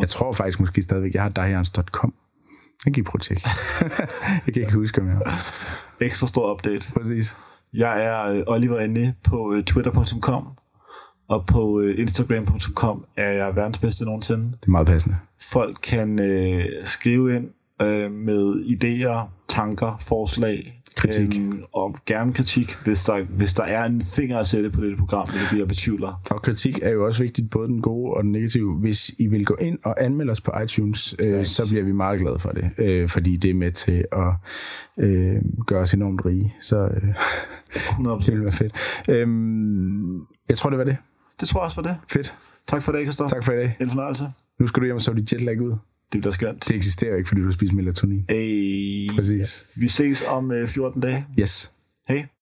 Jeg 0.00 0.08
tror 0.08 0.32
faktisk 0.32 0.60
måske 0.60 0.82
stadigvæk, 0.82 1.14
jeg 1.14 1.22
har 1.22 1.28
dahyernst.com. 1.28 2.14
Jeg 2.86 3.04
prøve 3.04 3.18
at 3.18 3.20
tjekke. 3.20 3.48
jeg 4.46 4.54
kan 4.54 4.62
ikke 4.62 4.74
huske, 4.74 5.00
om 5.00 5.08
jeg. 5.08 5.20
Ekstra 6.00 6.26
stor 6.26 6.54
update. 6.54 6.92
Præcis. 6.92 7.36
Jeg 7.74 8.04
er 8.04 8.22
øh, 8.22 8.42
Oliver 8.46 8.80
Ende 8.80 9.14
på 9.24 9.54
øh, 9.54 9.64
twitter.com, 9.64 10.46
og 11.30 11.46
på 11.46 11.80
øh, 11.80 11.98
instagram.com 11.98 13.04
er 13.16 13.30
jeg 13.30 13.56
verdens 13.56 13.78
bedste 13.78 14.04
nogensinde. 14.04 14.44
Det 14.44 14.66
er 14.66 14.70
meget 14.70 14.86
passende. 14.86 15.16
Folk 15.40 15.78
kan 15.82 16.20
øh, 16.20 16.64
skrive 16.84 17.36
ind 17.36 17.48
øh, 17.82 18.12
med 18.12 18.64
idéer, 18.64 19.28
tanker, 19.48 19.96
forslag. 20.00 20.76
Kritik. 20.96 21.38
øhm, 21.38 21.62
og 21.72 21.96
gerne 22.06 22.32
kritik, 22.32 22.76
hvis 22.84 23.04
der, 23.04 23.24
hvis 23.24 23.54
der 23.54 23.62
er 23.62 23.84
en 23.84 24.04
finger 24.04 24.38
at 24.38 24.46
sætte 24.46 24.70
på 24.70 24.80
dette 24.80 24.96
program, 24.96 25.26
det 25.26 25.58
jeg 25.58 25.68
betvivler. 25.68 26.22
Og 26.30 26.42
kritik 26.42 26.78
er 26.82 26.90
jo 26.90 27.06
også 27.06 27.22
vigtigt, 27.22 27.50
både 27.50 27.68
den 27.68 27.82
gode 27.82 28.14
og 28.14 28.22
den 28.22 28.32
negative. 28.32 28.74
Hvis 28.74 29.10
I 29.18 29.26
vil 29.26 29.44
gå 29.44 29.56
ind 29.60 29.78
og 29.84 30.04
anmelde 30.04 30.30
os 30.30 30.40
på 30.40 30.52
iTunes, 30.64 31.16
øh, 31.18 31.32
Thanks. 31.32 31.50
så 31.50 31.68
bliver 31.70 31.84
vi 31.84 31.92
meget 31.92 32.20
glade 32.20 32.38
for 32.38 32.50
det, 32.50 32.70
øh, 32.78 33.08
fordi 33.08 33.36
det 33.36 33.50
er 33.50 33.54
med 33.54 33.72
til 33.72 34.04
at 34.12 34.32
øh, 34.98 35.36
gøre 35.66 35.80
os 35.80 35.94
enormt 35.94 36.26
rige. 36.26 36.54
Så 36.60 36.76
øh, 36.76 37.14
100%. 37.74 38.24
det 38.26 38.34
vil 38.34 38.42
være 38.42 38.52
fedt. 38.52 38.72
Øhm, 39.08 40.20
jeg 40.48 40.58
tror, 40.58 40.70
det 40.70 40.78
var 40.78 40.84
det. 40.84 40.96
Det 41.40 41.48
tror 41.48 41.60
jeg 41.60 41.64
også 41.64 41.74
for 41.74 41.82
det. 41.82 41.96
Fedt. 42.08 42.36
Tak 42.66 42.82
for 42.82 42.92
det, 42.92 43.02
Christoffer. 43.02 43.36
Tak 43.36 43.44
for 43.44 43.52
i 43.52 43.56
dag. 43.56 43.76
En 43.80 43.88
fornøjelse. 43.88 44.24
Nu 44.58 44.66
skal 44.66 44.80
du 44.80 44.84
hjem 44.84 44.96
og 44.96 45.02
sove 45.02 45.16
dit 45.16 45.32
jetlag 45.32 45.60
ud. 45.60 45.70
Det 46.12 46.20
bliver 46.20 46.32
skønt. 46.32 46.68
Det 46.68 46.76
eksisterer 46.76 47.16
ikke, 47.16 47.28
fordi 47.28 47.40
du 47.40 47.46
har 47.46 47.52
spist 47.52 47.72
melatonin. 47.72 48.24
Hey. 48.28 49.10
Præcis. 49.16 49.64
Vi 49.76 49.88
ses 49.88 50.24
om 50.28 50.52
øh, 50.52 50.68
14 50.68 51.00
dage. 51.00 51.26
Yes. 51.40 51.72
Hej. 52.08 52.26